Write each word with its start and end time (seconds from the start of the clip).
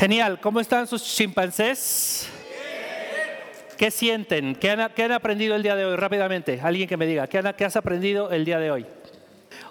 Genial, 0.00 0.40
¿cómo 0.40 0.60
están 0.60 0.86
sus 0.86 1.04
chimpancés? 1.04 2.26
¿Qué 3.76 3.90
sienten? 3.90 4.54
¿Qué 4.54 4.70
han, 4.70 4.90
qué 4.94 5.02
han 5.04 5.12
aprendido 5.12 5.54
el 5.54 5.62
día 5.62 5.76
de 5.76 5.84
hoy? 5.84 5.94
Rápidamente, 5.94 6.58
alguien 6.62 6.88
que 6.88 6.96
me 6.96 7.04
diga, 7.04 7.26
¿qué, 7.26 7.36
han- 7.36 7.52
qué 7.54 7.66
has 7.66 7.76
aprendido 7.76 8.30
el 8.30 8.46
día 8.46 8.58
de 8.58 8.70
hoy? 8.70 8.86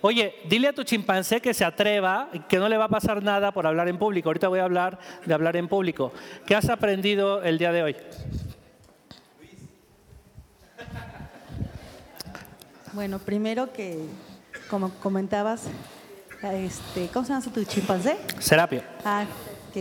Oye, 0.02 0.36
dile 0.48 0.68
a 0.68 0.74
tu 0.74 0.84
chimpancé 0.84 1.42
que 1.42 1.52
se 1.56 1.66
atreva, 1.66 2.30
que 2.48 2.60
no 2.60 2.70
le 2.70 2.78
va 2.78 2.86
a 2.86 2.90
pasar 2.90 3.24
nada 3.24 3.52
por 3.52 3.66
hablar 3.66 3.88
en 3.88 3.98
público. 3.98 4.30
Ahorita 4.30 4.50
voy 4.50 4.60
a 4.60 4.66
hablar 4.66 5.00
de 5.26 5.34
hablar 5.34 5.56
en 5.56 5.68
público. 5.68 6.14
¿Qué 6.46 6.56
has 6.56 6.70
aprendido 6.70 7.42
el 7.42 7.58
día 7.58 7.72
de 7.72 7.82
hoy? 7.82 7.96
Bueno, 12.94 13.18
primero 13.18 13.74
que, 13.74 13.98
como 14.70 14.92
comentabas, 15.00 15.64
este, 16.44 17.08
¿cómo 17.12 17.26
se 17.26 17.34
llama 17.34 17.46
tu 17.52 17.64
chimpancé? 17.64 18.16
Serapio. 18.38 18.84
Ah, 19.04 19.26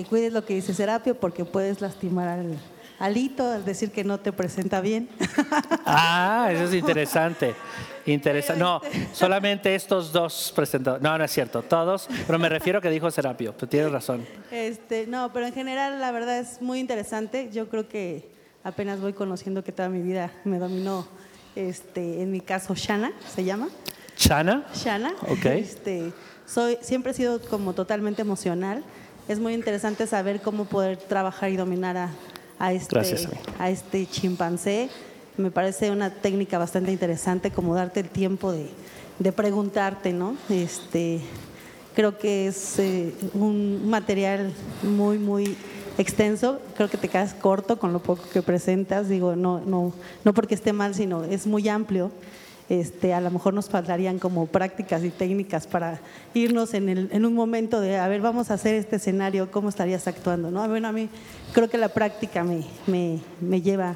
que 0.02 0.08
cuides 0.08 0.32
lo 0.32 0.44
que 0.44 0.54
dice 0.54 0.74
Serapio 0.74 1.18
porque 1.18 1.44
puedes 1.44 1.80
lastimar 1.80 2.28
al 2.28 2.56
alito 3.00 3.50
al 3.50 3.64
decir 3.64 3.90
que 3.90 4.04
no 4.04 4.18
te 4.18 4.32
presenta 4.32 4.80
bien. 4.80 5.08
Ah, 5.90 6.50
eso 6.52 6.64
es 6.64 6.74
interesante. 6.74 7.54
Interesante. 8.04 8.62
No, 8.62 8.82
solamente 9.14 9.74
estos 9.74 10.12
dos 10.12 10.52
presentadores. 10.54 11.02
No, 11.02 11.16
no 11.16 11.24
es 11.24 11.30
cierto, 11.30 11.62
todos, 11.62 12.06
pero 12.26 12.38
me 12.38 12.50
refiero 12.50 12.78
a 12.78 12.82
que 12.82 12.90
dijo 12.90 13.10
Serapio, 13.10 13.54
pero 13.54 13.66
tienes 13.68 13.90
razón. 13.90 14.26
Este, 14.50 15.06
no, 15.06 15.32
pero 15.32 15.46
en 15.46 15.54
general 15.54 15.98
la 15.98 16.12
verdad 16.12 16.38
es 16.38 16.60
muy 16.60 16.78
interesante. 16.78 17.48
Yo 17.50 17.70
creo 17.70 17.88
que 17.88 18.30
apenas 18.62 19.00
voy 19.00 19.14
conociendo 19.14 19.64
que 19.64 19.72
toda 19.72 19.88
mi 19.88 20.02
vida 20.02 20.30
me 20.44 20.58
dominó, 20.58 21.08
este, 21.56 22.22
en 22.22 22.30
mi 22.30 22.42
caso, 22.42 22.74
Shana, 22.74 23.12
se 23.34 23.44
llama. 23.44 23.68
Chana. 24.14 24.66
Shana. 24.74 25.14
Ok. 25.22 25.46
Este, 25.46 26.12
soy, 26.44 26.76
siempre 26.82 27.12
he 27.12 27.14
sido 27.14 27.40
como 27.40 27.72
totalmente 27.72 28.20
emocional. 28.20 28.84
Es 29.28 29.38
muy 29.38 29.52
interesante 29.52 30.06
saber 30.06 30.40
cómo 30.40 30.64
poder 30.64 30.96
trabajar 30.96 31.50
y 31.50 31.56
dominar 31.56 31.98
a, 31.98 32.10
a 32.58 32.72
este, 32.72 32.94
Gracias, 32.94 33.28
a 33.58 33.68
este 33.68 34.06
chimpancé. 34.06 34.88
Me 35.36 35.50
parece 35.50 35.90
una 35.90 36.08
técnica 36.10 36.56
bastante 36.56 36.90
interesante, 36.92 37.50
como 37.50 37.74
darte 37.74 38.00
el 38.00 38.08
tiempo 38.08 38.52
de, 38.52 38.70
de 39.18 39.32
preguntarte, 39.32 40.14
¿no? 40.14 40.34
Este, 40.48 41.20
creo 41.94 42.16
que 42.16 42.48
es 42.48 42.78
eh, 42.78 43.12
un 43.34 43.90
material 43.90 44.50
muy, 44.82 45.18
muy 45.18 45.56
extenso. 45.98 46.60
Creo 46.74 46.88
que 46.88 46.96
te 46.96 47.08
quedas 47.08 47.34
corto 47.34 47.78
con 47.78 47.92
lo 47.92 47.98
poco 47.98 48.22
que 48.32 48.40
presentas. 48.40 49.10
Digo, 49.10 49.36
no, 49.36 49.60
no, 49.60 49.92
no 50.24 50.32
porque 50.32 50.54
esté 50.54 50.72
mal, 50.72 50.94
sino 50.94 51.24
es 51.24 51.46
muy 51.46 51.68
amplio. 51.68 52.10
Este, 52.68 53.14
a 53.14 53.20
lo 53.20 53.30
mejor 53.30 53.54
nos 53.54 53.70
faltarían 53.70 54.18
como 54.18 54.46
prácticas 54.46 55.02
y 55.02 55.08
técnicas 55.08 55.66
para 55.66 56.00
irnos 56.34 56.74
en, 56.74 57.24
un 57.24 57.34
momento 57.34 57.80
de, 57.80 57.96
a 57.96 58.06
ver, 58.08 58.20
vamos 58.20 58.50
a 58.50 58.54
hacer 58.54 58.74
este 58.74 58.96
escenario, 58.96 59.50
¿cómo 59.50 59.70
estarías 59.70 60.06
actuando? 60.06 60.50
¿no? 60.50 60.68
Bueno, 60.68 60.88
a 60.88 60.92
mí 60.92 61.08
creo 61.54 61.70
que 61.70 61.78
la 61.78 61.88
práctica 61.88 62.44
me, 62.44 62.64
me, 62.86 63.20
me 63.40 63.62
lleva 63.62 63.94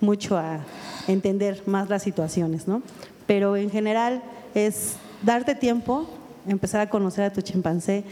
mucho 0.00 0.38
a 0.38 0.60
entender 1.08 1.62
más 1.66 1.90
las 1.90 2.02
situaciones, 2.02 2.66
¿no? 2.66 2.82
Pero 3.26 3.56
en 3.56 3.70
general 3.70 4.22
es 4.54 4.96
darte 5.22 5.54
tiempo, 5.54 6.08
empezar 6.48 6.80
a 6.80 6.88
conocer 6.88 7.24
a 7.24 7.32
tu 7.32 7.42
chimpancé, 7.42 8.04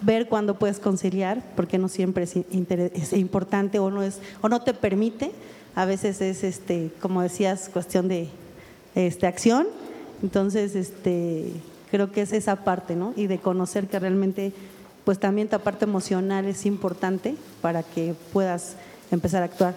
ver 0.00 0.28
cuándo 0.28 0.58
puedes 0.58 0.80
conciliar, 0.80 1.42
porque 1.54 1.78
no 1.78 1.88
siempre 1.88 2.24
es, 2.24 2.36
es 2.36 3.12
importante 3.12 3.78
o 3.78 3.90
no, 3.90 4.02
es, 4.02 4.18
o 4.40 4.48
no 4.48 4.62
te 4.62 4.74
permite. 4.74 5.30
A 5.74 5.84
veces 5.84 6.20
es, 6.20 6.42
este, 6.44 6.90
como 7.00 7.22
decías, 7.22 7.70
cuestión 7.72 8.08
de 8.08 8.28
este, 8.94 9.26
acción. 9.26 9.66
Entonces, 10.22 10.74
este, 10.76 11.50
creo 11.90 12.12
que 12.12 12.22
es 12.22 12.32
esa 12.32 12.56
parte, 12.56 12.94
¿no? 12.96 13.12
Y 13.16 13.26
de 13.26 13.38
conocer 13.38 13.88
que 13.88 13.98
realmente, 13.98 14.52
pues 15.04 15.18
también 15.18 15.48
tu 15.48 15.58
parte 15.60 15.84
emocional 15.84 16.46
es 16.46 16.64
importante 16.66 17.34
para 17.60 17.82
que 17.82 18.14
puedas 18.32 18.76
empezar 19.10 19.42
a 19.42 19.46
actuar. 19.46 19.74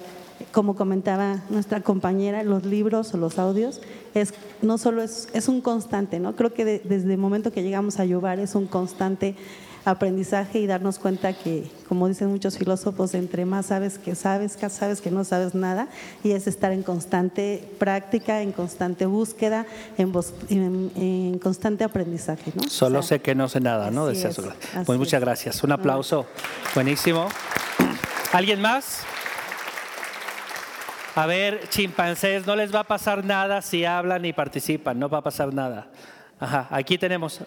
Como 0.52 0.76
comentaba 0.76 1.44
nuestra 1.50 1.82
compañera, 1.82 2.44
los 2.44 2.66
libros 2.66 3.14
o 3.14 3.18
los 3.18 3.40
audios, 3.40 3.82
es, 4.14 4.34
no 4.62 4.78
solo 4.78 5.02
es, 5.02 5.30
es 5.34 5.48
un 5.48 5.62
constante, 5.62 6.20
¿no? 6.20 6.36
Creo 6.36 6.54
que 6.54 6.66
de- 6.66 6.80
desde 6.84 7.14
el 7.14 7.18
momento 7.18 7.52
que 7.54 7.64
llegamos 7.64 8.00
a 8.00 8.06
Yobar 8.06 8.40
es 8.40 8.54
un 8.54 8.68
constante 8.68 9.36
aprendizaje 9.86 10.60
y 10.60 10.68
darnos 10.68 10.98
cuenta 11.00 11.34
que, 11.34 11.70
como 11.88 12.08
dicen 12.08 12.30
muchos 12.30 12.58
filósofos, 12.58 13.14
entre 13.14 13.46
más 13.46 13.68
sabes 13.68 13.98
que 14.00 14.16
sabes, 14.16 14.58
que 14.58 14.68
sabes 14.70 15.00
que 15.00 15.12
no 15.12 15.24
sabes 15.24 15.54
nada, 15.56 15.88
y 16.24 16.32
es 16.32 16.48
estar 16.48 16.72
en 16.72 16.82
constante 16.84 17.68
práctica, 17.78 18.42
en 18.42 18.52
constante 18.52 19.06
búsqueda, 19.06 19.66
en, 19.98 20.12
en- 20.50 20.92
en 20.96 21.40
constante 21.40 21.84
aprendizaje. 21.84 22.52
¿no? 22.56 22.64
Solo 22.68 23.00
O 23.00 23.02
sea, 23.04 23.18
sé 23.18 23.22
que 23.22 23.36
no 23.36 23.48
sé 23.48 23.60
nada, 23.60 23.92
¿no? 23.92 24.10
es, 24.10 24.26
Pues 24.86 24.98
muchas 25.00 25.22
gracias. 25.22 25.64
Un 25.64 25.72
aplauso. 25.72 26.26
Buenísimo. 26.74 27.28
¿Alguien 28.34 28.60
más? 28.62 29.04
A 31.16 31.26
ver, 31.28 31.70
chimpancés, 31.70 32.46
no 32.46 32.56
les 32.58 32.74
va 32.76 32.82
a 32.82 32.84
pasar 32.84 33.24
nada 33.24 33.62
si 33.62 33.86
hablan 33.86 34.26
y 34.26 34.34
participan, 34.34 35.00
no 35.00 35.08
va 35.08 35.20
a 35.20 35.22
pasar 35.24 35.54
nada. 35.54 35.88
Ajá, 36.40 36.68
aquí 36.72 36.98
tenemos, 36.98 37.40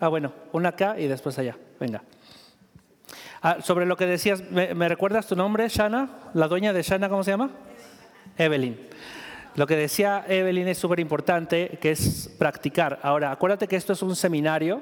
ah 0.00 0.08
bueno, 0.08 0.32
una 0.52 0.70
acá 0.70 0.98
y 0.98 1.06
después 1.06 1.38
allá, 1.38 1.56
venga. 1.82 2.02
Ah, 3.42 3.58
sobre 3.60 3.86
lo 3.86 3.96
que 3.96 4.06
decías, 4.06 4.42
¿me, 4.50 4.88
recuerdas 4.88 5.26
tu 5.26 5.34
nombre, 5.34 5.68
Shana? 5.68 6.30
¿La 6.32 6.46
dueña 6.46 6.72
de 6.72 6.82
Shana, 6.82 7.08
cómo 7.08 7.24
se 7.24 7.32
llama? 7.32 7.50
Evelyn. 8.38 8.78
Lo 9.56 9.66
que 9.66 9.74
decía 9.76 10.24
Evelyn 10.28 10.68
es 10.68 10.78
súper 10.78 11.00
importante, 11.00 11.78
que 11.80 11.90
es 11.90 12.30
practicar. 12.38 13.00
Ahora, 13.02 13.32
acuérdate 13.32 13.66
que 13.66 13.74
esto 13.76 13.92
es 13.92 14.02
un 14.02 14.14
seminario, 14.14 14.80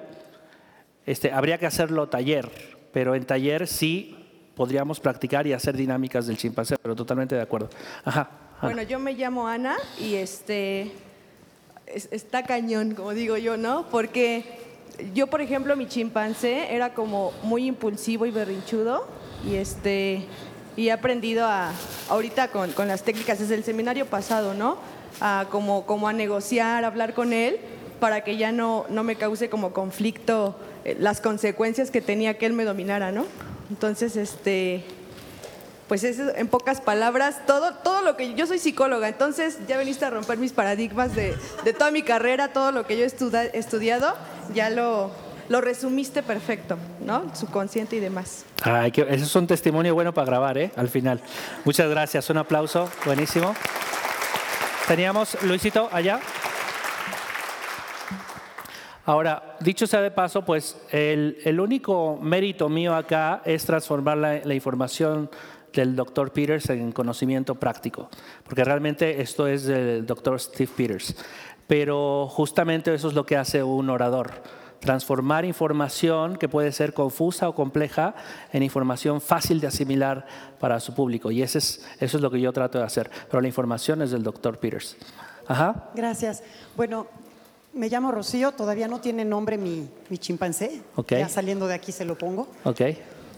este, 1.06 1.32
habría 1.32 1.56
que 1.56 1.66
hacerlo 1.66 2.08
taller, 2.08 2.50
pero 2.92 3.14
en 3.14 3.24
taller 3.24 3.66
sí 3.66 4.16
podríamos 4.54 5.00
practicar 5.00 5.46
y 5.46 5.54
hacer 5.54 5.74
dinámicas 5.74 6.26
del 6.26 6.36
chimpancé, 6.36 6.76
pero 6.80 6.94
totalmente 6.94 7.34
de 7.34 7.40
acuerdo. 7.40 7.70
Ajá. 8.04 8.28
Bueno, 8.60 8.82
yo 8.82 8.98
me 8.98 9.14
llamo 9.14 9.48
Ana 9.48 9.76
y 9.98 10.16
este 10.16 10.92
es- 11.86 12.08
está 12.12 12.42
cañón, 12.42 12.94
como 12.94 13.12
digo 13.14 13.38
yo, 13.38 13.56
¿no? 13.56 13.86
Porque 13.90 14.44
yo, 15.14 15.26
por 15.26 15.40
ejemplo, 15.40 15.76
mi 15.76 15.86
chimpancé 15.86 16.74
era 16.74 16.94
como 16.94 17.32
muy 17.42 17.66
impulsivo 17.66 18.26
y 18.26 18.30
berrinchudo 18.30 19.06
y 19.46 19.56
este 19.56 20.24
y 20.76 20.88
he 20.88 20.92
aprendido 20.92 21.46
a 21.46 21.72
ahorita 22.08 22.48
con, 22.48 22.72
con 22.72 22.88
las 22.88 23.02
técnicas 23.02 23.38
desde 23.38 23.54
el 23.54 23.64
seminario 23.64 24.06
pasado, 24.06 24.54
¿no? 24.54 24.78
A 25.20 25.46
como, 25.50 25.84
como 25.84 26.08
a 26.08 26.12
negociar, 26.12 26.84
a 26.84 26.86
hablar 26.86 27.14
con 27.14 27.32
él 27.32 27.58
para 27.98 28.22
que 28.24 28.36
ya 28.36 28.50
no, 28.52 28.86
no 28.88 29.04
me 29.04 29.16
cause 29.16 29.50
como 29.50 29.72
conflicto 29.72 30.56
eh, 30.84 30.96
las 30.98 31.20
consecuencias 31.20 31.90
que 31.90 32.00
tenía 32.00 32.38
que 32.38 32.46
él 32.46 32.54
me 32.54 32.64
dominara, 32.64 33.12
¿no? 33.12 33.26
Entonces, 33.68 34.16
este, 34.16 34.84
pues 35.86 36.02
es 36.02 36.18
en 36.18 36.48
pocas 36.48 36.80
palabras 36.80 37.46
todo, 37.46 37.74
todo 37.74 38.02
lo 38.02 38.16
que 38.16 38.34
yo 38.34 38.46
soy 38.46 38.58
psicóloga, 38.58 39.08
entonces 39.08 39.58
ya 39.68 39.76
veniste 39.76 40.04
a 40.04 40.10
romper 40.10 40.38
mis 40.38 40.52
paradigmas 40.52 41.14
de, 41.14 41.36
de 41.64 41.72
toda 41.72 41.90
mi 41.90 42.02
carrera, 42.02 42.52
todo 42.52 42.72
lo 42.72 42.86
que 42.86 42.96
yo 42.96 43.04
he 43.04 43.58
estudiado, 43.58 44.14
ya 44.54 44.70
lo, 44.70 45.10
lo 45.48 45.60
resumiste 45.60 46.22
perfecto, 46.22 46.76
¿no? 47.04 47.34
Subconsciente 47.34 47.96
y 47.96 48.00
demás. 48.00 48.44
Ay, 48.62 48.90
que- 48.92 49.02
eso 49.02 49.24
es 49.24 49.36
un 49.36 49.46
testimonio 49.46 49.94
bueno 49.94 50.12
para 50.14 50.26
grabar, 50.26 50.58
¿eh? 50.58 50.70
Al 50.76 50.88
final. 50.88 51.20
Muchas 51.64 51.88
gracias, 51.90 52.28
un 52.30 52.38
aplauso, 52.38 52.88
buenísimo. 53.04 53.54
Teníamos 54.86 55.40
Luisito 55.44 55.88
allá. 55.92 56.20
Ahora, 59.06 59.56
dicho 59.60 59.86
sea 59.86 60.02
de 60.02 60.10
paso, 60.10 60.44
pues 60.44 60.76
el, 60.90 61.38
el 61.44 61.58
único 61.58 62.18
mérito 62.20 62.68
mío 62.68 62.94
acá 62.94 63.42
es 63.44 63.64
transformar 63.64 64.18
la, 64.18 64.40
la 64.44 64.54
información 64.54 65.30
del 65.72 65.96
doctor 65.96 66.32
Peters 66.32 66.68
en 66.70 66.92
conocimiento 66.92 67.54
práctico, 67.54 68.08
porque 68.44 68.62
realmente 68.64 69.20
esto 69.22 69.46
es 69.46 69.64
del 69.64 70.04
doctor 70.04 70.38
Steve 70.40 70.70
Peters. 70.76 71.14
Pero 71.70 72.26
justamente 72.26 72.92
eso 72.92 73.06
es 73.06 73.14
lo 73.14 73.24
que 73.24 73.36
hace 73.36 73.62
un 73.62 73.90
orador, 73.90 74.32
transformar 74.80 75.44
información 75.44 76.36
que 76.36 76.48
puede 76.48 76.72
ser 76.72 76.92
confusa 76.92 77.48
o 77.48 77.54
compleja 77.54 78.16
en 78.52 78.64
información 78.64 79.20
fácil 79.20 79.60
de 79.60 79.68
asimilar 79.68 80.26
para 80.58 80.80
su 80.80 80.96
público. 80.96 81.30
Y 81.30 81.42
ese 81.42 81.58
es, 81.58 81.86
eso 82.00 82.16
es 82.16 82.22
lo 82.24 82.28
que 82.32 82.40
yo 82.40 82.52
trato 82.52 82.78
de 82.78 82.84
hacer. 82.84 83.08
Pero 83.30 83.40
la 83.40 83.46
información 83.46 84.02
es 84.02 84.10
del 84.10 84.24
doctor 84.24 84.58
Peters. 84.58 84.96
Ajá. 85.46 85.90
Gracias. 85.94 86.42
Bueno, 86.76 87.06
me 87.72 87.88
llamo 87.88 88.10
Rocío, 88.10 88.50
todavía 88.50 88.88
no 88.88 89.00
tiene 89.00 89.24
nombre 89.24 89.56
mi, 89.56 89.88
mi 90.08 90.18
chimpancé. 90.18 90.82
Ok. 90.96 91.12
Ya 91.12 91.28
saliendo 91.28 91.68
de 91.68 91.74
aquí 91.74 91.92
se 91.92 92.04
lo 92.04 92.18
pongo. 92.18 92.48
Ok. 92.64 92.80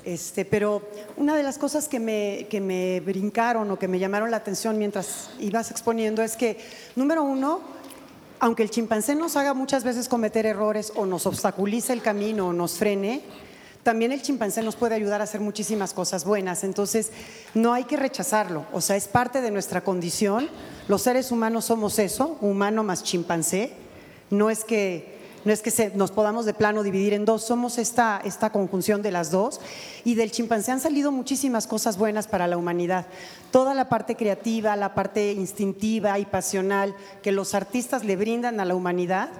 Este, 0.07 0.47
pero 0.47 0.89
una 1.19 1.37
de 1.37 1.43
las 1.43 1.59
cosas 1.59 1.87
que 1.87 2.01
me, 2.01 2.47
que 2.49 2.63
me 2.63 3.01
brincaron 3.01 3.71
o 3.71 3.79
que 3.79 3.89
me 3.89 3.99
llamaron 3.99 4.31
la 4.31 4.39
atención 4.39 4.79
mientras 4.79 5.29
ibas 5.39 5.71
exponiendo 5.71 6.23
es 6.23 6.39
que, 6.39 6.59
número 6.97 7.25
uno, 7.25 7.61
aunque 8.43 8.65
el 8.65 8.71
chimpancé 8.71 9.15
nos 9.15 9.37
haga 9.37 9.55
muchas 9.55 9.85
veces 9.85 10.09
cometer 10.09 10.47
errores 10.47 10.93
o 10.97 11.07
nos 11.07 11.27
obstaculice 11.27 11.93
el 11.93 12.03
camino 12.03 12.49
o 12.49 12.53
nos 12.53 12.73
frene, 12.73 13.23
también 13.85 14.11
el 14.11 14.21
chimpancé 14.21 14.65
nos 14.65 14.75
puede 14.75 14.97
ayudar 14.97 15.21
a 15.21 15.25
hacer 15.25 15.41
muchísimas 15.41 15.95
cosas 15.95 16.25
buenas. 16.25 16.65
Entonces, 16.65 17.13
no 17.55 17.73
hay 17.73 17.85
que 17.85 17.97
rechazarlo. 17.97 18.67
O 18.73 18.81
sea, 18.81 18.97
es 18.97 19.07
parte 19.07 19.43
de 19.43 19.53
nuestra 19.53 19.85
condición. 19.85 20.49
Los 20.89 21.03
seres 21.03 21.31
humanos 21.31 21.67
somos 21.67 22.01
eso, 22.01 22.37
humano 22.41 22.83
más 22.83 23.05
chimpancé. 23.05 23.75
No 24.31 24.51
es 24.51 24.65
que 24.65 25.12
no 25.45 25.53
es 25.53 25.61
que 25.63 25.93
nos 25.95 26.11
podamos 26.11 26.47
de 26.47 26.55
plano 26.55 26.83
dividir 26.83 27.13
en 27.15 27.25
dos, 27.25 27.45
somos 27.45 27.79
esta, 27.79 28.21
esta 28.25 28.51
conjunción 28.51 29.03
de 29.03 29.11
las 29.11 29.31
dos. 29.31 29.61
Y 30.05 30.15
del 30.15 30.31
chimpancé 30.31 30.73
han 30.73 30.81
salido 30.81 31.11
muchísimas 31.11 31.67
cosas 31.67 31.99
buenas 31.99 32.29
para 32.29 32.47
la 32.47 32.57
humanidad. 32.57 33.07
Toda 33.51 33.75
la 33.75 33.89
parte 33.89 34.17
creativa, 34.17 34.77
la 34.77 34.95
parte 34.95 35.33
instintiva 35.33 36.19
y 36.19 36.25
pasional 36.25 36.95
que 37.23 37.33
los 37.33 37.55
artistas 37.55 38.05
le 38.05 38.17
brindan 38.17 38.61
a 38.61 38.65
la 38.65 38.75
humanidad 38.75 39.31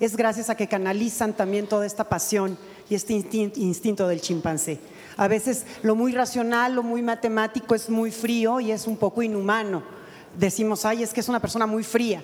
es 0.00 0.16
gracias 0.16 0.50
a 0.50 0.56
que 0.56 0.66
canalizan 0.66 1.32
también 1.32 1.68
toda 1.68 1.86
esta 1.86 2.08
pasión 2.08 2.58
y 2.90 2.96
este 2.96 3.14
instin- 3.14 3.52
instinto 3.56 4.08
del 4.08 4.20
chimpancé. 4.20 4.80
A 5.16 5.28
veces 5.28 5.64
lo 5.82 5.94
muy 5.94 6.12
racional, 6.12 6.74
lo 6.74 6.82
muy 6.82 7.02
matemático 7.02 7.74
es 7.74 7.88
muy 7.88 8.10
frío 8.10 8.58
y 8.58 8.72
es 8.72 8.86
un 8.86 8.96
poco 8.96 9.22
inhumano. 9.22 9.82
Decimos, 10.36 10.84
ay, 10.86 11.02
es 11.02 11.12
que 11.12 11.20
es 11.20 11.28
una 11.28 11.40
persona 11.40 11.66
muy 11.66 11.84
fría. 11.84 12.22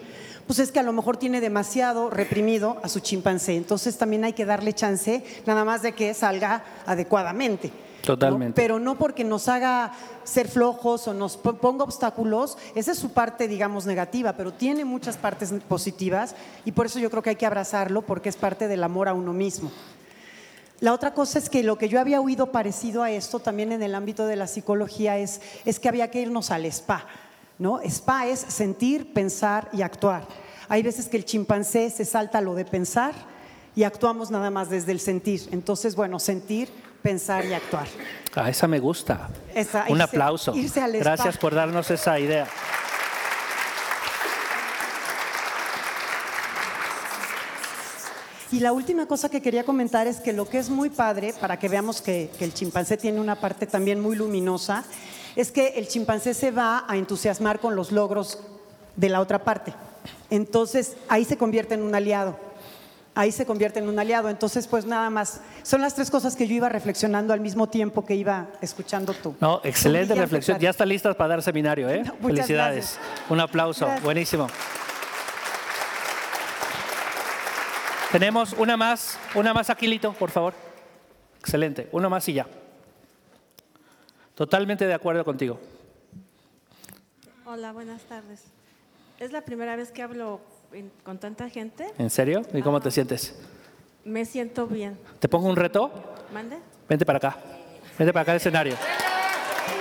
Pues 0.49 0.59
es 0.59 0.73
que 0.73 0.81
a 0.81 0.83
lo 0.83 0.93
mejor 0.93 1.17
tiene 1.19 1.41
demasiado 1.41 2.11
reprimido 2.11 2.79
a 2.83 2.89
su 2.89 2.99
chimpancé. 3.01 3.55
Entonces 3.55 3.97
también 3.99 4.25
hay 4.25 4.33
que 4.33 4.45
darle 4.47 4.73
chance, 4.73 5.23
nada 5.47 5.65
más 5.65 5.83
de 5.83 5.93
que 5.93 6.13
salga 6.15 6.65
adecuadamente. 6.87 7.69
¿no? 7.69 7.89
Totalmente. 8.15 8.61
Pero 8.61 8.79
no 8.81 8.97
porque 8.97 9.23
nos 9.25 9.47
haga 9.49 9.93
ser 10.25 10.49
flojos 10.49 11.07
o 11.07 11.13
nos 11.13 11.37
po- 11.37 11.55
ponga 11.59 11.85
obstáculos, 11.85 12.57
esa 12.75 12.93
es 12.93 12.99
su 12.99 13.11
parte, 13.11 13.47
digamos, 13.47 13.85
negativa, 13.85 14.33
pero 14.33 14.53
tiene 14.55 14.85
muchas 14.87 15.19
partes 15.19 15.53
positivas 15.69 16.35
y 16.65 16.73
por 16.73 16.87
eso 16.87 16.99
yo 16.99 17.11
creo 17.11 17.23
que 17.23 17.31
hay 17.31 17.37
que 17.37 17.45
abrazarlo 17.47 18.01
porque 18.03 18.31
es 18.31 18.37
parte 18.37 18.67
del 18.69 18.83
amor 18.83 19.09
a 19.09 19.13
uno 19.15 19.35
mismo. 19.35 19.71
La 20.81 20.95
otra 20.95 21.13
cosa 21.13 21.39
es 21.39 21.51
que 21.51 21.63
lo 21.63 21.77
que 21.77 21.89
yo 21.91 22.01
había 22.01 22.21
oído 22.23 22.53
parecido 22.53 23.03
a 23.03 23.11
esto 23.11 23.41
también 23.41 23.73
en 23.73 23.83
el 23.83 23.95
ámbito 23.95 24.27
de 24.27 24.37
la 24.37 24.47
psicología 24.47 25.19
es, 25.19 25.43
es 25.67 25.79
que 25.79 25.89
había 25.91 26.11
que 26.11 26.23
irnos 26.23 26.51
al 26.51 26.65
spa. 26.67 27.05
¿No? 27.59 27.81
Spa 27.83 28.27
es 28.27 28.41
sentir, 28.41 29.13
pensar 29.13 29.69
y 29.73 29.83
actuar. 29.83 30.27
Hay 30.69 30.83
veces 30.83 31.09
que 31.09 31.17
el 31.17 31.25
chimpancé 31.25 31.91
se 31.91 32.05
salta 32.05 32.41
lo 32.41 32.55
de 32.55 32.65
pensar 32.65 33.15
y 33.75 33.85
actuamos 33.85 34.31
nada 34.31 34.51
más 34.51 34.69
desde 34.71 34.93
el 34.93 35.01
sentir. 35.01 35.49
Entonces, 35.53 35.95
bueno, 35.97 36.19
sentir, 36.19 36.69
pensar 37.03 37.45
y 37.47 37.55
actuar. 37.55 37.87
Ah, 38.35 38.49
esa 38.51 38.67
me 38.69 38.79
gusta. 38.79 39.29
Esa, 39.55 39.85
Un 39.89 39.99
irse- 39.99 40.03
aplauso. 40.05 40.55
irse 40.55 40.81
al 40.81 40.95
spa. 40.97 41.05
Gracias 41.05 41.39
por 41.39 41.55
darnos 41.55 41.91
esa 41.91 42.19
idea. 42.19 42.47
Y 48.51 48.61
la 48.61 48.73
última 48.73 49.05
cosa 49.07 49.29
que 49.29 49.43
quería 49.43 49.65
comentar 49.65 50.07
es 50.07 50.21
que 50.21 50.33
lo 50.33 50.49
que 50.49 50.59
es 50.59 50.71
muy 50.71 50.89
padre, 50.89 51.35
para 51.39 51.59
que 51.59 51.69
veamos 51.69 52.01
que, 52.01 52.31
que 52.39 52.47
el 52.47 52.55
chimpancé 52.55 52.97
tiene 52.97 53.21
una 53.21 53.37
parte 53.37 53.67
también 53.67 54.01
muy 54.01 54.17
luminosa, 54.17 54.85
es 55.39 55.53
que 55.53 55.69
el 55.77 55.87
chimpancé 55.87 56.35
se 56.35 56.51
va 56.51 56.85
a 56.89 56.97
entusiasmar 56.97 57.61
con 57.61 57.77
los 57.77 57.93
logros 57.93 58.41
de 58.97 59.09
la 59.09 59.21
otra 59.21 59.45
parte. 59.45 59.73
Entonces, 60.31 60.97
ahí 61.09 61.25
se 61.25 61.37
convierte 61.37 61.75
en 61.75 61.83
un 61.83 61.95
aliado. 61.95 62.37
Ahí 63.15 63.31
se 63.31 63.47
convierte 63.47 63.79
en 63.79 63.89
un 63.89 63.97
aliado. 64.01 64.31
Entonces, 64.31 64.67
pues 64.67 64.85
nada 64.85 65.11
más. 65.11 65.41
Son 65.63 65.81
las 65.81 65.95
tres 65.95 66.11
cosas 66.11 66.35
que 66.35 66.49
yo 66.49 66.55
iba 66.57 66.69
reflexionando 66.69 67.33
al 67.33 67.39
mismo 67.39 67.69
tiempo 67.69 68.05
que 68.05 68.17
iba 68.17 68.49
escuchando 68.61 69.15
tú. 69.15 69.37
No, 69.39 69.61
excelente 69.63 70.13
reflexión. 70.17 70.59
Ya 70.59 70.71
están 70.71 70.89
listas 70.89 71.15
para 71.15 71.29
dar 71.29 71.43
seminario, 71.43 71.89
¿eh? 71.89 72.03
No, 72.05 72.15
Felicidades. 72.15 72.99
gracias. 72.99 73.31
Un 73.31 73.39
aplauso. 73.39 73.85
Gracias. 73.85 74.03
Buenísimo. 74.03 74.49
Tenemos 78.11 78.55
una 78.55 78.77
más, 78.77 79.17
una 79.37 79.55
más 79.55 79.71
aquí, 79.71 79.87
Lito, 79.87 80.13
por 80.15 80.33
favor. 80.33 80.53
Excelente. 81.39 81.89
Una 81.93 82.09
más 82.09 82.29
y 82.29 82.33
ya. 82.33 82.47
Totalmente 84.39 84.87
de 84.87 84.95
acuerdo 84.95 85.25
contigo. 85.25 85.59
Hola, 87.45 87.73
buenas 87.73 88.03
tardes. 88.03 88.45
Es 89.19 89.33
la 89.33 89.41
primera 89.41 89.75
vez 89.75 89.91
que 89.91 90.01
hablo 90.01 90.41
en- 90.73 90.93
con 91.03 91.19
tanta 91.19 91.51
gente. 91.51 91.89
¿En 91.99 92.09
serio? 92.09 92.43
¿Y 92.55 92.63
cómo 92.63 92.79
te 92.79 92.93
sientes? 92.93 93.35
Me 94.05 94.25
siento 94.25 94.69
bien. 94.69 94.97
¿Te 95.19 95.29
pongo 95.29 95.49
un 95.49 95.57
reto? 95.57 95.91
¿Mande? 96.33 96.57
Vente 96.89 97.05
para 97.05 97.17
acá. 97.17 97.37
Vente 97.99 98.13
para 98.13 98.23
acá 98.23 98.31
al 98.31 98.37
escenario. 98.37 98.77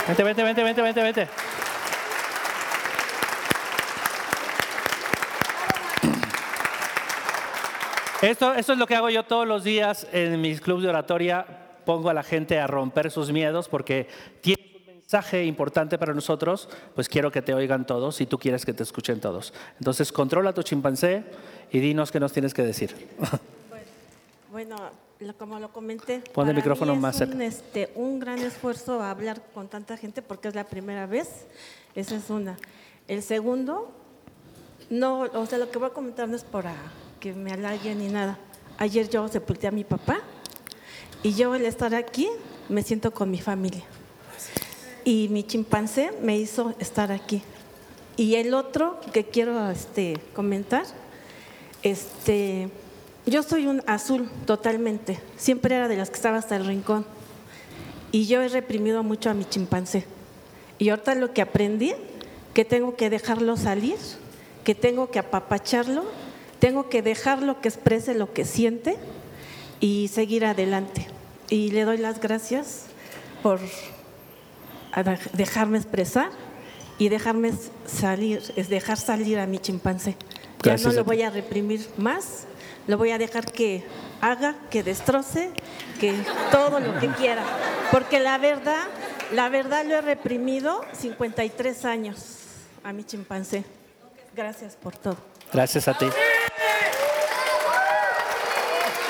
Vente, 0.07 0.24
vente, 0.24 0.42
vente, 0.42 0.63
vente, 0.63 0.81
vente, 0.81 1.04
vente. 1.04 1.27
Esto, 8.21 8.54
esto 8.56 8.74
es 8.74 8.80
lo 8.80 8.88
que 8.88 8.95
hago 8.95 9.09
yo 9.09 9.24
todos 9.24 9.48
los 9.48 9.63
días 9.63 10.07
en 10.12 10.42
mis 10.42 10.59
clubes 10.59 10.83
de 10.83 10.89
oratoria. 10.89 11.45
Pongo 11.88 12.10
a 12.10 12.13
la 12.13 12.22
gente 12.22 12.60
a 12.60 12.68
romper 12.68 13.10
sus 13.10 13.31
miedos 13.31 13.68
porque 13.68 14.07
tiene 14.42 14.62
un 14.78 14.86
mensaje 14.95 15.45
importante 15.45 15.98
para 15.98 16.13
nosotros, 16.13 16.68
pues 16.94 17.07
quiero 17.10 17.31
que 17.31 17.42
te 17.42 17.54
oigan 17.54 17.86
todos 17.88 18.19
y 18.22 18.25
tú 18.28 18.38
quieres 18.38 18.66
que 18.66 18.74
te 18.74 18.84
escuchen 18.84 19.19
todos. 19.22 19.54
Entonces, 19.80 20.12
controla 20.12 20.54
tu 20.54 20.62
chimpancé 20.63 21.24
y 21.72 21.80
dinos 21.80 22.12
qué 22.12 22.19
nos 22.19 22.34
tienes 22.34 22.54
que 22.54 22.62
decir. 22.63 22.94
Bueno, 24.51 24.75
lo- 25.19 25.34
como 25.38 25.60
lo 25.60 25.69
comenté. 25.72 26.22
Pon 26.34 26.48
el 26.50 26.56
micrófono 26.56 26.92
mí 26.92 26.98
es 26.98 27.01
más 27.01 27.16
cerca. 27.18 27.36
Un, 27.36 27.42
este, 27.42 27.92
un 27.95 28.19
gran 28.19 28.40
esfuerzo 28.40 29.01
hablar 29.01 29.42
con 29.54 29.68
tanta 29.68 29.98
gente 29.98 30.22
porque 30.22 30.48
es 30.50 30.56
la 30.56 30.63
primera 30.66 31.06
vez. 31.06 31.45
Esa 31.95 32.16
es 32.16 32.30
una. 32.30 32.57
El 33.07 33.24
segundo, 33.24 33.90
no, 34.90 35.22
o 35.22 35.45
sea, 35.45 35.57
lo 35.57 35.69
que 35.72 35.78
voy 35.80 35.88
a 35.90 35.94
comentar 35.94 36.28
no 36.28 36.36
es 36.36 36.44
para 36.44 36.74
que 37.19 37.33
me 37.33 37.51
halague 37.51 37.95
ni 37.95 38.07
nada. 38.10 38.38
Ayer 38.78 39.10
yo 39.10 39.28
sepulté 39.28 39.68
a 39.68 39.72
mi 39.72 39.83
papá 39.83 40.19
y 41.28 41.34
yo 41.34 41.52
al 41.52 41.66
estar 41.66 41.94
aquí 41.94 42.30
me 42.70 42.84
siento 42.84 43.14
con 43.14 43.30
mi 43.30 43.42
familia. 43.42 43.84
Y 45.04 45.28
mi 45.30 45.44
chimpancé 45.44 46.14
me 46.22 46.38
hizo 46.38 46.74
estar 46.80 47.12
aquí. 47.12 47.42
Y 48.16 48.36
el 48.36 48.54
otro 48.54 49.02
que 49.12 49.26
quiero 49.26 49.70
este, 49.70 50.22
comentar, 50.34 50.86
este, 51.84 52.70
yo 53.26 53.44
soy 53.44 53.68
un 53.68 53.84
azul 53.88 54.30
totalmente. 54.46 55.20
Siempre 55.36 55.76
era 55.76 55.90
de 55.90 55.98
las 55.98 56.10
que 56.10 56.16
estaba 56.16 56.38
hasta 56.38 56.56
el 56.56 56.66
rincón. 56.66 57.06
Y 58.14 58.28
yo 58.28 58.42
he 58.42 58.48
reprimido 58.48 59.04
mucho 59.04 59.30
a 59.30 59.34
mi 59.34 59.44
chimpancé. 59.44 60.06
Y 60.80 60.88
ahorita 60.88 61.14
lo 61.16 61.34
que 61.34 61.42
aprendí, 61.42 61.92
que 62.54 62.64
tengo 62.64 62.96
que 62.96 63.10
dejarlo 63.10 63.58
salir, 63.58 63.98
que 64.64 64.76
tengo 64.76 65.12
que 65.12 65.20
apapacharlo, 65.20 66.06
tengo 66.60 66.88
que 66.88 67.02
dejarlo 67.02 67.60
que 67.60 67.68
exprese 67.68 68.14
lo 68.14 68.32
que 68.32 68.46
siente 68.46 68.96
y 69.82 70.08
seguir 70.08 70.46
adelante. 70.46 71.17
Y 71.50 71.72
le 71.72 71.84
doy 71.86 71.98
las 71.98 72.20
gracias 72.20 72.84
por 73.42 73.60
a 74.92 75.04
de- 75.04 75.20
dejarme 75.34 75.78
expresar 75.78 76.30
y 76.98 77.10
dejarme 77.10 77.54
salir, 77.86 78.42
es 78.56 78.70
dejar 78.70 78.98
salir 78.98 79.40
a 79.40 79.46
mi 79.46 79.60
chimpancé. 79.60 80.12
Ya 80.64 80.72
Gracias 80.72 80.86
no 80.86 80.90
a 80.92 80.94
lo 80.96 81.04
voy 81.06 81.22
a 81.22 81.30
reprimir 81.30 81.88
más, 81.98 82.46
lo 82.88 82.98
voy 82.98 83.12
a 83.12 83.18
dejar 83.18 83.52
que 83.52 83.84
haga, 84.22 84.56
que 84.72 84.82
destroce, 84.84 85.52
que 86.00 86.16
todo 86.52 86.80
lo 86.80 87.00
que 87.00 87.08
quiera. 87.10 87.44
Porque 87.92 88.20
la 88.20 88.38
verdad, 88.40 88.86
la 89.34 89.50
verdad 89.50 89.86
lo 89.86 89.96
he 89.96 90.02
reprimido 90.02 90.82
53 91.00 91.86
años 91.86 92.18
a 92.83 92.92
mi 92.92 93.04
chimpancé. 93.04 93.64
Gracias 94.36 94.76
por 94.76 94.98
todo. 94.98 95.18
Gracias 95.54 95.88
a 95.88 95.98
ti. 95.98 96.07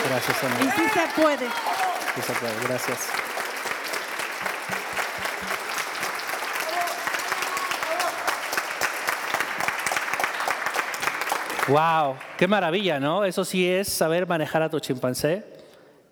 Gracias, 0.09 0.37
Y 0.43 0.45
Ana. 0.45 0.75
sí 0.75 0.83
se 0.93 1.21
puede. 1.21 1.47
Gracias. 2.67 3.09
Wow, 11.67 12.15
qué 12.37 12.47
maravilla, 12.47 12.99
¿no? 12.99 13.23
Eso 13.23 13.45
sí 13.45 13.67
es 13.67 13.89
saber 13.89 14.25
manejar 14.25 14.63
a 14.63 14.69
tu 14.69 14.79
chimpancé 14.79 15.43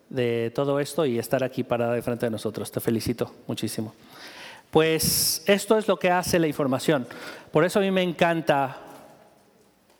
de 0.10 0.52
todo 0.54 0.80
esto 0.80 1.06
y 1.06 1.18
estar 1.18 1.44
aquí 1.44 1.64
parada 1.64 1.94
de 1.94 2.02
frente 2.02 2.26
de 2.28 2.30
nosotros. 2.30 2.72
Te 2.72 2.80
felicito 2.80 3.34
muchísimo. 3.48 3.96
Pues 4.70 5.44
esto 5.48 5.78
es 5.78 5.88
lo 5.88 5.98
que 5.98 6.12
hace 6.12 6.38
la 6.38 6.48
información. 6.48 7.08
Por 7.52 7.66
eso 7.66 7.80
a 7.80 7.82
mí 7.82 7.90
me 7.90 8.04
encanta 8.04 8.78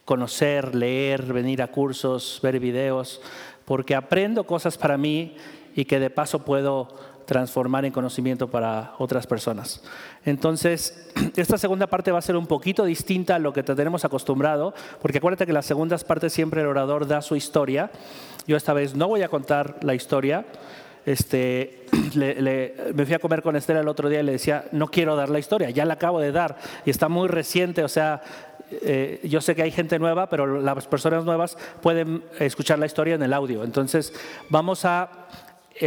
conocer, 0.04 0.76
leer, 0.76 1.24
venir 1.24 1.64
a 1.64 1.68
cursos, 1.68 2.40
ver 2.44 2.60
videos, 2.60 3.22
porque 3.64 3.96
aprendo 3.96 4.46
cosas 4.46 4.78
para 4.78 4.98
mí 4.98 5.36
y 5.76 5.86
que 5.86 6.00
de 6.00 6.10
paso 6.10 6.40
puedo 6.40 6.88
transformar 7.26 7.86
en 7.86 7.92
conocimiento 7.92 8.48
para 8.50 8.94
otras 9.00 9.26
personas. 9.28 9.82
Entonces, 10.26 11.10
esta 11.36 11.58
segunda 11.58 11.88
parte 11.88 12.12
va 12.12 12.20
a 12.20 12.22
ser 12.22 12.36
un 12.38 12.48
poquito 12.48 12.86
distinta 12.86 13.36
a 13.36 13.40
lo 13.40 13.52
que 13.52 13.64
te 13.64 13.76
tenemos 13.76 14.06
acostumbrado, 14.06 14.74
porque 15.02 15.18
acuérdate 15.18 15.46
que 15.46 15.54
las 15.54 15.66
segundas 15.66 16.04
partes 16.04 16.34
siempre 16.34 16.62
el 16.62 16.68
orador 16.68 17.08
da 17.08 17.22
su 17.22 17.36
historia. 17.36 17.92
Yo 18.48 18.56
esta 18.58 18.74
vez 18.74 18.96
no 18.96 19.08
voy 19.08 19.24
a 19.24 19.28
contar 19.30 19.78
la 19.82 19.96
historia. 19.96 20.46
Este, 21.06 21.86
le- 22.16 22.42
le- 22.42 22.76
me 22.94 23.06
fui 23.06 23.16
a 23.16 23.20
comer 23.20 23.42
con 23.42 23.56
Estela 23.56 23.80
el 23.82 23.88
otro 23.88 24.08
día 24.10 24.20
y 24.22 24.24
le 24.24 24.34
decía, 24.34 24.66
no 24.72 24.88
quiero 24.88 25.16
dar 25.16 25.30
la 25.30 25.40
historia, 25.40 25.70
ya 25.72 25.86
la 25.86 25.96
acabo 25.96 26.20
de 26.20 26.32
dar 26.32 26.58
y 26.86 26.90
está 26.90 27.10
muy 27.10 27.28
reciente, 27.28 27.84
o 27.84 27.88
sea, 27.88 28.22
eh, 28.72 29.20
yo 29.24 29.42
sé 29.42 29.54
que 29.56 29.62
hay 29.62 29.70
gente 29.72 30.00
nueva, 30.00 30.28
pero 30.30 30.60
las 30.62 30.88
personas 30.88 31.24
nuevas 31.24 31.58
pueden 31.82 32.24
escuchar 32.40 32.80
la 32.80 32.88
historia 32.88 33.14
en 33.16 33.22
el 33.24 33.34
audio. 33.34 33.64
Entonces, 33.64 34.12
vamos 34.50 34.84
a, 34.86 35.28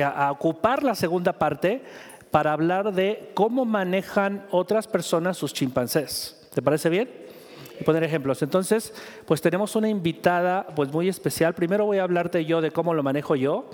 a 0.02 0.30
ocupar 0.30 0.83
la 0.83 0.95
segunda 0.95 1.33
parte 1.33 1.83
para 2.30 2.52
hablar 2.52 2.92
de 2.92 3.30
cómo 3.35 3.64
manejan 3.64 4.47
otras 4.50 4.87
personas 4.87 5.37
sus 5.37 5.52
chimpancés. 5.52 6.49
¿Te 6.54 6.62
parece 6.62 6.88
bien? 6.88 7.28
y 7.80 7.85
poner 7.85 8.02
ejemplos. 8.04 8.42
Entonces, 8.42 8.92
pues 9.26 9.40
tenemos 9.40 9.76
una 9.76 9.88
invitada 9.88 10.66
pues 10.75 10.90
muy 10.92 11.09
especial. 11.09 11.54
Primero 11.54 11.87
voy 11.87 11.99
a 11.99 12.02
hablarte 12.02 12.45
yo 12.45 12.61
de 12.61 12.71
cómo 12.71 12.95
lo 12.95 13.02
manejo 13.02 13.37
yo 13.37 13.71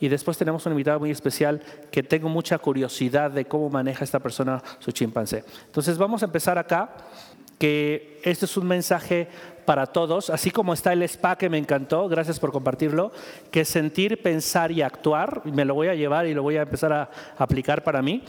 y 0.00 0.08
después 0.08 0.36
tenemos 0.36 0.64
una 0.66 0.72
invitada 0.72 0.98
muy 0.98 1.10
especial 1.10 1.60
que 1.90 2.02
tengo 2.02 2.28
mucha 2.28 2.58
curiosidad 2.58 3.30
de 3.30 3.44
cómo 3.44 3.70
maneja 3.70 4.04
esta 4.04 4.20
persona 4.20 4.62
su 4.78 4.90
chimpancé. 4.90 5.44
Entonces, 5.66 5.98
vamos 5.98 6.22
a 6.22 6.26
empezar 6.26 6.58
acá 6.58 6.94
que 7.62 8.18
este 8.24 8.46
es 8.46 8.56
un 8.56 8.66
mensaje 8.66 9.28
para 9.64 9.86
todos, 9.86 10.30
así 10.30 10.50
como 10.50 10.74
está 10.74 10.92
el 10.92 11.04
spa 11.04 11.38
que 11.38 11.48
me 11.48 11.58
encantó, 11.58 12.08
gracias 12.08 12.40
por 12.40 12.50
compartirlo, 12.50 13.12
que 13.52 13.64
sentir, 13.64 14.20
pensar 14.20 14.72
y 14.72 14.82
actuar, 14.82 15.42
me 15.44 15.64
lo 15.64 15.74
voy 15.74 15.86
a 15.86 15.94
llevar 15.94 16.26
y 16.26 16.34
lo 16.34 16.42
voy 16.42 16.56
a 16.56 16.62
empezar 16.62 16.92
a 16.92 17.08
aplicar 17.38 17.84
para 17.84 18.02
mí, 18.02 18.24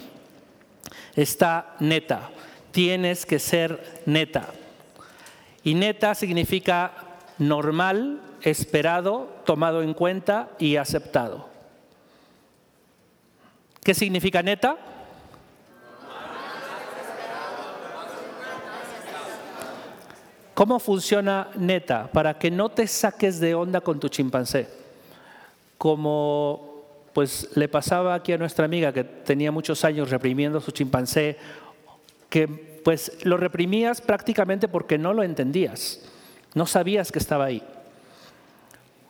está 1.15 1.75
neta, 1.79 2.29
tienes 2.69 3.25
que 3.25 3.39
ser 3.39 4.03
neta. 4.05 4.49
Y 5.63 5.73
neta 5.73 6.13
significa 6.13 6.91
normal, 7.39 8.21
esperado, 8.43 9.35
tomado 9.47 9.81
en 9.81 9.95
cuenta 9.95 10.49
y 10.59 10.75
aceptado. 10.75 11.49
¿Qué 13.83 13.95
significa 13.95 14.43
neta? 14.43 14.77
¿Cómo 20.53 20.79
funciona 20.79 21.49
Neta? 21.55 22.11
Para 22.11 22.37
que 22.37 22.51
no 22.51 22.69
te 22.69 22.87
saques 22.87 23.39
de 23.39 23.55
onda 23.55 23.81
con 23.81 23.99
tu 23.99 24.09
chimpancé. 24.09 24.67
Como 25.77 26.73
pues 27.13 27.49
le 27.55 27.67
pasaba 27.67 28.15
aquí 28.15 28.33
a 28.33 28.37
nuestra 28.37 28.65
amiga 28.65 28.91
que 28.91 29.03
tenía 29.03 29.51
muchos 29.51 29.85
años 29.85 30.09
reprimiendo 30.09 30.59
su 30.59 30.71
chimpancé, 30.71 31.37
que 32.29 32.47
pues 32.47 33.19
lo 33.23 33.37
reprimías 33.37 34.01
prácticamente 34.01 34.67
porque 34.67 34.97
no 34.97 35.13
lo 35.13 35.23
entendías, 35.23 36.01
no 36.55 36.65
sabías 36.65 37.11
que 37.11 37.19
estaba 37.19 37.45
ahí. 37.45 37.63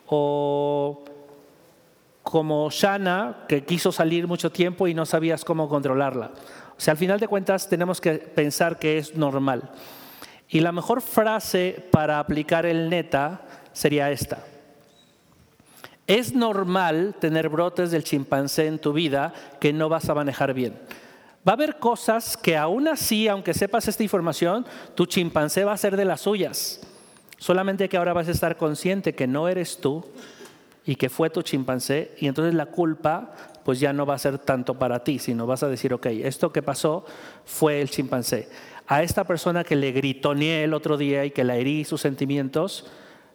O 0.06 1.04
como 2.22 2.70
Shana, 2.70 3.44
que 3.48 3.64
quiso 3.64 3.90
salir 3.90 4.26
mucho 4.26 4.52
tiempo 4.52 4.86
y 4.86 4.94
no 4.94 5.06
sabías 5.06 5.44
cómo 5.44 5.68
controlarla. 5.68 6.30
O 6.76 6.80
sea, 6.80 6.92
al 6.92 6.98
final 6.98 7.18
de 7.20 7.28
cuentas 7.28 7.68
tenemos 7.68 8.00
que 8.00 8.14
pensar 8.14 8.78
que 8.78 8.98
es 8.98 9.14
normal. 9.14 9.70
Y 10.54 10.60
la 10.60 10.70
mejor 10.70 11.02
frase 11.02 11.84
para 11.90 12.20
aplicar 12.20 12.64
el 12.64 12.88
neta 12.88 13.40
sería 13.72 14.12
esta. 14.12 14.44
Es 16.06 16.32
normal 16.32 17.16
tener 17.18 17.48
brotes 17.48 17.90
del 17.90 18.04
chimpancé 18.04 18.68
en 18.68 18.78
tu 18.78 18.92
vida 18.92 19.34
que 19.58 19.72
no 19.72 19.88
vas 19.88 20.08
a 20.08 20.14
manejar 20.14 20.54
bien. 20.54 20.78
Va 21.46 21.50
a 21.50 21.54
haber 21.54 21.80
cosas 21.80 22.36
que 22.36 22.56
aún 22.56 22.86
así, 22.86 23.26
aunque 23.26 23.52
sepas 23.52 23.88
esta 23.88 24.04
información, 24.04 24.64
tu 24.94 25.06
chimpancé 25.06 25.64
va 25.64 25.72
a 25.72 25.76
ser 25.76 25.96
de 25.96 26.04
las 26.04 26.20
suyas. 26.20 26.80
Solamente 27.36 27.88
que 27.88 27.96
ahora 27.96 28.12
vas 28.12 28.28
a 28.28 28.30
estar 28.30 28.56
consciente 28.56 29.12
que 29.12 29.26
no 29.26 29.48
eres 29.48 29.78
tú 29.78 30.04
y 30.86 30.94
que 30.94 31.08
fue 31.08 31.30
tu 31.30 31.42
chimpancé 31.42 32.12
y 32.20 32.28
entonces 32.28 32.54
la 32.54 32.66
culpa 32.66 33.32
pues 33.64 33.80
ya 33.80 33.92
no 33.92 34.06
va 34.06 34.14
a 34.14 34.18
ser 34.18 34.38
tanto 34.38 34.74
para 34.74 35.02
ti, 35.02 35.18
sino 35.18 35.46
vas 35.46 35.62
a 35.62 35.68
decir, 35.68 35.94
ok, 35.94 36.06
esto 36.06 36.52
que 36.52 36.62
pasó 36.62 37.04
fue 37.44 37.80
el 37.80 37.90
chimpancé 37.90 38.46
a 38.86 39.02
esta 39.02 39.24
persona 39.24 39.64
que 39.64 39.76
le 39.76 39.92
gritoneé 39.92 40.64
el 40.64 40.74
otro 40.74 40.96
día 40.96 41.24
y 41.24 41.30
que 41.30 41.44
la 41.44 41.56
herí 41.56 41.84
sus 41.84 42.00
sentimientos, 42.00 42.86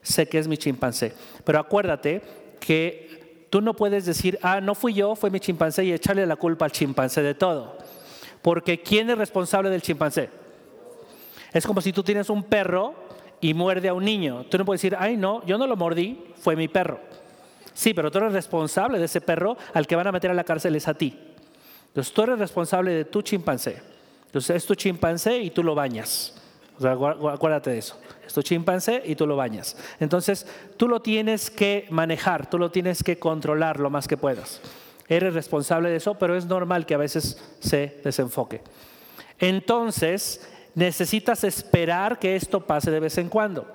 sé 0.01 0.27
que 0.27 0.37
es 0.37 0.47
mi 0.47 0.57
chimpancé. 0.57 1.13
Pero 1.43 1.59
acuérdate 1.59 2.21
que 2.59 3.47
tú 3.49 3.61
no 3.61 3.75
puedes 3.75 4.05
decir, 4.05 4.37
ah, 4.41 4.61
no 4.61 4.75
fui 4.75 4.93
yo, 4.93 5.15
fue 5.15 5.29
mi 5.29 5.39
chimpancé 5.39 5.85
y 5.85 5.93
echarle 5.93 6.25
la 6.25 6.35
culpa 6.35 6.65
al 6.65 6.71
chimpancé 6.71 7.21
de 7.21 7.33
todo. 7.33 7.77
Porque 8.41 8.81
¿quién 8.81 9.09
es 9.09 9.17
responsable 9.17 9.69
del 9.69 9.81
chimpancé? 9.81 10.29
Es 11.51 11.65
como 11.65 11.81
si 11.81 11.91
tú 11.91 12.03
tienes 12.03 12.29
un 12.29 12.43
perro 12.43 12.93
y 13.41 13.53
muerde 13.53 13.89
a 13.89 13.93
un 13.93 14.05
niño. 14.05 14.45
Tú 14.49 14.57
no 14.57 14.65
puedes 14.65 14.81
decir, 14.81 14.95
ay, 14.99 15.17
no, 15.17 15.43
yo 15.45 15.57
no 15.57 15.65
lo 15.65 15.75
mordí, 15.75 16.25
fue 16.35 16.55
mi 16.55 16.67
perro. 16.67 16.99
Sí, 17.73 17.93
pero 17.93 18.11
tú 18.11 18.19
eres 18.19 18.33
responsable 18.33 18.99
de 18.99 19.05
ese 19.05 19.21
perro, 19.21 19.57
al 19.73 19.87
que 19.87 19.95
van 19.95 20.07
a 20.07 20.11
meter 20.11 20.29
a 20.29 20.33
la 20.33 20.43
cárcel 20.43 20.75
es 20.75 20.87
a 20.87 20.93
ti. 20.93 21.17
Entonces 21.87 22.13
tú 22.13 22.21
eres 22.21 22.37
responsable 22.37 22.91
de 22.91 23.05
tu 23.05 23.21
chimpancé. 23.21 23.81
Entonces 24.29 24.57
es 24.57 24.65
tu 24.65 24.75
chimpancé 24.75 25.39
y 25.39 25.49
tú 25.49 25.63
lo 25.63 25.73
bañas. 25.73 26.35
Acuérdate 26.77 27.71
de 27.71 27.79
eso. 27.79 27.99
Es 28.25 28.31
tu 28.31 28.43
chimpancé 28.43 29.01
y 29.03 29.15
tú 29.15 29.25
lo 29.25 29.35
bañas. 29.35 29.75
Entonces 29.99 30.45
tú 30.77 30.87
lo 30.87 31.01
tienes 31.01 31.49
que 31.49 31.87
manejar, 31.89 32.47
tú 32.47 32.59
lo 32.59 32.69
tienes 32.69 33.01
que 33.01 33.17
controlar 33.17 33.79
lo 33.79 33.89
más 33.89 34.07
que 34.07 34.17
puedas. 34.17 34.61
Eres 35.07 35.33
responsable 35.33 35.89
de 35.89 35.95
eso, 35.95 36.13
pero 36.13 36.37
es 36.37 36.45
normal 36.45 36.85
que 36.85 36.93
a 36.93 36.99
veces 36.99 37.41
se 37.59 37.99
desenfoque. 38.03 38.61
Entonces 39.39 40.47
necesitas 40.75 41.43
esperar 41.43 42.19
que 42.19 42.35
esto 42.35 42.65
pase 42.67 42.91
de 42.91 42.99
vez 42.99 43.17
en 43.17 43.29
cuando. 43.29 43.65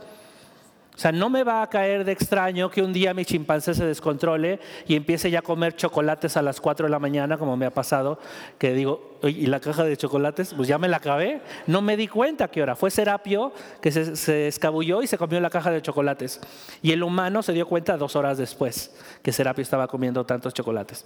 O 0.94 0.98
sea, 0.98 1.10
no 1.10 1.28
me 1.28 1.42
va 1.42 1.60
a 1.60 1.68
caer 1.68 2.04
de 2.04 2.12
extraño 2.12 2.70
que 2.70 2.80
un 2.80 2.92
día 2.92 3.12
mi 3.14 3.24
chimpancé 3.24 3.74
se 3.74 3.84
descontrole 3.84 4.60
y 4.86 4.94
empiece 4.94 5.28
ya 5.28 5.40
a 5.40 5.42
comer 5.42 5.74
chocolates 5.74 6.36
a 6.36 6.42
las 6.42 6.60
4 6.60 6.86
de 6.86 6.90
la 6.90 7.00
mañana, 7.00 7.36
como 7.36 7.56
me 7.56 7.66
ha 7.66 7.74
pasado, 7.74 8.20
que 8.58 8.72
digo, 8.74 9.18
¿y 9.24 9.46
la 9.46 9.58
caja 9.58 9.82
de 9.82 9.96
chocolates? 9.96 10.54
Pues 10.54 10.68
ya 10.68 10.78
me 10.78 10.86
la 10.86 10.98
acabé. 10.98 11.40
No 11.66 11.82
me 11.82 11.96
di 11.96 12.06
cuenta 12.06 12.46
qué 12.46 12.62
hora. 12.62 12.76
Fue 12.76 12.92
Serapio 12.92 13.52
que 13.80 13.90
se, 13.90 14.14
se 14.14 14.46
escabulló 14.46 15.02
y 15.02 15.08
se 15.08 15.18
comió 15.18 15.40
la 15.40 15.50
caja 15.50 15.72
de 15.72 15.82
chocolates. 15.82 16.40
Y 16.80 16.92
el 16.92 17.02
humano 17.02 17.42
se 17.42 17.52
dio 17.52 17.66
cuenta 17.66 17.96
dos 17.96 18.14
horas 18.14 18.38
después 18.38 18.94
que 19.20 19.32
Serapio 19.32 19.62
estaba 19.62 19.88
comiendo 19.88 20.24
tantos 20.24 20.54
chocolates. 20.54 21.04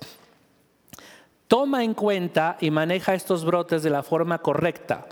Toma 1.47 1.83
en 1.83 1.95
cuenta 1.95 2.59
y 2.61 2.71
maneja 2.71 3.14
estos 3.14 3.42
brotes 3.47 3.83
de 3.83 3.88
la 3.88 4.02
forma 4.02 4.37
correcta 4.37 5.07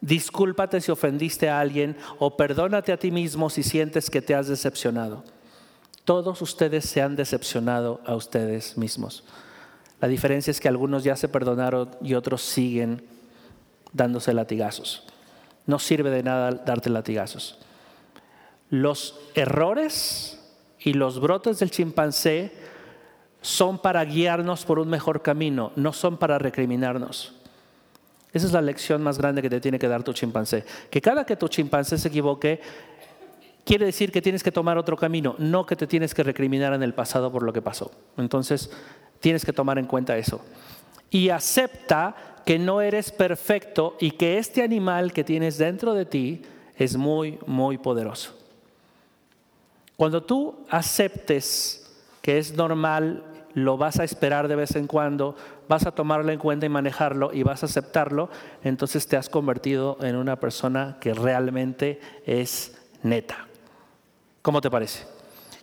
discúlpate 0.00 0.80
si 0.80 0.90
ofendiste 0.90 1.48
a 1.48 1.60
alguien 1.60 1.96
o 2.18 2.36
perdónate 2.36 2.92
a 2.92 2.96
ti 2.96 3.10
mismo 3.10 3.50
si 3.50 3.62
sientes 3.62 4.10
que 4.10 4.22
te 4.22 4.34
has 4.34 4.48
decepcionado. 4.48 5.24
Todos 6.04 6.40
ustedes 6.42 6.86
se 6.86 7.02
han 7.02 7.16
decepcionado 7.16 8.00
a 8.06 8.14
ustedes 8.14 8.76
mismos. 8.76 9.24
La 10.00 10.08
diferencia 10.08 10.50
es 10.50 10.60
que 10.60 10.68
algunos 10.68 11.04
ya 11.04 11.16
se 11.16 11.28
perdonaron 11.28 11.90
y 12.02 12.14
otros 12.14 12.42
siguen 12.42 13.02
dándose 13.92 14.32
latigazos. 14.32 15.04
No 15.66 15.78
sirve 15.78 16.10
de 16.10 16.22
nada 16.22 16.52
darte 16.52 16.88
latigazos. 16.90 17.58
Los 18.70 19.18
errores 19.34 20.40
y 20.78 20.94
los 20.94 21.20
brotes 21.20 21.58
del 21.58 21.70
chimpancé 21.70 22.52
son 23.42 23.78
para 23.78 24.04
guiarnos 24.04 24.64
por 24.64 24.78
un 24.78 24.88
mejor 24.88 25.22
camino, 25.22 25.72
no 25.76 25.92
son 25.92 26.16
para 26.18 26.38
recriminarnos. 26.38 27.39
Esa 28.32 28.46
es 28.46 28.52
la 28.52 28.62
lección 28.62 29.02
más 29.02 29.18
grande 29.18 29.42
que 29.42 29.50
te 29.50 29.60
tiene 29.60 29.78
que 29.78 29.88
dar 29.88 30.02
tu 30.02 30.12
chimpancé. 30.12 30.64
Que 30.90 31.00
cada 31.00 31.24
que 31.24 31.36
tu 31.36 31.48
chimpancé 31.48 31.98
se 31.98 32.08
equivoque, 32.08 32.60
quiere 33.64 33.86
decir 33.86 34.12
que 34.12 34.22
tienes 34.22 34.42
que 34.42 34.52
tomar 34.52 34.78
otro 34.78 34.96
camino, 34.96 35.34
no 35.38 35.66
que 35.66 35.76
te 35.76 35.86
tienes 35.86 36.14
que 36.14 36.22
recriminar 36.22 36.72
en 36.72 36.82
el 36.82 36.94
pasado 36.94 37.32
por 37.32 37.42
lo 37.42 37.52
que 37.52 37.62
pasó. 37.62 37.90
Entonces, 38.16 38.70
tienes 39.18 39.44
que 39.44 39.52
tomar 39.52 39.78
en 39.78 39.86
cuenta 39.86 40.16
eso. 40.16 40.40
Y 41.10 41.30
acepta 41.30 42.14
que 42.46 42.58
no 42.58 42.80
eres 42.80 43.10
perfecto 43.10 43.96
y 44.00 44.12
que 44.12 44.38
este 44.38 44.62
animal 44.62 45.12
que 45.12 45.24
tienes 45.24 45.58
dentro 45.58 45.94
de 45.94 46.06
ti 46.06 46.42
es 46.76 46.96
muy, 46.96 47.38
muy 47.46 47.78
poderoso. 47.78 48.36
Cuando 49.96 50.22
tú 50.22 50.64
aceptes 50.70 51.92
que 52.22 52.38
es 52.38 52.54
normal, 52.54 53.22
lo 53.54 53.76
vas 53.76 53.98
a 53.98 54.04
esperar 54.04 54.48
de 54.48 54.56
vez 54.56 54.76
en 54.76 54.86
cuando, 54.86 55.36
vas 55.68 55.86
a 55.86 55.92
tomarlo 55.92 56.32
en 56.32 56.38
cuenta 56.38 56.66
y 56.66 56.68
manejarlo 56.68 57.32
y 57.32 57.42
vas 57.42 57.62
a 57.62 57.66
aceptarlo, 57.66 58.30
entonces 58.62 59.06
te 59.06 59.16
has 59.16 59.28
convertido 59.28 59.98
en 60.02 60.16
una 60.16 60.36
persona 60.36 60.96
que 61.00 61.14
realmente 61.14 62.00
es 62.26 62.78
neta. 63.02 63.46
¿Cómo 64.42 64.60
te 64.60 64.70
parece? 64.70 65.04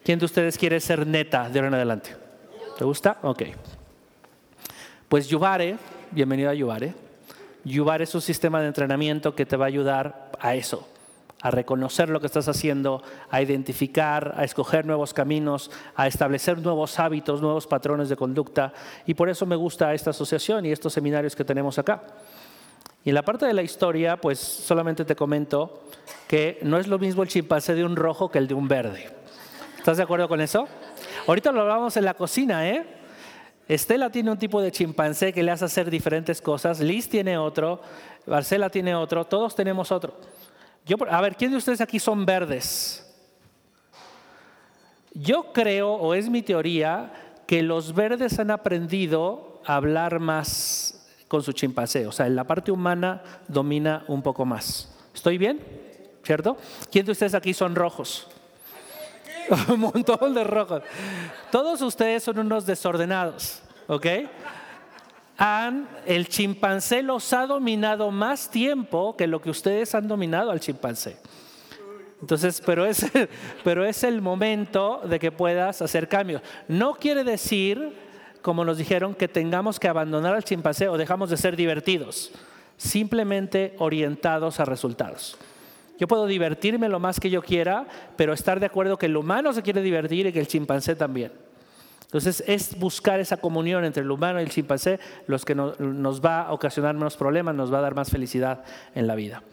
¿Quién 0.04 0.20
de 0.20 0.26
ustedes 0.26 0.58
quiere 0.58 0.80
ser 0.80 1.06
neta 1.06 1.50
de 1.50 1.60
ahora 1.60 1.68
en 1.70 1.74
adelante? 1.74 2.16
¿Te 2.78 2.86
gusta? 2.86 3.18
Ok. 3.24 3.44
Pues 5.10 5.28
Yubare, 5.28 5.78
bienvenido 6.12 6.50
a 6.50 6.54
Yubare. 6.54 6.94
Yubare 7.64 8.04
es 8.04 8.16
un 8.16 8.22
sistema 8.22 8.62
de 8.62 8.68
entrenamiento 8.68 9.36
que 9.36 9.46
te 9.46 9.58
va 9.58 9.66
a 9.66 9.68
ayudar 9.68 10.32
a 10.40 10.56
eso, 10.56 10.88
a 11.48 11.52
reconocer 11.52 12.10
lo 12.10 12.20
que 12.20 12.26
estás 12.26 12.50
haciendo, 12.50 13.02
a 13.30 13.42
identificar, 13.42 14.34
a 14.36 14.44
escoger 14.44 14.86
nuevos 14.86 15.14
caminos, 15.14 15.72
a 15.96 16.06
establecer 16.06 16.60
nuevos 16.60 17.00
hábitos, 17.00 17.42
nuevos 17.42 17.66
patrones 17.66 18.10
de 18.10 18.18
conducta. 18.18 18.74
Y 19.06 19.14
por 19.14 19.30
eso 19.30 19.46
me 19.46 19.56
gusta 19.56 19.94
esta 19.94 20.10
asociación 20.10 20.66
y 20.66 20.72
estos 20.74 20.92
seminarios 20.92 21.38
que 21.38 21.46
tenemos 21.46 21.80
acá. 21.80 22.04
Y 23.06 23.10
en 23.10 23.16
la 23.16 23.24
parte 23.24 23.46
de 23.46 23.54
la 23.54 23.62
historia, 23.62 24.18
pues 24.18 24.40
solamente 24.40 25.06
te 25.06 25.16
comento 25.16 25.84
que 26.28 26.60
no 26.64 26.78
es 26.78 26.88
lo 26.88 27.00
mismo 27.00 27.24
el 27.24 27.30
chimpancé 27.30 27.76
de 27.76 27.86
un 27.86 27.96
rojo 27.96 28.30
que 28.30 28.40
el 28.40 28.48
de 28.50 28.54
un 28.54 28.68
verde. 28.68 29.10
¿Estás 29.78 29.96
de 29.96 30.04
acuerdo 30.04 30.28
con 30.28 30.42
eso? 30.42 30.68
Ahorita 31.28 31.54
lo 31.54 31.62
hablamos 31.62 31.96
en 31.96 32.04
la 32.04 32.14
cocina, 32.16 32.68
¿eh? 32.68 32.86
Estela 33.70 34.10
tiene 34.10 34.32
un 34.32 34.38
tipo 34.38 34.62
de 34.62 34.72
chimpancé 34.72 35.32
que 35.32 35.44
le 35.44 35.52
hace 35.52 35.64
hacer 35.64 35.90
diferentes 35.90 36.42
cosas, 36.42 36.82
Liz 36.82 37.08
tiene 37.10 37.38
otro, 37.38 37.82
Marcela 38.26 38.70
tiene 38.70 38.96
otro, 38.96 39.26
todos 39.26 39.56
tenemos 39.56 39.92
otro 39.92 40.14
a 41.10 41.22
ver, 41.22 41.36
¿quién 41.36 41.52
de 41.52 41.58
ustedes 41.58 41.82
aquí 41.82 42.00
son 42.00 42.26
verdes? 42.26 43.04
Yo 45.14 45.52
creo, 45.54 45.94
o 45.94 46.14
es 46.14 46.30
mi 46.30 46.42
teoría, 46.42 47.12
que 47.48 47.64
los 47.64 47.94
verdes 47.94 48.40
han 48.40 48.52
aprendido 48.52 49.62
a 49.66 49.76
hablar 49.76 50.20
más 50.20 51.08
con 51.28 51.44
su 51.44 51.52
chimpancé. 51.52 52.08
O 52.08 52.12
sea, 52.12 52.28
en 52.28 52.36
la 52.36 52.46
parte 52.46 52.72
humana 52.72 53.24
domina 53.48 54.04
un 54.08 54.22
poco 54.22 54.46
más. 54.46 54.94
¿Estoy 55.14 55.38
bien? 55.38 55.88
¿cierto? 56.28 56.58
¿Quién 56.92 57.06
de 57.06 57.14
ustedes 57.14 57.34
aquí 57.34 57.54
son 57.54 57.74
rojos? 57.74 58.28
Un 59.70 59.80
montón 59.80 60.34
de 60.34 60.44
rojos. 60.44 60.84
Todos 61.50 61.82
ustedes 61.82 62.22
son 62.22 62.38
unos 62.40 62.66
desordenados, 62.66 63.62
¿ok? 63.88 64.06
El 66.06 66.28
chimpancé 66.28 67.04
los 67.04 67.32
ha 67.34 67.46
dominado 67.46 68.10
más 68.10 68.50
tiempo 68.50 69.16
que 69.16 69.28
lo 69.28 69.40
que 69.40 69.52
ustedes 69.52 69.94
han 69.94 70.08
dominado 70.08 70.50
al 70.50 70.60
chimpancé. 70.60 71.18
Entonces, 72.22 72.62
pero 72.66 72.86
es, 72.86 73.06
pero 73.64 73.86
es 73.86 74.04
el 74.04 74.22
momento 74.22 75.02
de 75.08 75.20
que 75.20 75.32
puedas 75.32 75.82
hacer 75.82 76.08
cambios. 76.08 76.42
No 76.68 76.96
quiere 76.96 77.24
decir, 77.24 77.94
como 78.42 78.66
nos 78.66 78.80
dijeron, 78.80 79.14
que 79.14 79.28
tengamos 79.28 79.80
que 79.80 79.88
abandonar 79.88 80.34
al 80.34 80.44
chimpancé 80.44 80.90
o 80.90 80.98
dejamos 80.98 81.30
de 81.30 81.38
ser 81.38 81.56
divertidos, 81.56 82.32
simplemente 82.78 83.76
orientados 83.78 84.60
a 84.60 84.66
resultados. 84.66 85.38
Yo 86.00 86.08
puedo 86.08 86.26
divertirme 86.26 86.90
lo 86.90 87.00
más 87.00 87.20
que 87.20 87.30
yo 87.30 87.42
quiera, 87.42 87.88
pero 88.16 88.34
estar 88.34 88.60
de 88.60 88.68
acuerdo 88.68 88.98
que 88.98 89.08
el 89.08 89.18
humano 89.18 89.54
se 89.54 89.64
quiere 89.64 89.82
divertir 89.82 90.28
y 90.28 90.34
que 90.34 90.40
el 90.40 90.48
chimpancé 90.48 90.96
también. 90.96 91.32
Entonces 92.08 92.42
es 92.48 92.80
buscar 92.80 93.20
esa 93.20 93.36
comunión 93.38 93.84
entre 93.84 94.02
el 94.02 94.10
humano 94.10 94.40
y 94.40 94.44
el 94.44 94.50
chimpancé 94.50 94.98
los 95.28 95.44
que 95.44 95.56
nos 95.56 96.22
va 96.22 96.44
a 96.44 96.54
ocasionar 96.54 96.96
menos 96.96 97.18
problemas, 97.18 97.54
nos 97.54 97.72
va 97.72 97.80
a 97.80 97.82
dar 97.82 97.96
más 97.96 98.10
felicidad 98.10 98.64
en 98.96 99.08
la 99.08 99.16
vida. 99.16 99.44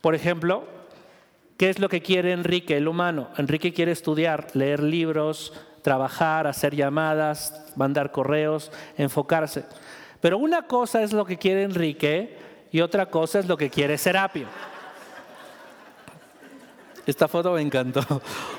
Por 0.00 0.14
ejemplo, 0.14 0.64
¿qué 1.58 1.68
es 1.68 1.78
lo 1.78 1.90
que 1.90 2.00
quiere 2.00 2.32
Enrique, 2.32 2.78
el 2.78 2.88
humano? 2.88 3.28
Enrique 3.36 3.74
quiere 3.74 3.92
estudiar, 3.92 4.46
leer 4.54 4.82
libros, 4.82 5.52
trabajar, 5.82 6.46
hacer 6.46 6.74
llamadas, 6.74 7.70
mandar 7.76 8.12
correos, 8.12 8.72
enfocarse. 8.96 9.66
Pero 10.22 10.38
una 10.38 10.62
cosa 10.62 11.02
es 11.02 11.12
lo 11.12 11.26
que 11.26 11.36
quiere 11.36 11.64
Enrique 11.64 12.38
y 12.72 12.80
otra 12.80 13.10
cosa 13.10 13.40
es 13.40 13.46
lo 13.46 13.58
que 13.58 13.68
quiere 13.68 13.98
Serapio. 13.98 14.46
Esta 17.06 17.28
foto 17.28 17.52
me 17.52 17.60
encantó. 17.60 18.00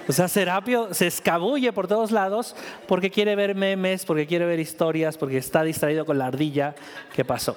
O 0.08 0.12
sea, 0.12 0.28
Serapio 0.28 0.94
se 0.94 1.08
escabulle 1.08 1.74
por 1.74 1.88
todos 1.88 2.12
lados 2.12 2.56
porque 2.88 3.10
quiere 3.10 3.36
ver 3.36 3.56
memes, 3.56 4.06
porque 4.06 4.28
quiere 4.28 4.46
ver 4.46 4.60
historias, 4.60 5.18
porque 5.18 5.38
está 5.38 5.64
distraído 5.64 6.06
con 6.06 6.20
la 6.20 6.28
ardilla 6.28 6.76
que 7.14 7.26
pasó. 7.26 7.56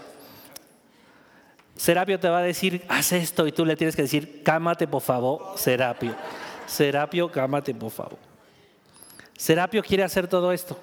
Serapio 1.77 2.19
te 2.19 2.29
va 2.29 2.39
a 2.39 2.43
decir, 2.43 2.85
haz 2.89 3.13
esto 3.13 3.47
y 3.47 3.53
tú 3.53 3.65
le 3.65 3.77
tienes 3.77 3.95
que 3.95 4.03
decir, 4.03 4.43
cámate 4.43 4.89
por 4.89 5.03
favor, 5.03 5.53
Serapio. 5.57 6.15
Serapio, 6.67 7.31
cámate 7.31 7.75
por 7.75 7.91
favor. 7.91 8.19
Serapio 9.37 9.83
quiere 9.83 10.03
hacer 10.03 10.27
todo 10.27 10.53
esto. 10.53 10.77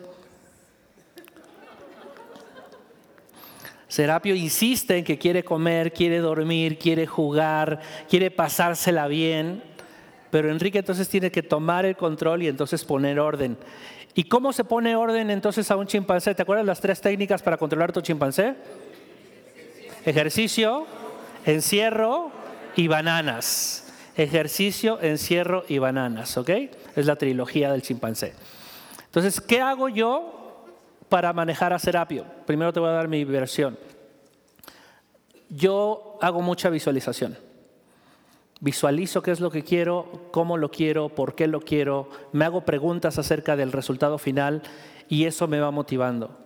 Serapio 3.87 4.35
insiste 4.35 4.97
en 4.97 5.03
que 5.03 5.17
quiere 5.17 5.43
comer, 5.43 5.91
quiere 5.93 6.19
dormir, 6.19 6.77
quiere 6.77 7.07
jugar, 7.07 7.79
quiere 8.07 8.29
pasársela 8.29 9.07
bien 9.07 9.74
pero 10.35 10.51
Enrique 10.51 10.79
entonces 10.79 11.07
tiene 11.07 11.31
que 11.31 11.43
tomar 11.43 11.85
el 11.85 11.95
control 11.95 12.43
y 12.43 12.49
entonces 12.49 12.83
poner 12.83 13.21
orden. 13.21 13.57
¿Y 14.15 14.25
cómo 14.25 14.51
se 14.51 14.65
pone 14.65 14.93
orden 14.93 15.29
entonces 15.29 15.71
a 15.71 15.77
un 15.77 15.87
chimpancé? 15.87 16.35
¿Te 16.35 16.41
acuerdas 16.41 16.65
las 16.65 16.81
tres 16.81 16.99
técnicas 16.99 17.41
para 17.41 17.55
controlar 17.55 17.93
tu 17.93 18.01
chimpancé? 18.01 18.53
Ejercicio, 20.03 20.87
encierro 21.45 22.31
y 22.75 22.89
bananas. 22.89 23.93
Ejercicio, 24.17 24.99
encierro 25.01 25.63
y 25.69 25.77
bananas, 25.77 26.37
¿ok? 26.37 26.49
Es 26.97 27.05
la 27.05 27.15
trilogía 27.15 27.71
del 27.71 27.81
chimpancé. 27.81 28.33
Entonces, 29.05 29.39
¿qué 29.39 29.61
hago 29.61 29.87
yo 29.87 30.65
para 31.07 31.31
manejar 31.31 31.71
a 31.71 31.79
Serapio? 31.79 32.25
Primero 32.45 32.73
te 32.73 32.81
voy 32.81 32.89
a 32.89 32.91
dar 32.91 33.07
mi 33.07 33.23
versión. 33.23 33.79
Yo 35.47 36.17
hago 36.19 36.41
mucha 36.41 36.69
visualización. 36.69 37.44
Visualizo 38.61 39.21
qué 39.21 39.31
es 39.31 39.41
lo 39.41 39.51
que 39.51 39.63
quiero, 39.63 40.29
cómo 40.31 40.57
lo 40.57 40.71
quiero, 40.71 41.09
por 41.09 41.35
qué 41.35 41.47
lo 41.47 41.59
quiero, 41.59 42.09
me 42.31 42.45
hago 42.45 42.61
preguntas 42.61 43.19
acerca 43.19 43.55
del 43.55 43.71
resultado 43.71 44.17
final 44.17 44.61
y 45.09 45.25
eso 45.25 45.47
me 45.47 45.59
va 45.59 45.71
motivando. 45.71 46.37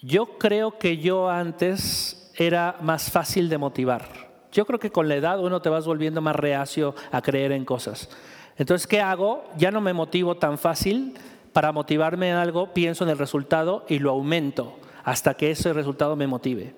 Yo 0.00 0.38
creo 0.38 0.78
que 0.78 0.98
yo 0.98 1.30
antes 1.30 2.32
era 2.36 2.76
más 2.80 3.10
fácil 3.10 3.48
de 3.48 3.58
motivar. 3.58 4.32
Yo 4.50 4.66
creo 4.66 4.80
que 4.80 4.90
con 4.90 5.08
la 5.08 5.14
edad 5.14 5.40
uno 5.40 5.62
te 5.62 5.68
vas 5.68 5.86
volviendo 5.86 6.20
más 6.20 6.36
reacio 6.36 6.94
a 7.12 7.22
creer 7.22 7.52
en 7.52 7.64
cosas. 7.64 8.10
Entonces, 8.58 8.86
¿qué 8.86 9.00
hago? 9.00 9.44
Ya 9.56 9.70
no 9.70 9.80
me 9.80 9.92
motivo 9.92 10.36
tan 10.36 10.58
fácil. 10.58 11.14
Para 11.52 11.72
motivarme 11.72 12.30
en 12.30 12.36
algo, 12.36 12.72
pienso 12.72 13.04
en 13.04 13.10
el 13.10 13.18
resultado 13.18 13.84
y 13.88 13.98
lo 13.98 14.10
aumento 14.10 14.76
hasta 15.04 15.34
que 15.34 15.50
ese 15.50 15.72
resultado 15.72 16.16
me 16.16 16.26
motive. 16.26 16.74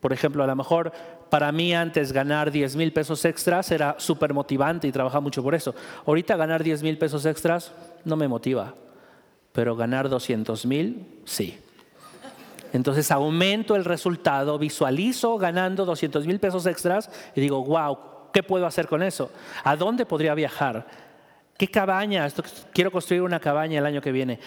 Por 0.00 0.12
ejemplo, 0.12 0.44
a 0.44 0.46
lo 0.46 0.56
mejor 0.56 0.92
para 1.30 1.50
mí 1.52 1.74
antes 1.74 2.12
ganar 2.12 2.50
10 2.50 2.76
mil 2.76 2.92
pesos 2.92 3.24
extras 3.24 3.70
era 3.70 3.96
súper 3.98 4.32
motivante 4.32 4.86
y 4.86 4.92
trabajaba 4.92 5.20
mucho 5.20 5.42
por 5.42 5.54
eso. 5.54 5.74
Ahorita 6.06 6.36
ganar 6.36 6.62
10 6.62 6.82
mil 6.82 6.98
pesos 6.98 7.26
extras 7.26 7.72
no 8.04 8.16
me 8.16 8.28
motiva, 8.28 8.74
pero 9.52 9.76
ganar 9.76 10.08
200 10.08 10.66
mil 10.66 11.20
sí. 11.24 11.58
Entonces 12.72 13.10
aumento 13.10 13.74
el 13.74 13.84
resultado, 13.84 14.58
visualizo 14.58 15.38
ganando 15.38 15.84
200 15.84 16.26
mil 16.26 16.38
pesos 16.38 16.66
extras 16.66 17.10
y 17.34 17.40
digo, 17.40 17.64
wow, 17.64 17.98
¿qué 18.32 18.42
puedo 18.42 18.66
hacer 18.66 18.86
con 18.86 19.02
eso? 19.02 19.30
¿A 19.64 19.76
dónde 19.76 20.04
podría 20.04 20.34
viajar? 20.34 20.86
¿Qué 21.56 21.68
cabaña? 21.68 22.28
quiero 22.74 22.90
construir 22.90 23.22
una 23.22 23.40
cabaña 23.40 23.78
el 23.78 23.86
año 23.86 24.02
que 24.02 24.12
viene. 24.12 24.38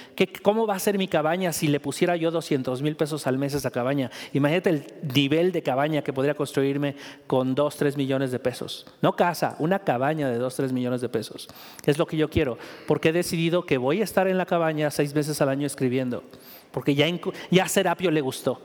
¿Cómo 0.44 0.68
va 0.68 0.76
a 0.76 0.80
ser 0.80 0.98
mi 1.00 1.08
cabaña 1.08 1.52
si 1.52 1.68
le 1.68 1.80
pusiera 1.80 2.16
yo 2.16 2.30
200 2.30 2.84
mil 2.84 2.96
pesos 2.96 3.26
al 3.26 3.40
mes 3.40 3.56
a 3.56 3.58
esa 3.58 3.72
cabaña? 3.72 4.12
Imagínate 4.34 4.70
el 4.70 4.86
nivel 5.16 5.52
de 5.52 5.64
cabaña 5.64 6.04
que 6.04 6.14
podría 6.14 6.36
construirme 6.36 6.96
con 7.26 7.56
2, 7.56 7.76
3 7.78 7.98
millones 7.98 8.32
de 8.32 8.38
pesos. 8.38 8.86
No 9.02 9.16
casa, 9.16 9.56
una 9.58 9.80
cabaña 9.80 10.30
de 10.30 10.38
2, 10.38 10.56
3 10.56 10.72
millones 10.72 11.02
de 11.02 11.10
pesos. 11.10 11.48
Es 11.84 11.98
lo 11.98 12.06
que 12.06 12.16
yo 12.16 12.30
quiero, 12.30 12.60
porque 12.86 13.10
he 13.10 13.14
decidido 13.14 13.66
que 13.66 13.80
voy 13.80 14.02
a 14.02 14.04
estar 14.04 14.28
en 14.28 14.38
la 14.38 14.46
cabaña 14.46 14.92
seis 14.92 15.14
veces 15.14 15.42
al 15.42 15.50
año 15.50 15.66
escribiendo, 15.66 16.24
porque 16.72 16.94
ya, 16.94 17.08
ya 17.50 17.68
Serapio 17.68 18.12
le 18.12 18.22
gustó. 18.22 18.62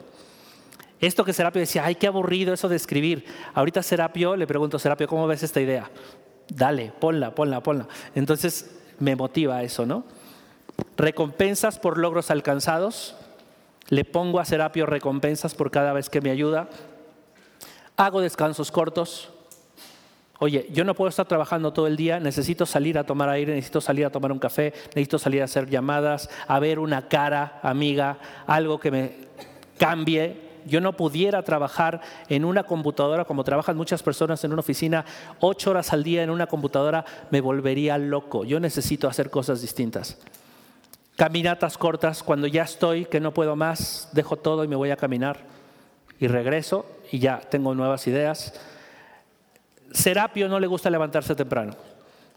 Esto 1.01 1.25
que 1.25 1.33
Serapio 1.33 1.61
decía, 1.61 1.85
ay, 1.85 1.95
qué 1.95 2.07
aburrido 2.07 2.53
eso 2.53 2.69
de 2.69 2.77
escribir. 2.77 3.25
Ahorita 3.55 3.83
Serapio, 3.83 4.37
le 4.37 4.47
pregunto, 4.47 4.79
Serapio, 4.79 5.09
¿cómo 5.09 5.27
ves 5.27 5.43
esta 5.43 5.61
idea? 5.61 5.91
Dale, 6.49 6.93
ponla, 6.99 7.35
ponla, 7.35 7.63
ponla. 7.63 7.89
Entonces 8.15 8.75
me 8.99 9.17
motiva 9.17 9.63
eso, 9.63 9.87
¿no? 9.87 10.05
Recompensas 10.97 11.79
por 11.79 11.99
logros 11.99 12.31
alcanzados. 12.31 13.17
Le 13.89 14.05
pongo 14.05 14.41
a 14.41 14.45
Serapio 14.45 14.87
recompensas 14.87 15.55
por 15.55 15.71
cada 15.71 15.93
vez 15.93 16.09
que 16.09 16.21
me 16.21 16.31
ayuda. 16.31 16.69
Hago 17.97 18.21
descansos 18.21 18.71
cortos. 18.71 19.31
Oye, 20.41 20.69
yo 20.73 20.85
no 20.85 20.95
puedo 20.95 21.09
estar 21.09 21.27
trabajando 21.27 21.73
todo 21.73 21.87
el 21.87 21.97
día, 21.97 22.19
necesito 22.19 22.67
salir 22.67 22.99
a 22.99 23.05
tomar 23.05 23.29
aire, 23.29 23.55
necesito 23.55 23.81
salir 23.81 24.05
a 24.05 24.11
tomar 24.11 24.33
un 24.33 24.41
café, 24.41 24.75
necesito 24.89 25.19
salir 25.19 25.41
a 25.43 25.45
hacer 25.45 25.71
llamadas, 25.71 26.29
a 26.49 26.59
ver 26.59 26.81
una 26.81 27.09
cara 27.09 27.61
amiga, 27.63 28.19
algo 28.47 28.81
que 28.81 28.91
me 28.91 29.13
cambie 29.79 30.37
yo 30.67 30.81
no 30.81 30.95
pudiera 30.95 31.43
trabajar 31.43 32.01
en 32.29 32.45
una 32.45 32.65
computadora 32.65 33.25
como 33.25 33.45
trabajan 33.45 33.77
muchas 33.77 34.03
personas 34.03 34.43
en 34.45 34.53
una 34.53 34.61
oficina, 34.61 35.05
ocho 35.41 35.71
horas 35.71 35.93
al 35.93 36.05
día 36.05 36.23
en 36.23 36.31
una 36.31 36.47
computadora, 36.47 37.05
me 37.31 37.41
volvería 37.41 37.99
loco. 37.99 38.45
Yo 38.45 38.61
necesito 38.61 39.09
hacer 39.09 39.31
cosas 39.31 39.61
distintas. 39.61 40.19
Caminatas 41.17 41.79
cortas, 41.79 42.23
cuando 42.23 42.47
ya 42.47 42.63
estoy, 42.63 43.05
que 43.05 43.21
no 43.21 43.33
puedo 43.33 43.55
más, 43.55 44.09
dejo 44.13 44.37
todo 44.37 44.65
y 44.65 44.69
me 44.69 44.77
voy 44.77 44.91
a 44.91 44.97
caminar. 44.97 45.39
Y 46.19 46.27
regreso 46.27 46.87
y 47.13 47.19
ya 47.19 47.41
tengo 47.41 47.75
nuevas 47.75 48.07
ideas. 48.07 48.55
Serapio 49.93 50.49
no 50.49 50.59
le 50.59 50.67
gusta 50.67 50.91
levantarse 50.91 51.35
temprano. 51.35 51.75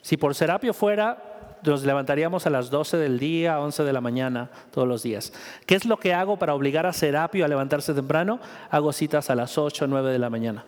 Si 0.01 0.15
por 0.15 0.35
Serapio 0.35 0.73
fuera, 0.73 1.17
nos 1.63 1.83
levantaríamos 1.83 2.45
a 2.45 2.49
las 2.49 2.69
12 2.69 2.97
del 2.97 3.19
día, 3.19 3.59
11 3.59 3.83
de 3.83 3.93
la 3.93 4.01
mañana, 4.01 4.49
todos 4.71 4.87
los 4.87 5.03
días. 5.03 5.33
¿Qué 5.65 5.75
es 5.75 5.85
lo 5.85 5.97
que 5.97 6.13
hago 6.13 6.37
para 6.37 6.53
obligar 6.53 6.85
a 6.85 6.93
Serapio 6.93 7.45
a 7.45 7.47
levantarse 7.47 7.93
temprano? 7.93 8.39
Hago 8.69 8.93
citas 8.93 9.29
a 9.29 9.35
las 9.35 9.57
8, 9.57 9.87
9 9.87 10.11
de 10.11 10.19
la 10.19 10.29
mañana. 10.29 10.65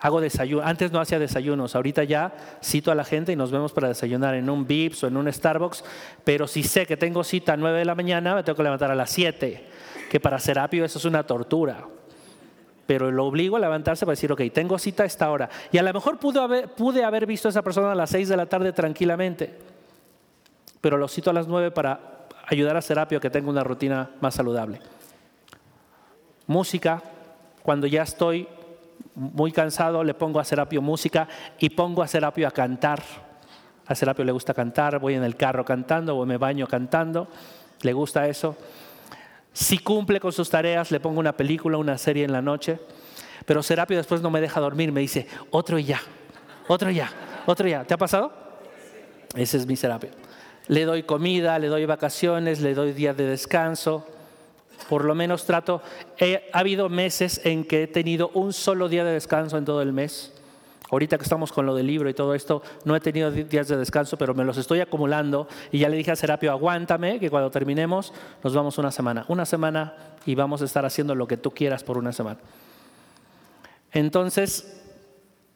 Hago 0.00 0.20
desayuno. 0.20 0.64
Antes 0.64 0.92
no 0.92 1.00
hacía 1.00 1.18
desayunos, 1.18 1.76
ahorita 1.76 2.04
ya 2.04 2.32
cito 2.64 2.90
a 2.90 2.94
la 2.94 3.04
gente 3.04 3.32
y 3.32 3.36
nos 3.36 3.50
vemos 3.50 3.72
para 3.72 3.88
desayunar 3.88 4.34
en 4.34 4.48
un 4.48 4.66
Vips 4.66 5.04
o 5.04 5.08
en 5.08 5.16
un 5.16 5.30
Starbucks, 5.30 5.84
pero 6.24 6.46
si 6.46 6.62
sé 6.62 6.86
que 6.86 6.96
tengo 6.96 7.22
cita 7.22 7.52
a 7.52 7.56
9 7.56 7.78
de 7.78 7.84
la 7.84 7.94
mañana, 7.94 8.34
me 8.34 8.42
tengo 8.42 8.56
que 8.56 8.62
levantar 8.62 8.90
a 8.90 8.94
las 8.94 9.10
7, 9.10 9.64
que 10.10 10.20
para 10.20 10.38
Serapio 10.38 10.84
eso 10.84 10.98
es 10.98 11.04
una 11.04 11.22
tortura 11.24 11.86
pero 12.86 13.08
lo 13.12 13.24
obligo 13.24 13.54
a 13.54 13.60
levantarse 13.60 14.04
para 14.04 14.14
decir, 14.14 14.32
ok, 14.32 14.40
tengo 14.52 14.76
cita 14.76 15.04
a 15.04 15.06
esta 15.06 15.30
hora. 15.30 15.48
Y 15.70 15.78
a 15.78 15.82
lo 15.84 15.92
mejor 15.92 16.18
pude 16.18 16.40
haber, 16.40 16.70
pude 16.70 17.04
haber 17.04 17.24
visto 17.24 17.46
a 17.46 17.50
esa 17.50 17.62
persona 17.62 17.92
a 17.92 17.94
las 17.94 18.10
6 18.10 18.28
de 18.28 18.36
la 18.36 18.46
tarde 18.46 18.72
tranquilamente 18.72 19.54
pero 20.80 20.96
lo 20.96 21.08
cito 21.08 21.30
a 21.30 21.32
las 21.32 21.46
nueve 21.46 21.70
para 21.70 22.26
ayudar 22.46 22.76
a 22.76 22.82
Serapio 22.82 23.18
a 23.18 23.20
que 23.20 23.30
tenga 23.30 23.50
una 23.50 23.64
rutina 23.64 24.10
más 24.20 24.34
saludable. 24.34 24.80
Música, 26.46 27.02
cuando 27.62 27.86
ya 27.86 28.02
estoy 28.02 28.48
muy 29.14 29.52
cansado, 29.52 30.02
le 30.02 30.14
pongo 30.14 30.40
a 30.40 30.44
Serapio 30.44 30.82
música 30.82 31.28
y 31.58 31.70
pongo 31.70 32.02
a 32.02 32.08
Serapio 32.08 32.48
a 32.48 32.50
cantar. 32.50 33.02
A 33.86 33.94
Serapio 33.94 34.24
le 34.24 34.32
gusta 34.32 34.54
cantar, 34.54 34.98
voy 34.98 35.14
en 35.14 35.24
el 35.24 35.36
carro 35.36 35.64
cantando 35.64 36.16
o 36.16 36.24
me 36.26 36.38
baño 36.38 36.66
cantando, 36.66 37.28
le 37.82 37.92
gusta 37.92 38.26
eso. 38.26 38.56
Si 39.52 39.78
cumple 39.78 40.20
con 40.20 40.32
sus 40.32 40.48
tareas, 40.48 40.90
le 40.90 41.00
pongo 41.00 41.18
una 41.18 41.36
película, 41.36 41.76
una 41.76 41.98
serie 41.98 42.24
en 42.24 42.32
la 42.32 42.40
noche, 42.40 42.78
pero 43.46 43.62
Serapio 43.62 43.96
después 43.96 44.22
no 44.22 44.30
me 44.30 44.40
deja 44.40 44.60
dormir, 44.60 44.92
me 44.92 45.00
dice, 45.00 45.26
otro 45.50 45.78
y 45.78 45.84
ya, 45.84 46.00
otro 46.68 46.90
ya, 46.90 47.10
otro 47.46 47.66
ya. 47.66 47.84
¿Te 47.84 47.94
ha 47.94 47.98
pasado? 47.98 48.32
Ese 49.34 49.56
es 49.56 49.66
mi 49.66 49.76
Serapio. 49.76 50.10
Le 50.68 50.84
doy 50.84 51.02
comida, 51.02 51.58
le 51.58 51.68
doy 51.68 51.84
vacaciones, 51.86 52.60
le 52.60 52.74
doy 52.74 52.92
días 52.92 53.16
de 53.16 53.26
descanso. 53.26 54.06
Por 54.88 55.04
lo 55.04 55.14
menos 55.14 55.44
trato. 55.44 55.82
ha 56.52 56.58
habido 56.58 56.88
meses 56.88 57.40
en 57.44 57.64
que 57.64 57.84
he 57.84 57.86
tenido 57.86 58.30
un 58.34 58.52
solo 58.52 58.88
día 58.88 59.04
de 59.04 59.12
descanso 59.12 59.58
en 59.58 59.64
todo 59.64 59.82
el 59.82 59.92
mes. 59.92 60.32
Ahorita 60.90 61.18
que 61.18 61.22
estamos 61.22 61.52
con 61.52 61.66
lo 61.66 61.74
del 61.74 61.86
libro 61.86 62.10
y 62.10 62.14
todo 62.14 62.34
esto, 62.34 62.62
no 62.84 62.96
he 62.96 63.00
tenido 63.00 63.30
días 63.30 63.68
de 63.68 63.76
descanso, 63.76 64.16
pero 64.16 64.34
me 64.34 64.44
los 64.44 64.56
estoy 64.56 64.80
acumulando. 64.80 65.46
Y 65.70 65.78
ya 65.78 65.88
le 65.88 65.96
dije 65.96 66.10
a 66.10 66.16
Serapio, 66.16 66.50
aguántame, 66.50 67.20
que 67.20 67.30
cuando 67.30 67.50
terminemos 67.50 68.12
nos 68.42 68.54
vamos 68.54 68.76
una 68.78 68.90
semana. 68.90 69.24
Una 69.28 69.46
semana 69.46 69.94
y 70.26 70.34
vamos 70.34 70.62
a 70.62 70.64
estar 70.64 70.84
haciendo 70.84 71.14
lo 71.14 71.28
que 71.28 71.36
tú 71.36 71.52
quieras 71.52 71.84
por 71.84 71.96
una 71.96 72.12
semana. 72.12 72.40
Entonces, 73.92 74.82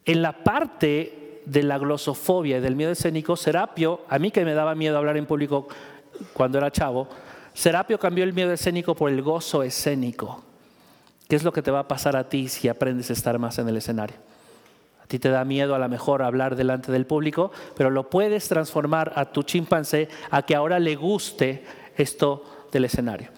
en 0.05 0.23
la 0.23 0.45
parte 0.45 1.24
de 1.47 1.63
la 1.63 1.79
glosofobia 1.79 2.59
y 2.59 2.61
del 2.61 2.77
miedo 2.77 2.93
escénico, 2.93 3.37
Serapio, 3.37 4.03
a 4.09 4.19
mí 4.19 4.31
que 4.31 4.45
me 4.45 4.55
daba 4.55 4.75
miedo 4.75 4.97
hablar 4.97 5.17
en 5.17 5.27
público 5.27 5.69
cuando 6.33 6.59
era 6.59 6.71
chavo, 6.71 7.09
Serapio 7.53 7.99
cambió 7.99 8.25
el 8.25 8.33
miedo 8.33 8.53
escénico 8.53 8.95
por 8.95 9.11
el 9.11 9.23
gozo 9.23 9.63
escénico. 9.63 10.43
¿Qué 11.29 11.37
es 11.37 11.45
lo 11.45 11.53
que 11.53 11.63
te 11.63 11.71
va 11.71 11.81
a 11.81 11.89
pasar 11.89 12.17
a 12.17 12.29
ti 12.29 12.49
si 12.49 12.69
aprendes 12.69 13.11
a 13.11 13.15
estar 13.15 13.39
más 13.39 13.59
en 13.59 13.69
el 13.69 13.77
escenario? 13.77 14.17
A 15.03 15.07
ti 15.07 15.19
te 15.19 15.29
da 15.29 15.45
miedo 15.45 15.75
a 15.75 15.79
lo 15.79 15.89
mejor 15.89 16.23
hablar 16.23 16.57
delante 16.57 16.91
del 16.91 17.07
público, 17.07 17.53
pero 17.77 17.91
lo 17.91 18.09
puedes 18.11 18.49
transformar 18.49 19.13
a 19.17 19.27
tu 19.27 19.43
chimpancé 19.43 20.09
a 20.31 20.43
que 20.43 20.55
ahora 20.55 20.79
le 20.79 20.97
guste 20.97 21.65
esto 21.97 22.69
del 22.73 22.87
escenario. 22.87 23.29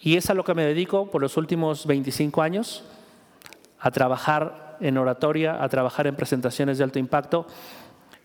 Y 0.00 0.16
es 0.16 0.30
a 0.30 0.34
lo 0.34 0.44
que 0.44 0.54
me 0.54 0.64
dedico 0.64 1.10
por 1.10 1.20
los 1.20 1.36
últimos 1.36 1.86
25 1.86 2.40
años, 2.40 2.84
a 3.80 3.90
trabajar 3.90 4.76
en 4.80 4.98
oratoria, 4.98 5.62
a 5.62 5.68
trabajar 5.68 6.06
en 6.06 6.16
presentaciones 6.16 6.78
de 6.78 6.84
alto 6.84 6.98
impacto. 6.98 7.46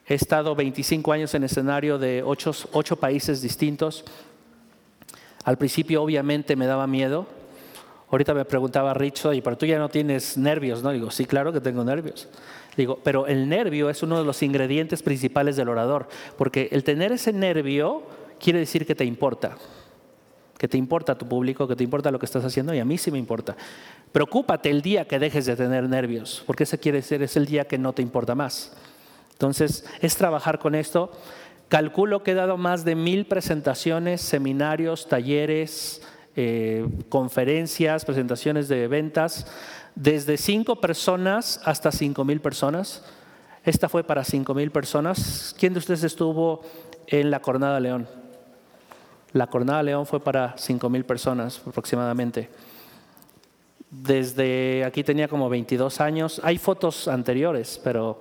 He 0.08 0.16
estado 0.16 0.56
25 0.56 1.12
años 1.14 1.34
en 1.36 1.44
escenario 1.44 1.98
de 1.98 2.24
ocho, 2.24 2.52
ocho 2.72 2.96
países 2.96 3.42
distintos. 3.42 4.04
Al 5.44 5.58
principio 5.58 6.04
obviamente 6.04 6.56
me 6.56 6.66
daba 6.66 6.88
miedo. 6.88 7.28
Ahorita 8.10 8.34
me 8.34 8.44
preguntaba 8.44 8.94
Richo, 8.94 9.32
y 9.32 9.42
pero 9.42 9.58
tú 9.58 9.66
ya 9.66 9.80
no 9.80 9.88
tienes 9.88 10.38
nervios, 10.38 10.84
¿no? 10.84 10.92
Digo, 10.92 11.12
sí, 11.12 11.26
claro 11.26 11.54
que 11.54 11.62
tengo 11.62 11.86
nervios. 11.86 12.28
Digo, 12.76 13.00
pero 13.04 13.26
el 13.26 13.48
nervio 13.48 13.90
es 13.90 14.04
uno 14.04 14.18
de 14.18 14.26
los 14.26 14.44
ingredientes 14.44 15.02
principales 15.02 15.56
del 15.56 15.70
orador, 15.70 16.10
porque 16.38 16.68
el 16.72 16.84
tener 16.84 17.14
ese 17.14 17.32
nervio 17.32 18.04
quiere 18.38 18.60
decir 18.60 18.86
que 18.86 18.96
te 18.96 19.06
importa 19.06 19.56
que 20.62 20.68
te 20.68 20.78
importa 20.78 21.18
tu 21.18 21.28
público, 21.28 21.68
que 21.68 21.76
te 21.76 21.84
importa 21.84 22.12
lo 22.12 22.20
que 22.20 22.28
estás 22.28 22.46
haciendo 22.46 22.72
y 22.72 22.78
a 22.78 22.86
mí 22.86 22.96
sí 22.96 23.10
me 23.10 23.18
importa. 23.18 23.58
Preocúpate 24.12 24.70
el 24.70 24.84
día 24.84 25.06
que 25.06 25.18
dejes 25.18 25.48
de 25.48 25.56
tener 25.56 25.90
nervios, 25.90 26.44
porque 26.46 26.66
ese 26.66 26.78
quiere 26.78 27.00
decir 27.00 27.24
es 27.24 27.36
el 27.36 27.48
día 27.48 27.66
que 27.66 27.80
no 27.80 27.94
te 27.94 28.04
importa 28.04 28.36
más. 28.36 28.72
Entonces, 29.32 29.84
es 30.02 30.16
trabajar 30.18 30.60
con 30.60 30.76
esto. 30.76 31.12
Calculo 31.68 32.22
que 32.22 32.34
he 32.34 32.36
dado 32.36 32.58
más 32.58 32.86
de 32.86 32.94
mil 32.94 33.26
presentaciones, 33.26 34.22
seminarios, 34.22 35.08
talleres, 35.08 36.04
eh, 36.36 36.88
conferencias, 37.10 38.06
presentaciones 38.06 38.68
de 38.68 38.88
ventas, 38.88 39.48
desde 39.96 40.38
cinco 40.38 40.80
personas 40.80 41.60
hasta 41.66 41.92
cinco 41.92 42.24
mil 42.24 42.40
personas. 42.40 43.04
Esta 43.64 43.90
fue 43.90 44.04
para 44.04 44.24
cinco 44.24 44.54
mil 44.54 44.70
personas. 44.70 45.56
¿Quién 45.58 45.74
de 45.74 45.80
ustedes 45.80 46.04
estuvo 46.04 46.62
en 47.08 47.32
la 47.32 47.40
Cornada 47.40 47.80
León? 47.80 48.21
La 49.34 49.48
Cornada 49.48 49.82
León 49.82 50.06
fue 50.06 50.20
para 50.20 50.56
5.000 50.56 51.04
personas 51.06 51.62
aproximadamente. 51.66 52.50
Desde 53.90 54.84
aquí 54.86 55.04
tenía 55.04 55.28
como 55.28 55.50
22 55.50 56.02
años. 56.02 56.42
Hay 56.44 56.58
fotos 56.58 57.08
anteriores, 57.08 57.80
pero 57.84 58.20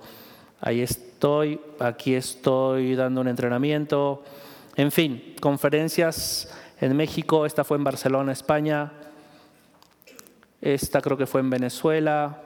ahí 0.61 0.81
estoy, 0.81 1.59
aquí 1.79 2.13
estoy 2.15 2.95
dando 2.95 3.21
un 3.21 3.27
entrenamiento. 3.27 4.23
En 4.75 4.91
fin, 4.91 5.35
conferencias 5.41 6.49
en 6.79 6.95
México, 6.95 7.45
esta 7.45 7.63
fue 7.63 7.77
en 7.77 7.83
Barcelona, 7.83 8.31
España. 8.31 8.91
Esta 10.61 11.01
creo 11.01 11.17
que 11.17 11.25
fue 11.25 11.41
en 11.41 11.49
Venezuela. 11.49 12.41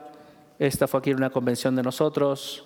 Esta 0.58 0.88
fue 0.88 1.00
aquí 1.00 1.10
en 1.10 1.16
una 1.16 1.30
convención 1.30 1.76
de 1.76 1.82
nosotros. 1.82 2.64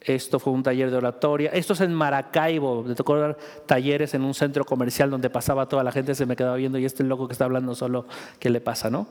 Esto 0.00 0.38
fue 0.38 0.52
un 0.52 0.62
taller 0.62 0.90
de 0.90 0.96
oratoria. 0.96 1.50
Esto 1.50 1.72
es 1.72 1.80
en 1.80 1.92
Maracaibo. 1.92 2.84
Me 2.84 2.94
tocó 2.94 3.16
dar 3.16 3.36
talleres 3.66 4.14
en 4.14 4.22
un 4.22 4.34
centro 4.34 4.64
comercial 4.64 5.10
donde 5.10 5.28
pasaba 5.28 5.68
toda 5.68 5.82
la 5.82 5.92
gente, 5.92 6.14
se 6.14 6.26
me 6.26 6.36
quedaba 6.36 6.56
viendo 6.56 6.78
y 6.78 6.84
este 6.84 7.02
loco 7.04 7.26
que 7.26 7.32
está 7.32 7.44
hablando 7.44 7.74
solo, 7.74 8.06
¿qué 8.38 8.50
le 8.50 8.60
pasa, 8.60 8.90
no? 8.90 9.08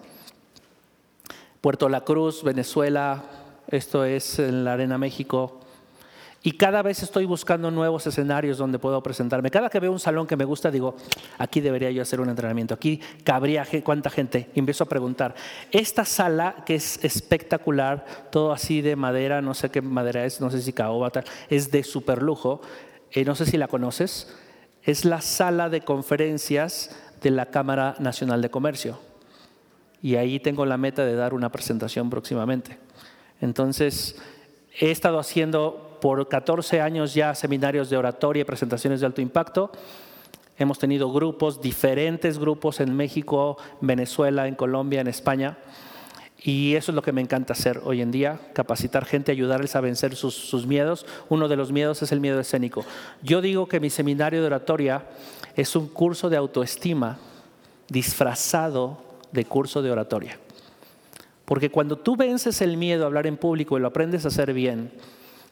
Puerto 1.62 1.90
La 1.90 2.02
Cruz, 2.02 2.44
Venezuela. 2.44 3.24
Esto 3.68 4.06
es 4.06 4.40
en 4.40 4.64
la 4.64 4.74
Arena 4.74 4.98
México. 4.98 5.60
Y 6.44 6.52
cada 6.54 6.82
vez 6.82 7.04
estoy 7.04 7.26
buscando 7.26 7.72
nuevos 7.72 8.06
escenarios 8.08 8.58
donde 8.58 8.80
puedo 8.80 9.02
presentarme. 9.02 9.50
Cada 9.50 9.70
que 9.70 9.80
veo 9.80 9.92
un 9.92 10.00
salón 10.00 10.28
que 10.28 10.38
me 10.38 10.46
gusta, 10.46 10.72
digo, 10.72 10.96
aquí 11.38 11.62
debería 11.62 11.92
yo 11.92 12.02
hacer 12.02 12.22
un 12.22 12.30
entrenamiento, 12.30 12.74
aquí 12.74 13.02
cabría 13.24 13.66
cuánta 13.84 14.10
gente. 14.10 14.50
Empiezo 14.56 14.84
a 14.84 14.88
preguntar. 14.88 15.36
Esta 15.72 16.06
sala 16.06 16.64
que 16.66 16.76
es 16.76 17.04
espectacular, 17.04 18.06
todo 18.32 18.52
así 18.52 18.82
de 18.82 18.96
madera, 18.96 19.42
no 19.42 19.54
sé 19.54 19.72
qué 19.72 19.82
madera 19.82 20.26
es, 20.26 20.40
no 20.40 20.50
sé 20.52 20.62
si 20.62 20.74
caoba, 20.74 21.10
tal, 21.10 21.26
es 21.50 21.72
de 21.72 21.84
super 21.84 22.22
lujo. 22.22 22.62
Eh, 23.12 23.26
no 23.26 23.36
sé 23.36 23.46
si 23.46 23.58
la 23.58 23.68
conoces. 23.68 24.34
Es 24.84 25.06
la 25.06 25.22
sala 25.22 25.70
de 25.70 25.82
conferencias 25.82 26.96
de 27.22 27.32
la 27.32 27.48
Cámara 27.48 27.96
Nacional 28.00 28.42
de 28.42 28.50
Comercio. 28.50 29.00
Y 30.02 30.16
ahí 30.16 30.40
tengo 30.40 30.66
la 30.66 30.78
meta 30.78 31.04
de 31.06 31.16
dar 31.16 31.34
una 31.34 31.52
presentación 31.52 32.10
próximamente. 32.10 32.78
Entonces, 33.42 34.16
he 34.80 34.92
estado 34.92 35.20
haciendo 35.20 35.87
por 36.00 36.28
14 36.28 36.82
años 36.82 37.14
ya 37.14 37.36
seminarios 37.36 37.90
de 37.90 37.98
oratoria 37.98 38.42
y 38.42 38.46
presentaciones 38.46 39.00
de 39.00 39.06
alto 39.06 39.22
impacto. 39.22 39.72
Hemos 40.58 40.80
tenido 40.80 41.12
grupos, 41.12 41.62
diferentes 41.62 42.40
grupos 42.40 42.80
en 42.80 42.96
México, 42.96 43.58
Venezuela, 43.82 44.48
en 44.48 44.56
Colombia, 44.56 45.02
en 45.02 45.08
España. 45.08 45.58
Y 46.40 46.76
eso 46.76 46.92
es 46.92 46.96
lo 46.96 47.02
que 47.02 47.12
me 47.12 47.22
encanta 47.22 47.54
hacer 47.54 47.82
hoy 47.84 48.02
en 48.02 48.12
día, 48.12 48.40
capacitar 48.54 49.06
gente, 49.06 49.32
ayudarles 49.32 49.76
a 49.76 49.82
vencer 49.82 50.16
sus, 50.16 50.36
sus, 50.36 50.66
miedos. 50.68 51.06
Uno 51.30 51.48
de 51.48 51.56
los 51.56 51.72
miedos 51.72 52.02
es 52.02 52.12
el 52.12 52.20
miedo 52.20 52.40
escénico. 52.40 52.86
Yo 53.22 53.42
digo 53.42 53.68
que 53.68 53.80
mi 53.80 53.90
seminario 53.90 54.42
de 54.42 54.48
oratoria 54.48 55.04
es 55.56 55.76
un 55.76 55.88
curso 55.88 56.30
de 56.30 56.38
autoestima 56.38 57.18
disfrazado 57.90 58.98
de 59.32 59.46
curso 59.46 59.82
de 59.82 59.92
oratoria. 59.92 60.40
Porque 61.46 61.70
cuando 61.70 61.98
tú 61.98 62.16
vences 62.16 62.62
el 62.62 62.78
miedo 62.78 63.04
a 63.04 63.08
hablar 63.08 63.26
en 63.26 63.38
público 63.38 63.78
y 63.78 63.82
lo 63.82 63.88
aprendes 63.88 64.26
a 64.26 64.28
hacer 64.28 64.54
bien, 64.54 64.92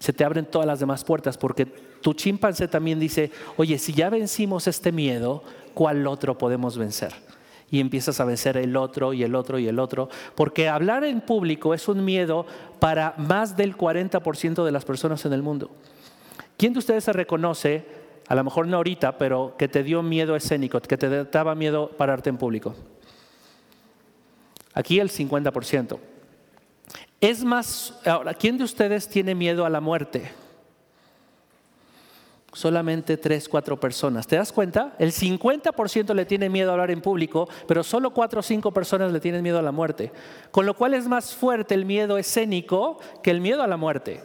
se 0.06 0.14
te 0.14 0.24
abren 0.24 0.46
todas 0.46 0.68
las 0.68 0.80
demás 0.80 1.04
puertas, 1.04 1.36
porque 1.36 1.66
tu 1.66 2.14
chimpancé 2.14 2.68
también 2.68 3.00
dice, 3.00 3.32
oye, 3.58 3.80
si 3.80 3.92
ya 3.92 4.12
vencimos 4.12 4.68
este 4.68 4.92
miedo, 4.92 5.42
¿cuál 5.74 6.06
otro 6.06 6.38
podemos 6.38 6.78
vencer? 6.78 7.12
Y 7.72 7.80
empiezas 7.80 8.20
a 8.20 8.26
vencer 8.26 8.56
el 8.58 8.78
otro 8.78 9.14
y 9.14 9.24
el 9.24 9.34
otro 9.34 9.58
y 9.58 9.68
el 9.68 9.80
otro, 9.80 10.10
porque 10.36 10.70
hablar 10.70 11.06
en 11.06 11.22
público 11.22 11.74
es 11.74 11.88
un 11.88 12.06
miedo 12.06 12.46
para 12.78 13.16
más 13.18 13.58
del 13.58 13.76
40% 13.76 14.64
de 14.64 14.72
las 14.72 14.86
personas 14.86 15.26
en 15.26 15.34
el 15.34 15.42
mundo. 15.42 15.72
¿Quién 16.56 16.74
de 16.74 16.80
ustedes 16.80 17.04
se 17.04 17.12
reconoce, 17.12 17.84
a 18.28 18.36
lo 18.36 18.44
mejor 18.44 18.68
no 18.68 18.78
ahorita, 18.78 19.18
pero 19.18 19.56
que 19.58 19.68
te 19.68 19.82
dio 19.82 20.04
miedo 20.04 20.36
escénico, 20.36 20.80
que 20.82 20.98
te 20.98 21.26
daba 21.26 21.56
miedo 21.56 21.90
pararte 21.98 22.30
en 22.30 22.38
público? 22.38 22.76
Aquí 24.76 25.00
el 25.00 25.10
50%. 25.10 25.98
Es 27.22 27.44
más, 27.44 27.94
ahora, 28.06 28.34
¿quién 28.34 28.58
de 28.58 28.64
ustedes 28.64 29.08
tiene 29.08 29.36
miedo 29.36 29.66
a 29.66 29.70
la 29.70 29.80
muerte? 29.80 30.32
Solamente 32.54 33.18
tres, 33.18 33.50
cuatro 33.50 33.78
personas. 33.80 34.28
¿Te 34.28 34.38
das 34.38 34.52
cuenta? 34.52 34.96
El 34.98 35.12
50% 35.12 36.14
le 36.14 36.26
tiene 36.26 36.50
miedo 36.50 36.70
a 36.70 36.74
hablar 36.74 36.92
en 36.92 37.02
público, 37.02 37.50
pero 37.68 37.84
solo 37.84 38.12
cuatro 38.12 38.40
o 38.40 38.44
cinco 38.44 38.72
personas 38.72 39.12
le 39.12 39.20
tienen 39.20 39.44
miedo 39.44 39.60
a 39.60 39.62
la 39.62 39.74
muerte. 39.74 40.12
Con 40.52 40.66
lo 40.66 40.74
cual 40.74 40.94
es 40.94 41.08
más 41.08 41.36
fuerte 41.36 41.74
el 41.74 41.86
miedo 41.86 42.18
escénico 42.18 43.00
que 43.22 43.32
el 43.32 43.42
miedo 43.42 43.62
a 43.62 43.68
la 43.68 43.76
muerte. 43.76 44.22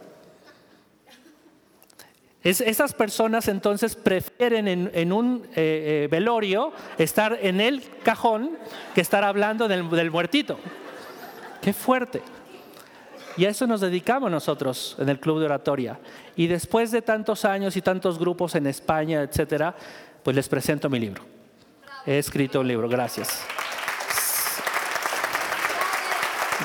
esas 2.43 2.93
personas 2.93 3.47
entonces 3.49 3.95
prefieren 3.95 4.67
en, 4.67 5.11
un 5.11 5.43
eh, 5.55 6.05
eh, 6.05 6.07
velorio 6.09 6.71
estar 6.97 7.37
en 7.41 7.59
el 7.59 7.83
cajón 8.03 8.57
que 8.95 9.01
estar 9.01 9.25
hablando 9.25 9.67
del 9.67 10.11
muertito. 10.11 10.57
Qué 11.61 11.73
fuerte. 11.73 12.21
Y 13.37 13.45
a 13.45 13.49
eso 13.49 13.65
nos 13.65 13.81
dedicamos 13.81 14.29
nosotros 14.29 14.95
en 14.99 15.09
el 15.09 15.19
Club 15.19 15.39
de 15.39 15.45
Oratoria. 15.45 15.99
Y 16.35 16.47
después 16.47 16.91
de 16.91 17.01
tantos 17.01 17.45
años 17.45 17.75
y 17.77 17.81
tantos 17.81 18.19
grupos 18.19 18.55
en 18.55 18.67
España, 18.67 19.21
etcétera, 19.21 19.75
pues 20.23 20.35
les 20.35 20.49
presento 20.49 20.89
mi 20.89 20.99
libro. 20.99 21.23
He 22.05 22.17
escrito 22.17 22.59
un 22.59 22.67
libro, 22.67 22.89
gracias. 22.89 23.45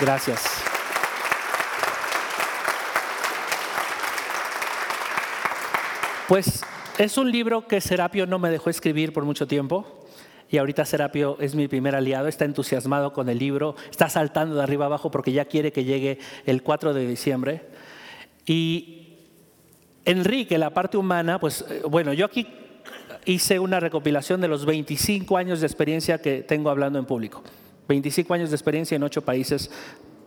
Gracias. 0.01 0.63
Pues 6.29 6.65
es 6.99 7.17
un 7.19 7.31
libro 7.31 7.67
que 7.69 7.81
Serapio 7.81 8.27
no 8.27 8.39
me 8.39 8.51
dejó 8.51 8.69
escribir 8.71 9.13
por 9.13 9.25
mucho 9.25 9.47
tiempo 9.47 9.96
y 10.49 10.59
ahorita 10.59 10.85
Serapio 10.85 11.37
es 11.41 11.55
mi 11.55 11.67
primer 11.67 11.97
aliado, 11.97 12.29
está 12.29 12.45
entusiasmado 12.45 13.13
con 13.13 13.29
el 13.29 13.39
libro, 13.39 13.75
está 13.91 14.09
saltando 14.09 14.55
de 14.55 14.63
arriba 14.63 14.87
abajo 14.87 15.11
porque 15.11 15.33
ya 15.33 15.47
quiere 15.47 15.73
que 15.73 15.85
llegue 15.85 16.19
el 16.45 16.63
4 16.63 16.95
de 16.95 17.07
diciembre. 17.07 17.63
Y 18.45 19.17
Enrique, 20.05 20.57
la 20.57 20.71
parte 20.71 20.97
humana, 20.97 21.41
pues 21.41 21.65
eh, 21.69 21.83
bueno, 21.89 22.13
yo 22.13 22.27
aquí 22.27 22.47
hice 23.25 23.59
una 23.59 23.81
recopilación 23.81 24.41
de 24.41 24.47
los 24.47 24.65
25 24.65 25.37
años 25.37 25.61
de 25.61 25.67
experiencia 25.67 26.19
que 26.19 26.43
tengo 26.43 26.71
hablando 26.71 27.01
en 27.01 27.07
público. 27.07 27.43
25 27.89 28.33
años 28.35 28.51
de 28.51 28.57
experiencia 28.57 28.95
en 28.95 29.03
ocho 29.03 29.23
países 29.23 29.71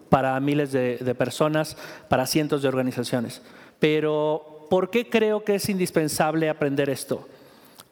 para 0.10 0.38
miles 0.42 0.74
de, 0.74 0.98
de 0.98 1.16
personas, 1.16 1.78
para 2.10 2.26
cientos 2.26 2.62
de 2.62 2.68
organizaciones. 2.68 3.42
Pero, 3.80 4.68
¿por 4.70 4.90
qué 4.90 5.08
creo 5.08 5.46
que 5.46 5.56
es 5.56 5.70
indispensable 5.70 6.50
aprender 6.50 6.90
esto? 6.90 7.28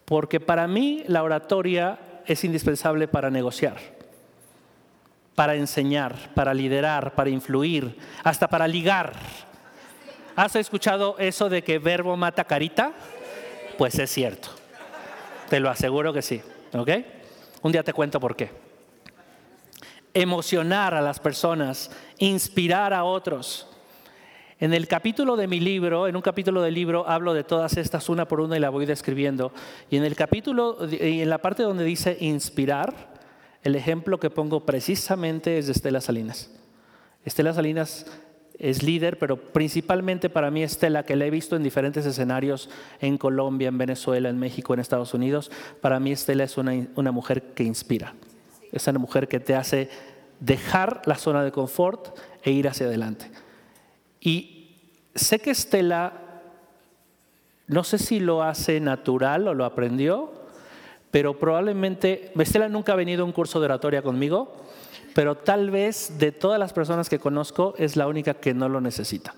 Porque 0.03 0.41
para 0.41 0.67
mí 0.67 1.03
la 1.07 1.23
oratoria 1.23 1.99
es 2.27 2.43
indispensable 2.43 3.07
para 3.07 3.29
negociar, 3.29 3.77
para 5.35 5.55
enseñar, 5.55 6.15
para 6.35 6.53
liderar, 6.53 7.15
para 7.15 7.29
influir, 7.29 7.97
hasta 8.23 8.47
para 8.47 8.67
ligar. 8.67 9.13
¿Has 10.35 10.55
escuchado 10.55 11.15
eso 11.17 11.49
de 11.49 11.63
que 11.63 11.79
verbo 11.79 12.15
mata 12.15 12.43
carita? 12.43 12.91
Pues 13.77 13.97
es 13.97 14.11
cierto. 14.11 14.49
Te 15.49 15.59
lo 15.59 15.69
aseguro 15.69 16.13
que 16.13 16.21
sí. 16.21 16.41
¿Ok? 16.73 16.89
Un 17.61 17.71
día 17.71 17.83
te 17.83 17.93
cuento 17.93 18.19
por 18.19 18.35
qué. 18.35 18.51
Emocionar 20.13 20.93
a 20.93 21.01
las 21.01 21.19
personas, 21.19 21.91
inspirar 22.17 22.93
a 22.93 23.03
otros. 23.03 23.66
En 24.59 24.73
el 24.73 24.87
capítulo 24.87 25.35
de 25.35 25.47
mi 25.47 25.59
libro, 25.59 26.07
en 26.07 26.15
un 26.15 26.23
capítulo 26.23 26.63
del 26.63 26.73
libro, 26.73 27.07
hablo 27.07 27.35
de 27.35 27.43
todas 27.43 27.77
estas 27.77 28.09
una 28.09 28.27
por 28.27 28.41
una 28.41 28.57
y 28.57 28.59
la 28.59 28.71
voy 28.71 28.87
describiendo. 28.87 29.51
Y 29.91 29.97
en 29.97 30.03
el 30.03 30.15
capítulo, 30.15 30.79
y 30.89 31.21
en 31.21 31.29
la 31.29 31.37
parte 31.37 31.61
donde 31.61 31.83
dice 31.83 32.17
inspirar, 32.19 33.13
el 33.61 33.75
ejemplo 33.75 34.19
que 34.19 34.31
pongo 34.31 34.65
precisamente 34.65 35.59
es 35.59 35.69
Estela 35.69 36.01
Salinas. 36.01 36.49
Estela 37.23 37.53
Salinas 37.53 38.07
es 38.57 38.81
líder, 38.81 39.19
pero 39.19 39.37
principalmente 39.37 40.27
para 40.27 40.49
mí 40.49 40.63
Estela, 40.63 41.03
que 41.03 41.15
la 41.15 41.27
he 41.27 41.29
visto 41.29 41.55
en 41.55 41.61
diferentes 41.61 42.07
escenarios 42.07 42.67
en 42.99 43.19
Colombia, 43.19 43.67
en 43.67 43.77
Venezuela, 43.77 44.27
en 44.27 44.39
México, 44.39 44.73
en 44.73 44.79
Estados 44.79 45.13
Unidos, 45.13 45.51
para 45.81 45.99
mí 45.99 46.11
Estela 46.11 46.43
es 46.43 46.57
una 46.57 47.11
mujer 47.11 47.53
que 47.53 47.63
inspira. 47.63 48.15
Es 48.71 48.87
una 48.87 48.97
mujer 48.97 49.27
que 49.27 49.39
te 49.39 49.53
hace 49.53 49.89
dejar 50.39 51.03
la 51.05 51.15
zona 51.15 51.43
de 51.43 51.51
confort 51.51 52.17
e 52.41 52.49
ir 52.49 52.67
hacia 52.67 52.87
adelante. 52.87 53.29
Y 54.19 54.75
sé 55.15 55.39
que 55.39 55.51
Estela, 55.51 56.13
no 57.67 57.83
sé 57.83 57.97
si 57.97 58.19
lo 58.19 58.43
hace 58.43 58.79
natural 58.79 59.47
o 59.47 59.53
lo 59.53 59.65
aprendió, 59.65 60.31
pero 61.11 61.39
probablemente, 61.39 62.31
Estela 62.37 62.69
nunca 62.69 62.93
ha 62.93 62.95
venido 62.95 63.23
a 63.23 63.25
un 63.25 63.31
curso 63.31 63.59
de 63.59 63.65
oratoria 63.65 64.01
conmigo, 64.01 64.55
pero 65.13 65.35
tal 65.35 65.71
vez 65.71 66.19
de 66.19 66.31
todas 66.31 66.59
las 66.59 66.73
personas 66.73 67.09
que 67.09 67.19
conozco 67.19 67.73
es 67.77 67.95
la 67.95 68.07
única 68.07 68.35
que 68.35 68.53
no 68.53 68.69
lo 68.69 68.81
necesita. 68.81 69.33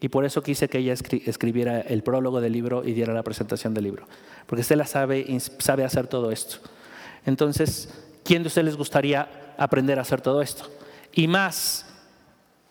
Y 0.00 0.08
por 0.08 0.24
eso 0.24 0.42
quise 0.42 0.68
que 0.68 0.78
ella 0.78 0.92
escribiera 0.92 1.80
el 1.80 2.02
prólogo 2.02 2.40
del 2.40 2.52
libro 2.52 2.84
y 2.84 2.92
diera 2.92 3.14
la 3.14 3.22
presentación 3.22 3.72
del 3.72 3.84
libro, 3.84 4.06
porque 4.46 4.62
Estela 4.62 4.86
sabe, 4.86 5.26
sabe 5.58 5.84
hacer 5.84 6.08
todo 6.08 6.32
esto. 6.32 6.58
Entonces, 7.24 7.88
¿quién 8.24 8.42
de 8.42 8.48
ustedes 8.48 8.66
les 8.66 8.76
gustaría 8.76 9.54
aprender 9.56 9.98
a 9.98 10.02
hacer 10.02 10.20
todo 10.20 10.42
esto? 10.42 10.68
Y 11.12 11.28
más, 11.28 11.86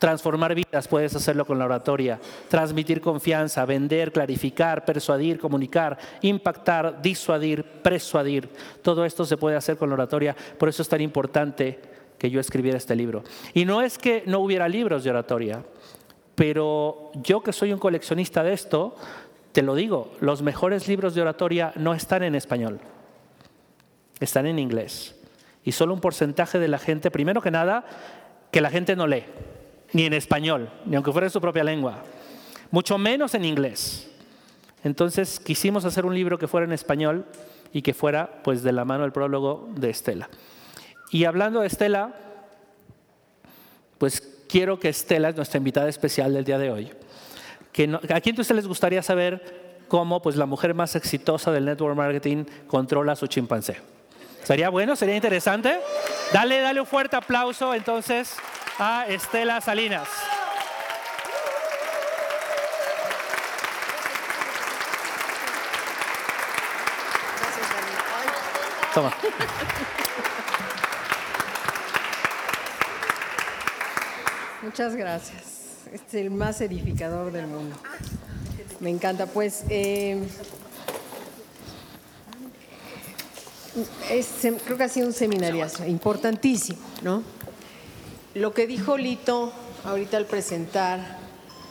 transformar 0.02 0.52
vidas, 0.52 0.88
puedes 0.88 1.14
hacerlo 1.14 1.46
con 1.46 1.60
la 1.60 1.64
oratoria, 1.64 2.18
transmitir 2.48 3.00
confianza, 3.00 3.64
vender, 3.64 4.10
clarificar, 4.10 4.84
persuadir, 4.84 5.38
comunicar, 5.38 5.96
impactar, 6.22 7.00
disuadir, 7.00 7.62
persuadir. 7.62 8.48
Todo 8.82 9.04
esto 9.04 9.24
se 9.24 9.36
puede 9.36 9.54
hacer 9.54 9.76
con 9.76 9.90
la 9.90 9.94
oratoria, 9.94 10.34
por 10.58 10.68
eso 10.68 10.82
es 10.82 10.88
tan 10.88 11.00
importante 11.00 11.78
que 12.18 12.28
yo 12.28 12.40
escribiera 12.40 12.78
este 12.78 12.96
libro. 12.96 13.22
Y 13.54 13.64
no 13.64 13.80
es 13.80 13.96
que 13.96 14.24
no 14.26 14.40
hubiera 14.40 14.68
libros 14.68 15.04
de 15.04 15.10
oratoria, 15.10 15.62
pero 16.34 17.12
yo 17.22 17.40
que 17.44 17.52
soy 17.52 17.72
un 17.72 17.78
coleccionista 17.78 18.42
de 18.42 18.54
esto, 18.54 18.96
te 19.52 19.62
lo 19.62 19.76
digo, 19.76 20.10
los 20.18 20.42
mejores 20.42 20.88
libros 20.88 21.14
de 21.14 21.22
oratoria 21.22 21.72
no 21.76 21.94
están 21.94 22.24
en 22.24 22.34
español, 22.34 22.80
están 24.18 24.46
en 24.48 24.58
inglés. 24.58 25.14
Y 25.62 25.70
solo 25.70 25.94
un 25.94 26.00
porcentaje 26.00 26.58
de 26.58 26.66
la 26.66 26.78
gente, 26.78 27.12
primero 27.12 27.40
que 27.40 27.52
nada, 27.52 27.84
que 28.50 28.60
la 28.60 28.70
gente 28.70 28.96
no 28.96 29.06
lee 29.06 29.26
ni 29.92 30.04
en 30.04 30.14
español, 30.14 30.70
ni 30.84 30.96
aunque 30.96 31.12
fuera 31.12 31.26
en 31.26 31.30
su 31.30 31.40
propia 31.40 31.64
lengua, 31.64 32.02
mucho 32.70 32.98
menos 32.98 33.34
en 33.34 33.44
inglés. 33.44 34.08
Entonces 34.84 35.38
quisimos 35.38 35.84
hacer 35.84 36.04
un 36.04 36.14
libro 36.14 36.38
que 36.38 36.48
fuera 36.48 36.66
en 36.66 36.72
español 36.72 37.26
y 37.72 37.82
que 37.82 37.94
fuera 37.94 38.42
pues 38.42 38.62
de 38.62 38.72
la 38.72 38.84
mano 38.84 39.02
del 39.02 39.12
prólogo 39.12 39.68
de 39.76 39.90
Estela. 39.90 40.28
Y 41.10 41.24
hablando 41.24 41.60
de 41.60 41.66
Estela, 41.66 42.14
pues 43.98 44.20
quiero 44.48 44.80
que 44.80 44.88
Estela 44.88 45.28
es 45.28 45.36
nuestra 45.36 45.58
invitada 45.58 45.88
especial 45.88 46.32
del 46.32 46.44
día 46.44 46.58
de 46.58 46.70
hoy. 46.70 46.90
Que 47.70 47.84
¿A 48.12 48.20
quién 48.20 48.34
de 48.34 48.42
ustedes 48.42 48.56
les 48.56 48.66
gustaría 48.66 49.02
saber 49.02 49.84
cómo 49.88 50.20
pues, 50.20 50.36
la 50.36 50.46
mujer 50.46 50.74
más 50.74 50.96
exitosa 50.96 51.52
del 51.52 51.64
network 51.64 51.96
marketing 51.96 52.44
controla 52.66 53.14
su 53.14 53.26
chimpancé? 53.26 53.76
¿Sería 54.42 54.70
bueno? 54.70 54.96
¿Sería 54.96 55.14
interesante? 55.14 55.78
Dale, 56.32 56.60
dale 56.60 56.80
un 56.80 56.86
fuerte 56.86 57.14
aplauso 57.14 57.72
entonces 57.74 58.36
a 58.84 59.06
Estela 59.06 59.60
Salinas. 59.60 60.08
Toma. 68.92 69.12
Muchas 74.62 74.96
gracias. 74.96 75.42
Este 75.92 76.18
es 76.18 76.26
el 76.26 76.32
más 76.32 76.60
edificador 76.60 77.30
del 77.30 77.46
mundo. 77.46 77.76
Me 78.80 78.90
encanta. 78.90 79.26
Pues 79.26 79.62
eh, 79.68 80.26
creo 84.64 84.76
que 84.76 84.82
ha 84.82 84.88
sido 84.88 85.06
un 85.06 85.12
seminariazo 85.12 85.86
importantísimo, 85.86 86.80
¿no? 87.02 87.22
Lo 88.34 88.54
que 88.54 88.66
dijo 88.66 88.96
Lito 88.96 89.52
ahorita 89.84 90.16
al 90.16 90.24
presentar 90.24 91.18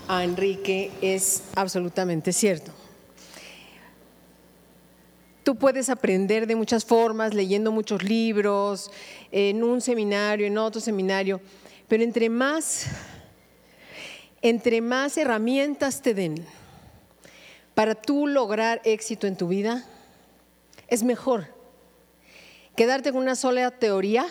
a 0.08 0.24
Enrique 0.24 0.92
es 1.02 1.46
absolutamente 1.56 2.32
cierto. 2.34 2.72
Tú 5.42 5.56
puedes 5.56 5.90
aprender 5.90 6.46
de 6.46 6.56
muchas 6.56 6.86
formas, 6.86 7.34
leyendo 7.34 7.72
muchos 7.72 8.04
libros, 8.04 8.92
en 9.32 9.64
un 9.64 9.82
seminario, 9.82 10.46
en 10.46 10.56
otro 10.60 10.80
seminario, 10.80 11.42
pero 11.88 12.04
entre 12.04 12.30
más, 12.30 12.86
entre 14.44 14.82
más 14.82 15.18
herramientas 15.18 16.04
te 16.04 16.14
den 16.14 16.46
para 17.74 17.96
tú 17.96 18.28
lograr 18.28 18.82
éxito 18.86 19.26
en 19.26 19.36
tu 19.36 19.48
vida, 19.48 19.84
es 20.88 21.02
mejor 21.02 21.48
quedarte 22.76 23.12
con 23.12 23.24
una 23.24 23.36
sola 23.36 23.72
teoría 23.72 24.28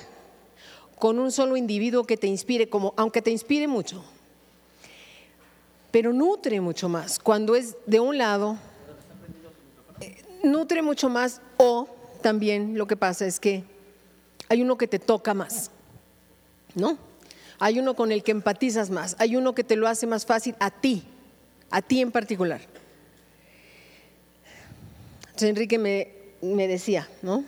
con 1.00 1.18
un 1.18 1.32
solo 1.32 1.56
individuo 1.56 2.04
que 2.04 2.18
te 2.18 2.26
inspire, 2.26 2.68
como, 2.68 2.92
aunque 2.96 3.22
te 3.22 3.30
inspire 3.30 3.66
mucho, 3.66 4.04
pero 5.90 6.12
nutre 6.12 6.60
mucho 6.60 6.88
más. 6.90 7.18
Cuando 7.18 7.56
es 7.56 7.76
de 7.86 7.98
un 7.98 8.18
lado, 8.18 8.58
eh, 10.00 10.22
nutre 10.44 10.82
mucho 10.82 11.08
más 11.08 11.40
o 11.56 11.88
también 12.20 12.76
lo 12.76 12.86
que 12.86 12.96
pasa 12.96 13.26
es 13.26 13.40
que 13.40 13.64
hay 14.50 14.60
uno 14.60 14.76
que 14.76 14.86
te 14.86 14.98
toca 14.98 15.32
más, 15.32 15.70
¿no? 16.74 16.98
Hay 17.58 17.78
uno 17.78 17.96
con 17.96 18.12
el 18.12 18.22
que 18.22 18.32
empatizas 18.32 18.90
más, 18.90 19.16
hay 19.18 19.36
uno 19.36 19.54
que 19.54 19.64
te 19.64 19.76
lo 19.76 19.88
hace 19.88 20.06
más 20.06 20.26
fácil 20.26 20.54
a 20.60 20.70
ti, 20.70 21.02
a 21.70 21.80
ti 21.80 22.02
en 22.02 22.12
particular. 22.12 22.60
Entonces 25.20 25.48
Enrique 25.48 25.78
me, 25.78 26.08
me 26.42 26.68
decía, 26.68 27.08
¿no? 27.22 27.42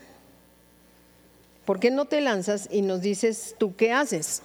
¿Por 1.72 1.80
qué 1.80 1.90
no 1.90 2.04
te 2.04 2.20
lanzas 2.20 2.68
y 2.70 2.82
nos 2.82 3.00
dices 3.00 3.56
tú 3.56 3.74
qué 3.76 3.92
haces? 3.92 4.42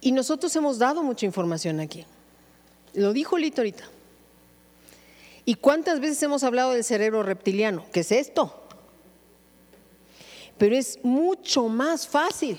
Y 0.00 0.12
nosotros 0.12 0.56
hemos 0.56 0.78
dado 0.78 1.02
mucha 1.02 1.26
información 1.26 1.78
aquí. 1.78 2.06
Lo 2.94 3.12
dijo 3.12 3.36
Lito 3.36 3.60
ahorita. 3.60 3.84
¿Y 5.44 5.56
cuántas 5.56 6.00
veces 6.00 6.22
hemos 6.22 6.42
hablado 6.42 6.72
del 6.72 6.84
cerebro 6.84 7.22
reptiliano? 7.22 7.84
¿Qué 7.92 8.00
es 8.00 8.12
esto? 8.12 8.64
Pero 10.56 10.74
es 10.74 10.98
mucho 11.02 11.68
más 11.68 12.08
fácil. 12.08 12.58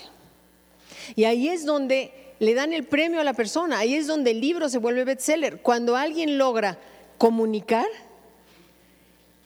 Y 1.16 1.24
ahí 1.24 1.50
es 1.50 1.66
donde 1.66 2.36
le 2.38 2.54
dan 2.54 2.74
el 2.74 2.84
premio 2.84 3.22
a 3.22 3.24
la 3.24 3.34
persona, 3.34 3.80
ahí 3.80 3.96
es 3.96 4.06
donde 4.06 4.30
el 4.30 4.40
libro 4.40 4.70
se 4.70 4.78
vuelve 4.78 5.04
bestseller. 5.04 5.64
Cuando 5.64 5.96
alguien 5.96 6.38
logra 6.38 6.78
comunicar 7.18 7.88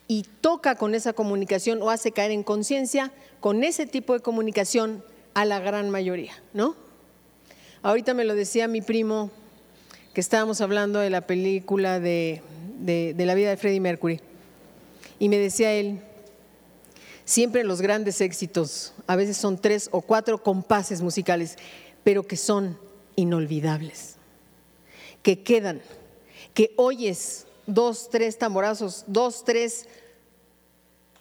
y 0.08 0.24
toca 0.40 0.76
con 0.76 0.94
esa 0.94 1.12
comunicación 1.12 1.82
o 1.82 1.90
hace 1.90 2.12
caer 2.12 2.30
en 2.30 2.42
conciencia 2.42 3.12
con 3.40 3.64
ese 3.64 3.86
tipo 3.86 4.14
de 4.14 4.20
comunicación 4.20 5.04
a 5.34 5.44
la 5.44 5.58
gran 5.58 5.90
mayoría, 5.90 6.32
¿no? 6.52 6.76
Ahorita 7.82 8.14
me 8.14 8.24
lo 8.24 8.34
decía 8.34 8.68
mi 8.68 8.80
primo 8.80 9.30
que 10.14 10.20
estábamos 10.20 10.60
hablando 10.60 10.98
de 10.98 11.10
la 11.10 11.20
película 11.20 12.00
de, 12.00 12.42
la 12.84 13.34
vida 13.34 13.50
de 13.50 13.56
Freddie 13.56 13.80
Mercury. 13.80 14.20
Y 15.18 15.28
me 15.28 15.38
decía 15.38 15.72
él, 15.72 16.00
siempre 17.24 17.64
los 17.64 17.82
grandes 17.82 18.20
éxitos, 18.20 18.94
a 19.06 19.16
veces 19.16 19.36
son 19.36 19.58
tres 19.58 19.88
o 19.92 20.00
cuatro 20.00 20.42
compases 20.42 21.02
musicales, 21.02 21.56
pero 22.02 22.22
que 22.26 22.36
son 22.36 22.78
inolvidables 23.14 24.16
que 25.26 25.42
quedan, 25.42 25.82
que 26.54 26.72
oyes 26.76 27.48
dos, 27.66 28.08
tres 28.10 28.38
tamborazos, 28.38 29.04
dos, 29.06 29.44
tres 29.44 29.86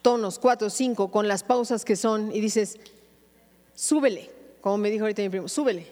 tonos, 0.02 0.38
cuatro, 0.40 0.70
cinco, 0.70 1.10
con 1.10 1.28
las 1.28 1.44
pausas 1.44 1.84
que 1.84 1.96
son, 1.96 2.32
y 2.34 2.40
dices, 2.40 2.78
súbele, 3.74 4.30
como 4.62 4.78
me 4.78 4.92
dijo 4.92 5.04
ahorita 5.06 5.22
mi 5.24 5.30
primo, 5.30 5.48
súbele. 5.48 5.88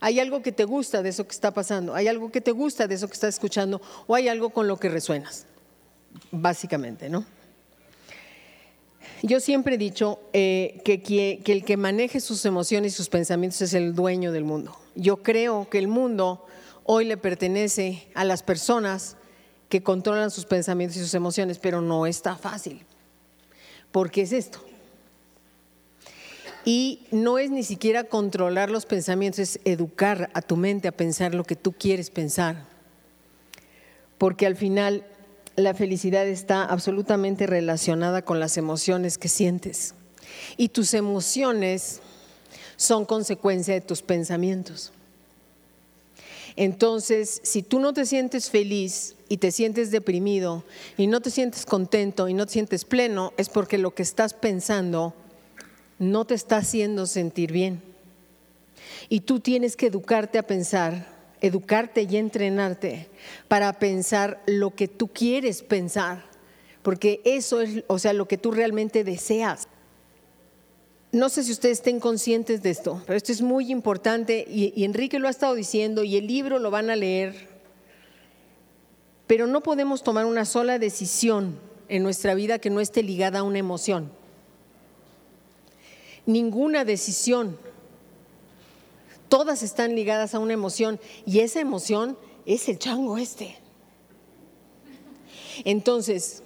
Hay 0.00 0.18
algo 0.18 0.42
que 0.42 0.50
te 0.50 0.64
gusta 0.64 1.02
de 1.02 1.10
eso 1.10 1.24
que 1.24 1.32
está 1.32 1.52
pasando, 1.52 1.94
hay 1.94 2.08
algo 2.08 2.32
que 2.32 2.40
te 2.40 2.50
gusta 2.50 2.88
de 2.88 2.94
eso 2.94 3.06
que 3.06 3.14
estás 3.14 3.34
escuchando, 3.34 3.80
o 4.06 4.14
hay 4.14 4.28
algo 4.28 4.50
con 4.50 4.66
lo 4.66 4.78
que 4.78 4.88
resuenas, 4.88 5.46
básicamente, 6.30 7.08
¿no? 7.08 7.24
Yo 9.22 9.38
siempre 9.38 9.76
he 9.76 9.78
dicho 9.78 10.18
eh, 10.32 10.80
que, 10.84 11.00
que, 11.00 11.40
que 11.44 11.52
el 11.52 11.64
que 11.64 11.76
maneje 11.76 12.18
sus 12.18 12.44
emociones 12.44 12.94
y 12.94 12.96
sus 12.96 13.08
pensamientos 13.08 13.60
es 13.62 13.72
el 13.74 13.94
dueño 13.94 14.32
del 14.32 14.42
mundo. 14.42 14.76
Yo 14.96 15.22
creo 15.22 15.68
que 15.70 15.78
el 15.78 15.86
mundo 15.86 16.44
hoy 16.84 17.04
le 17.04 17.16
pertenece 17.16 18.08
a 18.14 18.24
las 18.24 18.42
personas 18.42 19.16
que 19.72 19.82
controlan 19.82 20.30
sus 20.30 20.44
pensamientos 20.44 20.98
y 20.98 21.00
sus 21.00 21.14
emociones, 21.14 21.58
pero 21.58 21.80
no 21.80 22.04
está 22.04 22.36
fácil. 22.36 22.84
porque 23.90 24.20
es 24.20 24.32
esto? 24.32 24.62
Y 26.66 27.06
no 27.10 27.38
es 27.38 27.50
ni 27.50 27.62
siquiera 27.62 28.04
controlar 28.04 28.70
los 28.70 28.84
pensamientos, 28.84 29.38
es 29.38 29.60
educar 29.64 30.28
a 30.34 30.42
tu 30.42 30.58
mente 30.58 30.88
a 30.88 30.92
pensar 30.92 31.34
lo 31.34 31.44
que 31.44 31.56
tú 31.56 31.72
quieres 31.72 32.10
pensar. 32.10 32.66
Porque 34.18 34.44
al 34.44 34.56
final 34.56 35.06
la 35.56 35.72
felicidad 35.72 36.26
está 36.26 36.66
absolutamente 36.66 37.46
relacionada 37.46 38.20
con 38.20 38.40
las 38.40 38.58
emociones 38.58 39.16
que 39.16 39.28
sientes. 39.28 39.94
Y 40.58 40.68
tus 40.68 40.92
emociones 40.92 42.02
son 42.76 43.06
consecuencia 43.06 43.72
de 43.72 43.80
tus 43.80 44.02
pensamientos. 44.02 44.92
Entonces, 46.56 47.40
si 47.42 47.62
tú 47.62 47.80
no 47.80 47.92
te 47.92 48.04
sientes 48.06 48.50
feliz 48.50 49.16
y 49.28 49.38
te 49.38 49.50
sientes 49.50 49.90
deprimido 49.90 50.64
y 50.96 51.06
no 51.06 51.20
te 51.20 51.30
sientes 51.30 51.64
contento 51.64 52.28
y 52.28 52.34
no 52.34 52.46
te 52.46 52.52
sientes 52.52 52.84
pleno, 52.84 53.32
es 53.36 53.48
porque 53.48 53.78
lo 53.78 53.94
que 53.94 54.02
estás 54.02 54.34
pensando 54.34 55.14
no 55.98 56.26
te 56.26 56.34
está 56.34 56.58
haciendo 56.58 57.06
sentir 57.06 57.52
bien. 57.52 57.82
Y 59.08 59.20
tú 59.20 59.40
tienes 59.40 59.76
que 59.76 59.86
educarte 59.86 60.38
a 60.38 60.46
pensar, 60.46 61.06
educarte 61.40 62.02
y 62.02 62.16
entrenarte 62.16 63.08
para 63.48 63.72
pensar 63.78 64.42
lo 64.46 64.74
que 64.74 64.88
tú 64.88 65.08
quieres 65.08 65.62
pensar, 65.62 66.24
porque 66.82 67.20
eso 67.24 67.60
es, 67.60 67.84
o 67.86 67.98
sea, 67.98 68.12
lo 68.12 68.26
que 68.28 68.38
tú 68.38 68.50
realmente 68.50 69.04
deseas. 69.04 69.68
No 71.12 71.28
sé 71.28 71.44
si 71.44 71.52
ustedes 71.52 71.78
estén 71.78 72.00
conscientes 72.00 72.62
de 72.62 72.70
esto, 72.70 73.02
pero 73.06 73.16
esto 73.16 73.32
es 73.32 73.42
muy 73.42 73.70
importante 73.70 74.44
y, 74.48 74.72
y 74.74 74.84
Enrique 74.84 75.18
lo 75.18 75.28
ha 75.28 75.30
estado 75.30 75.54
diciendo 75.54 76.04
y 76.04 76.16
el 76.16 76.26
libro 76.26 76.58
lo 76.58 76.70
van 76.70 76.90
a 76.90 76.96
leer, 76.96 77.48
pero 79.26 79.46
no 79.46 79.62
podemos 79.62 80.02
tomar 80.02 80.24
una 80.24 80.44
sola 80.46 80.78
decisión 80.78 81.58
en 81.88 82.02
nuestra 82.02 82.34
vida 82.34 82.58
que 82.58 82.70
no 82.70 82.80
esté 82.80 83.02
ligada 83.02 83.40
a 83.40 83.42
una 83.42 83.58
emoción 83.58 84.10
ninguna 86.26 86.84
decisión. 86.84 87.58
Todas 89.28 89.62
están 89.62 89.94
ligadas 89.94 90.34
a 90.34 90.38
una 90.38 90.52
emoción 90.52 91.00
y 91.26 91.40
esa 91.40 91.60
emoción 91.60 92.18
es 92.44 92.68
el 92.68 92.78
chango 92.78 93.18
este. 93.18 93.56
Entonces, 95.64 96.42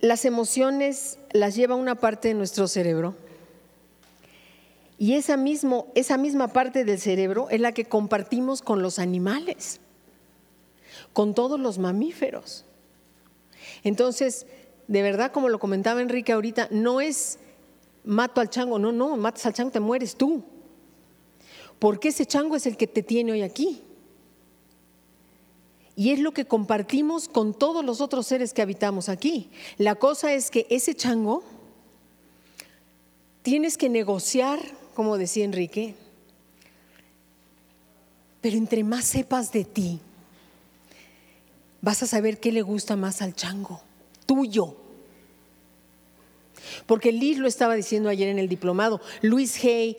las 0.00 0.24
emociones 0.24 1.18
las 1.32 1.54
lleva 1.54 1.74
una 1.74 1.94
parte 1.94 2.28
de 2.28 2.34
nuestro 2.34 2.66
cerebro 2.68 3.14
y 4.98 5.14
esa, 5.14 5.38
mismo, 5.38 5.86
esa 5.94 6.18
misma 6.18 6.48
parte 6.48 6.84
del 6.84 7.00
cerebro 7.00 7.48
es 7.48 7.60
la 7.60 7.72
que 7.72 7.86
compartimos 7.86 8.60
con 8.60 8.82
los 8.82 8.98
animales, 8.98 9.80
con 11.14 11.34
todos 11.34 11.58
los 11.58 11.78
mamíferos. 11.78 12.66
Entonces, 13.82 14.46
de 14.88 15.02
verdad, 15.02 15.32
como 15.32 15.48
lo 15.48 15.58
comentaba 15.58 16.02
Enrique 16.02 16.32
ahorita, 16.32 16.68
no 16.70 17.00
es 17.00 17.38
mato 18.04 18.42
al 18.42 18.50
chango, 18.50 18.78
no, 18.78 18.92
no, 18.92 19.16
matas 19.16 19.46
al 19.46 19.54
chango, 19.54 19.70
te 19.70 19.80
mueres 19.80 20.16
tú. 20.16 20.44
Porque 21.78 22.08
ese 22.08 22.26
chango 22.26 22.56
es 22.56 22.66
el 22.66 22.76
que 22.76 22.86
te 22.86 23.02
tiene 23.02 23.32
hoy 23.32 23.40
aquí. 23.40 23.82
Y 26.00 26.12
es 26.12 26.18
lo 26.18 26.32
que 26.32 26.46
compartimos 26.46 27.28
con 27.28 27.52
todos 27.52 27.84
los 27.84 28.00
otros 28.00 28.26
seres 28.26 28.54
que 28.54 28.62
habitamos 28.62 29.10
aquí. 29.10 29.50
La 29.76 29.96
cosa 29.96 30.32
es 30.32 30.50
que 30.50 30.66
ese 30.70 30.94
chango 30.94 31.44
tienes 33.42 33.76
que 33.76 33.90
negociar, 33.90 34.60
como 34.94 35.18
decía 35.18 35.44
Enrique, 35.44 35.94
pero 38.40 38.56
entre 38.56 38.82
más 38.82 39.04
sepas 39.04 39.52
de 39.52 39.64
ti, 39.64 40.00
vas 41.82 42.02
a 42.02 42.06
saber 42.06 42.40
qué 42.40 42.50
le 42.50 42.62
gusta 42.62 42.96
más 42.96 43.20
al 43.20 43.34
chango, 43.34 43.82
tuyo. 44.24 44.76
Porque 46.86 47.12
Liz 47.12 47.36
lo 47.36 47.46
estaba 47.46 47.74
diciendo 47.74 48.08
ayer 48.08 48.30
en 48.30 48.38
el 48.38 48.48
diplomado, 48.48 49.02
Luis 49.20 49.62
Hay, 49.62 49.98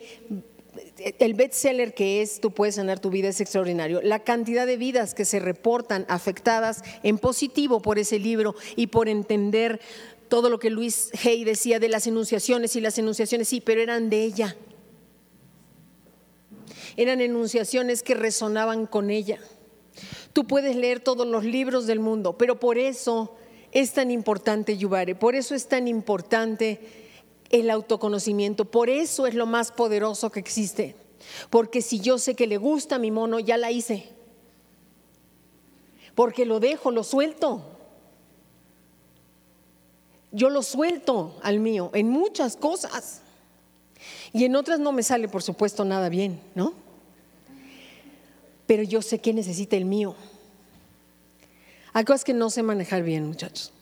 el 1.18 1.34
bestseller 1.34 1.94
que 1.94 2.22
es 2.22 2.40
Tú 2.40 2.52
puedes 2.52 2.76
sanar 2.76 3.00
tu 3.00 3.10
vida 3.10 3.28
es 3.28 3.40
extraordinario. 3.40 4.00
La 4.02 4.20
cantidad 4.20 4.66
de 4.66 4.76
vidas 4.76 5.14
que 5.14 5.24
se 5.24 5.40
reportan 5.40 6.06
afectadas 6.08 6.82
en 7.02 7.18
positivo 7.18 7.82
por 7.82 7.98
ese 7.98 8.18
libro 8.18 8.54
y 8.76 8.88
por 8.88 9.08
entender 9.08 9.80
todo 10.28 10.48
lo 10.48 10.58
que 10.58 10.70
Luis 10.70 11.10
Hay 11.24 11.44
decía 11.44 11.78
de 11.78 11.88
las 11.88 12.06
enunciaciones 12.06 12.74
y 12.76 12.80
las 12.80 12.98
enunciaciones, 12.98 13.48
sí, 13.48 13.60
pero 13.60 13.82
eran 13.82 14.08
de 14.08 14.24
ella. 14.24 14.56
Eran 16.96 17.20
enunciaciones 17.20 18.02
que 18.02 18.14
resonaban 18.14 18.86
con 18.86 19.10
ella. 19.10 19.38
Tú 20.32 20.46
puedes 20.46 20.76
leer 20.76 21.00
todos 21.00 21.26
los 21.26 21.44
libros 21.44 21.86
del 21.86 22.00
mundo, 22.00 22.38
pero 22.38 22.58
por 22.58 22.78
eso 22.78 23.36
es 23.72 23.92
tan 23.92 24.10
importante 24.10 24.76
Yubare, 24.76 25.14
por 25.14 25.34
eso 25.34 25.54
es 25.54 25.68
tan 25.68 25.88
importante 25.88 26.80
el 27.52 27.70
autoconocimiento, 27.70 28.64
por 28.64 28.90
eso 28.90 29.26
es 29.26 29.34
lo 29.34 29.46
más 29.46 29.70
poderoso 29.70 30.32
que 30.32 30.40
existe. 30.40 30.96
Porque 31.50 31.82
si 31.82 32.00
yo 32.00 32.18
sé 32.18 32.34
que 32.34 32.46
le 32.46 32.56
gusta 32.56 32.96
a 32.96 32.98
mi 32.98 33.10
mono, 33.10 33.38
ya 33.38 33.56
la 33.56 33.70
hice. 33.70 34.08
Porque 36.14 36.44
lo 36.44 36.60
dejo, 36.60 36.90
lo 36.90 37.04
suelto. 37.04 37.62
Yo 40.32 40.50
lo 40.50 40.62
suelto 40.62 41.36
al 41.42 41.60
mío 41.60 41.90
en 41.94 42.08
muchas 42.08 42.56
cosas. 42.56 43.20
Y 44.32 44.44
en 44.44 44.56
otras 44.56 44.80
no 44.80 44.92
me 44.92 45.02
sale, 45.02 45.28
por 45.28 45.42
supuesto, 45.42 45.84
nada 45.84 46.08
bien, 46.08 46.40
¿no? 46.54 46.72
Pero 48.66 48.82
yo 48.82 49.02
sé 49.02 49.20
que 49.20 49.34
necesita 49.34 49.76
el 49.76 49.84
mío. 49.84 50.14
Hay 51.92 52.04
cosas 52.04 52.24
que 52.24 52.32
no 52.32 52.48
sé 52.48 52.62
manejar 52.62 53.02
bien, 53.02 53.26
muchachos. 53.26 53.72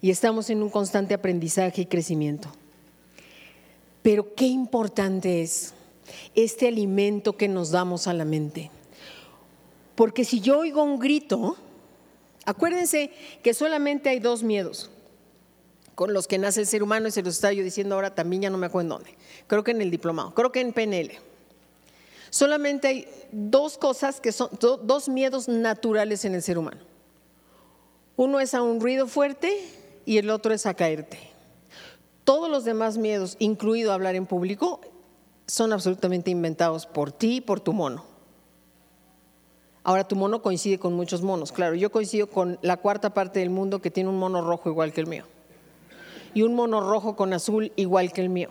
Y 0.00 0.10
estamos 0.10 0.48
en 0.48 0.62
un 0.62 0.70
constante 0.70 1.12
aprendizaje 1.12 1.82
y 1.82 1.86
crecimiento. 1.86 2.50
Pero 4.02 4.34
qué 4.34 4.46
importante 4.46 5.42
es 5.42 5.74
este 6.34 6.68
alimento 6.68 7.36
que 7.36 7.48
nos 7.48 7.70
damos 7.70 8.06
a 8.06 8.14
la 8.14 8.24
mente. 8.24 8.70
Porque 9.94 10.24
si 10.24 10.40
yo 10.40 10.60
oigo 10.60 10.82
un 10.82 10.98
grito, 10.98 11.56
acuérdense 12.46 13.10
que 13.42 13.52
solamente 13.52 14.08
hay 14.08 14.18
dos 14.18 14.42
miedos 14.42 14.90
con 15.94 16.14
los 16.14 16.26
que 16.26 16.38
nace 16.38 16.60
el 16.60 16.66
ser 16.66 16.82
humano 16.82 17.08
y 17.08 17.10
se 17.10 17.22
los 17.22 17.34
estaba 17.34 17.52
yo 17.52 17.62
diciendo 17.62 17.94
ahora 17.94 18.14
también, 18.14 18.42
ya 18.42 18.50
no 18.50 18.56
me 18.56 18.66
acuerdo 18.66 18.84
en 18.84 18.88
dónde. 18.88 19.18
Creo 19.46 19.62
que 19.62 19.72
en 19.72 19.82
el 19.82 19.90
diplomado, 19.90 20.34
creo 20.34 20.50
que 20.50 20.60
en 20.60 20.72
PNL. 20.72 21.18
Solamente 22.30 22.88
hay 22.88 23.08
dos 23.32 23.76
cosas 23.76 24.20
que 24.20 24.32
son 24.32 24.48
dos 24.58 25.08
miedos 25.10 25.48
naturales 25.48 26.24
en 26.24 26.34
el 26.34 26.42
ser 26.42 26.56
humano. 26.56 26.80
Uno 28.16 28.40
es 28.40 28.54
a 28.54 28.62
un 28.62 28.80
ruido 28.80 29.06
fuerte 29.06 29.54
y 30.06 30.16
el 30.18 30.30
otro 30.30 30.54
es 30.54 30.64
a 30.64 30.74
caerte. 30.74 31.29
Todos 32.24 32.50
los 32.50 32.64
demás 32.64 32.98
miedos, 32.98 33.36
incluido 33.38 33.92
hablar 33.92 34.14
en 34.14 34.26
público, 34.26 34.80
son 35.46 35.72
absolutamente 35.72 36.30
inventados 36.30 36.86
por 36.86 37.12
ti 37.12 37.36
y 37.36 37.40
por 37.40 37.60
tu 37.60 37.72
mono. 37.72 38.04
Ahora 39.82 40.06
tu 40.06 40.14
mono 40.14 40.42
coincide 40.42 40.78
con 40.78 40.92
muchos 40.92 41.22
monos, 41.22 41.52
claro, 41.52 41.74
yo 41.74 41.90
coincido 41.90 42.28
con 42.28 42.58
la 42.62 42.76
cuarta 42.76 43.14
parte 43.14 43.40
del 43.40 43.50
mundo 43.50 43.80
que 43.80 43.90
tiene 43.90 44.10
un 44.10 44.18
mono 44.18 44.42
rojo 44.42 44.68
igual 44.68 44.92
que 44.92 45.00
el 45.00 45.06
mío 45.06 45.24
y 46.34 46.42
un 46.42 46.54
mono 46.54 46.80
rojo 46.80 47.16
con 47.16 47.32
azul 47.32 47.72
igual 47.76 48.12
que 48.12 48.20
el 48.20 48.28
mío. 48.28 48.50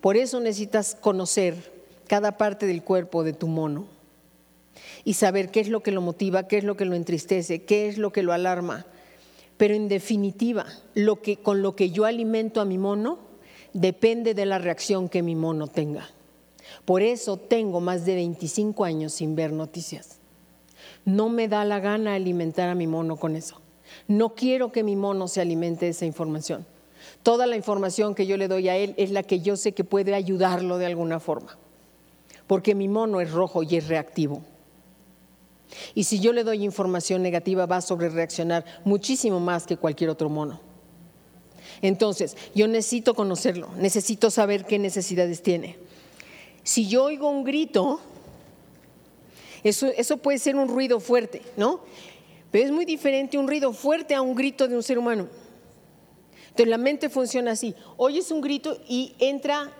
Por 0.00 0.16
eso 0.16 0.40
necesitas 0.40 0.96
conocer 0.98 1.72
cada 2.06 2.36
parte 2.36 2.66
del 2.66 2.82
cuerpo 2.82 3.24
de 3.24 3.32
tu 3.32 3.46
mono 3.46 3.86
y 5.04 5.14
saber 5.14 5.50
qué 5.50 5.60
es 5.60 5.68
lo 5.68 5.82
que 5.82 5.92
lo 5.92 6.00
motiva, 6.00 6.48
qué 6.48 6.58
es 6.58 6.64
lo 6.64 6.76
que 6.76 6.84
lo 6.84 6.94
entristece, 6.94 7.62
qué 7.64 7.88
es 7.88 7.98
lo 7.98 8.12
que 8.12 8.22
lo 8.22 8.32
alarma. 8.32 8.86
Pero 9.56 9.74
en 9.74 9.88
definitiva, 9.88 10.66
con 11.42 11.62
lo 11.62 11.76
que 11.76 11.90
yo 11.90 12.04
alimento 12.04 12.60
a 12.60 12.64
mi 12.64 12.78
mono 12.78 13.18
depende 13.72 14.34
de 14.34 14.46
la 14.46 14.58
reacción 14.58 15.08
que 15.08 15.22
mi 15.22 15.34
mono 15.34 15.68
tenga. 15.68 16.08
Por 16.84 17.02
eso 17.02 17.36
tengo 17.36 17.80
más 17.80 18.04
de 18.04 18.14
25 18.14 18.84
años 18.84 19.12
sin 19.12 19.36
ver 19.36 19.52
noticias. 19.52 20.18
No 21.04 21.28
me 21.28 21.48
da 21.48 21.64
la 21.64 21.80
gana 21.80 22.14
alimentar 22.14 22.68
a 22.68 22.74
mi 22.74 22.86
mono 22.86 23.16
con 23.16 23.36
eso. 23.36 23.60
No 24.08 24.34
quiero 24.34 24.72
que 24.72 24.82
mi 24.82 24.96
mono 24.96 25.28
se 25.28 25.40
alimente 25.40 25.84
de 25.84 25.90
esa 25.92 26.06
información. 26.06 26.66
Toda 27.22 27.46
la 27.46 27.56
información 27.56 28.14
que 28.14 28.26
yo 28.26 28.36
le 28.36 28.48
doy 28.48 28.68
a 28.68 28.76
él 28.76 28.94
es 28.96 29.10
la 29.10 29.22
que 29.22 29.40
yo 29.40 29.56
sé 29.56 29.72
que 29.72 29.84
puede 29.84 30.14
ayudarlo 30.14 30.78
de 30.78 30.86
alguna 30.86 31.20
forma. 31.20 31.58
porque 32.46 32.74
mi 32.74 32.88
mono 32.88 33.20
es 33.20 33.30
rojo 33.30 33.62
y 33.62 33.76
es 33.76 33.88
reactivo. 33.88 34.42
Y 35.94 36.04
si 36.04 36.20
yo 36.20 36.32
le 36.32 36.44
doy 36.44 36.64
información 36.64 37.22
negativa, 37.22 37.66
va 37.66 37.76
a 37.76 37.80
sobrereaccionar 37.82 38.64
muchísimo 38.84 39.40
más 39.40 39.66
que 39.66 39.76
cualquier 39.76 40.10
otro 40.10 40.28
mono. 40.28 40.60
Entonces, 41.82 42.36
yo 42.54 42.68
necesito 42.68 43.14
conocerlo, 43.14 43.68
necesito 43.76 44.30
saber 44.30 44.64
qué 44.64 44.78
necesidades 44.78 45.42
tiene. 45.42 45.76
Si 46.62 46.88
yo 46.88 47.04
oigo 47.04 47.28
un 47.28 47.44
grito, 47.44 48.00
eso, 49.62 49.88
eso 49.96 50.16
puede 50.18 50.38
ser 50.38 50.56
un 50.56 50.68
ruido 50.68 51.00
fuerte, 51.00 51.42
¿no? 51.56 51.80
Pero 52.50 52.66
es 52.66 52.70
muy 52.70 52.84
diferente 52.84 53.36
un 53.36 53.48
ruido 53.48 53.72
fuerte 53.72 54.14
a 54.14 54.22
un 54.22 54.34
grito 54.34 54.68
de 54.68 54.76
un 54.76 54.82
ser 54.82 54.98
humano. 54.98 55.28
Entonces 56.44 56.68
la 56.68 56.78
mente 56.78 57.08
funciona 57.08 57.50
así. 57.50 57.74
Oyes 57.96 58.30
un 58.30 58.40
grito 58.40 58.78
y 58.88 59.16
entra 59.18 59.72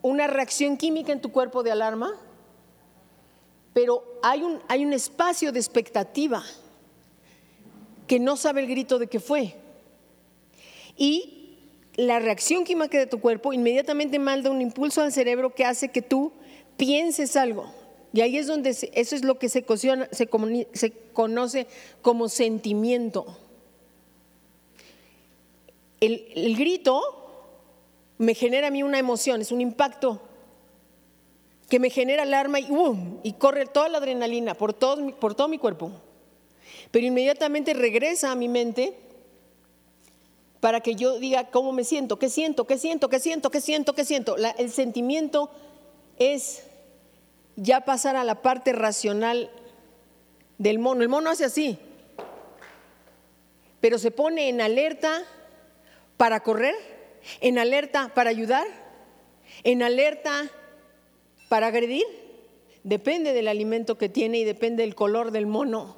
una 0.00 0.26
reacción 0.26 0.78
química 0.78 1.12
en 1.12 1.20
tu 1.20 1.30
cuerpo 1.30 1.62
de 1.62 1.72
alarma, 1.72 2.14
pero 3.72 4.04
hay 4.22 4.42
un, 4.42 4.60
hay 4.68 4.84
un 4.84 4.92
espacio 4.92 5.52
de 5.52 5.60
expectativa 5.60 6.44
que 8.06 8.18
no 8.18 8.36
sabe 8.36 8.62
el 8.62 8.66
grito 8.66 8.98
de 8.98 9.06
qué 9.06 9.20
fue. 9.20 9.54
Y 10.96 11.58
la 11.94 12.18
reacción 12.18 12.64
química 12.64 12.98
de 12.98 13.06
tu 13.06 13.20
cuerpo 13.20 13.52
inmediatamente 13.52 14.18
manda 14.18 14.50
un 14.50 14.60
impulso 14.60 15.02
al 15.02 15.12
cerebro 15.12 15.54
que 15.54 15.64
hace 15.64 15.90
que 15.90 16.02
tú 16.02 16.32
pienses 16.76 17.36
algo. 17.36 17.72
Y 18.12 18.22
ahí 18.22 18.36
es 18.36 18.48
donde 18.48 18.70
eso 18.70 19.14
es 19.14 19.24
lo 19.24 19.38
que 19.38 19.48
se, 19.48 19.64
se, 19.76 20.28
se 20.72 20.92
conoce 21.12 21.66
como 22.02 22.28
sentimiento. 22.28 23.38
El, 26.00 26.26
el, 26.34 26.56
grito 26.56 27.02
me 28.18 28.34
genera 28.34 28.68
a 28.68 28.70
mí 28.70 28.82
una 28.82 28.98
emoción, 28.98 29.40
es 29.42 29.52
un 29.52 29.60
impacto 29.60 30.20
que 31.70 31.78
me 31.78 31.88
genera 31.88 32.24
alarma 32.24 32.58
y, 32.58 32.68
y 33.22 33.32
corre 33.34 33.64
toda 33.64 33.88
la 33.88 33.98
adrenalina 33.98 34.54
por 34.54 34.74
todo, 34.74 35.16
por 35.18 35.34
todo 35.36 35.46
mi 35.46 35.56
cuerpo. 35.56 35.92
Pero 36.90 37.06
inmediatamente 37.06 37.72
regresa 37.72 38.32
a 38.32 38.34
mi 38.34 38.48
mente 38.48 38.92
para 40.58 40.80
que 40.80 40.96
yo 40.96 41.20
diga 41.20 41.50
cómo 41.50 41.72
me 41.72 41.84
siento, 41.84 42.18
qué 42.18 42.28
siento, 42.28 42.66
qué 42.66 42.76
siento, 42.76 43.08
qué 43.08 43.20
siento, 43.20 43.50
qué 43.50 43.60
siento, 43.60 43.94
qué 43.94 44.04
siento. 44.04 44.36
el 44.36 44.70
sentimiento 44.70 45.48
es 46.18 46.64
ya 47.54 47.82
pasar 47.82 48.16
a 48.16 48.24
la 48.24 48.42
parte 48.42 48.72
racional 48.72 49.48
del 50.58 50.80
mono. 50.80 51.02
El 51.02 51.08
mono 51.08 51.30
hace 51.30 51.44
así, 51.44 51.78
pero 53.80 53.96
se 53.96 54.10
pone 54.10 54.48
en 54.48 54.60
alerta 54.60 55.22
para 56.16 56.40
correr, 56.40 56.74
en 57.40 57.58
alerta 57.58 58.10
para 58.12 58.30
ayudar, 58.30 58.66
en 59.62 59.84
alerta 59.84 60.50
para 61.50 61.66
agredir. 61.66 62.04
Depende 62.84 63.32
del 63.32 63.48
alimento 63.48 63.98
que 63.98 64.08
tiene 64.08 64.38
y 64.38 64.44
depende 64.44 64.84
del 64.84 64.94
color 64.94 65.32
del 65.32 65.46
mono. 65.46 65.96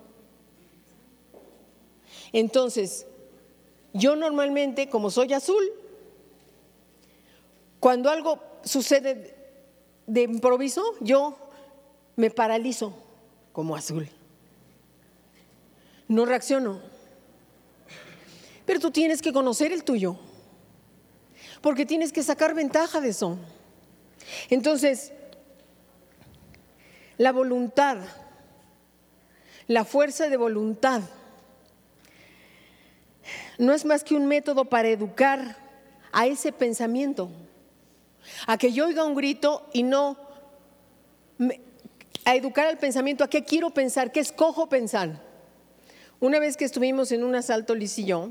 Entonces, 2.33 3.07
yo 3.93 4.17
normalmente, 4.17 4.89
como 4.89 5.11
soy 5.11 5.35
azul, 5.35 5.63
cuando 7.81 8.09
algo 8.09 8.43
sucede 8.65 9.37
de 10.07 10.23
improviso, 10.23 10.83
yo 11.01 11.37
me 12.17 12.31
paralizo 12.31 12.95
como 13.53 13.77
azul. 13.77 14.09
No 16.09 16.25
reacciono. 16.25 16.81
Pero 18.65 18.81
tú 18.81 18.91
tienes 18.91 19.21
que 19.21 19.35
conocer 19.35 19.71
el 19.71 19.85
tuyo, 19.85 20.17
porque 21.61 21.85
tienes 21.85 22.11
que 22.11 22.23
sacar 22.23 22.55
ventaja 22.55 23.03
de 23.03 23.11
eso. 23.11 23.37
Entonces, 24.49 25.13
la 27.23 27.31
voluntad, 27.31 27.99
la 29.69 29.85
fuerza 29.85 30.29
de 30.29 30.37
voluntad, 30.37 31.03
no 33.59 33.75
es 33.75 33.85
más 33.85 34.03
que 34.03 34.17
un 34.17 34.27
método 34.27 34.65
para 34.65 34.89
educar 34.89 35.57
a 36.11 36.27
ese 36.27 36.51
pensamiento, 36.51 37.31
a 38.49 38.59
que 38.59 38.73
yo 38.73 38.87
oiga 38.87 39.05
un 39.05 39.15
grito 39.15 39.69
y 39.73 39.85
no, 39.85 40.17
a 42.25 42.35
educar 42.35 42.67
al 42.67 42.79
pensamiento, 42.79 43.23
a 43.23 43.31
qué 43.31 43.45
quiero 43.45 43.71
pensar, 43.71 44.11
qué 44.11 44.19
escojo 44.19 44.69
pensar. 44.69 45.23
Una 46.19 46.41
vez 46.41 46.57
que 46.57 46.65
estuvimos 46.65 47.13
en 47.13 47.23
un 47.23 47.37
asalto 47.37 47.77
Liz 47.77 48.01
y 48.01 48.05
yo, 48.05 48.31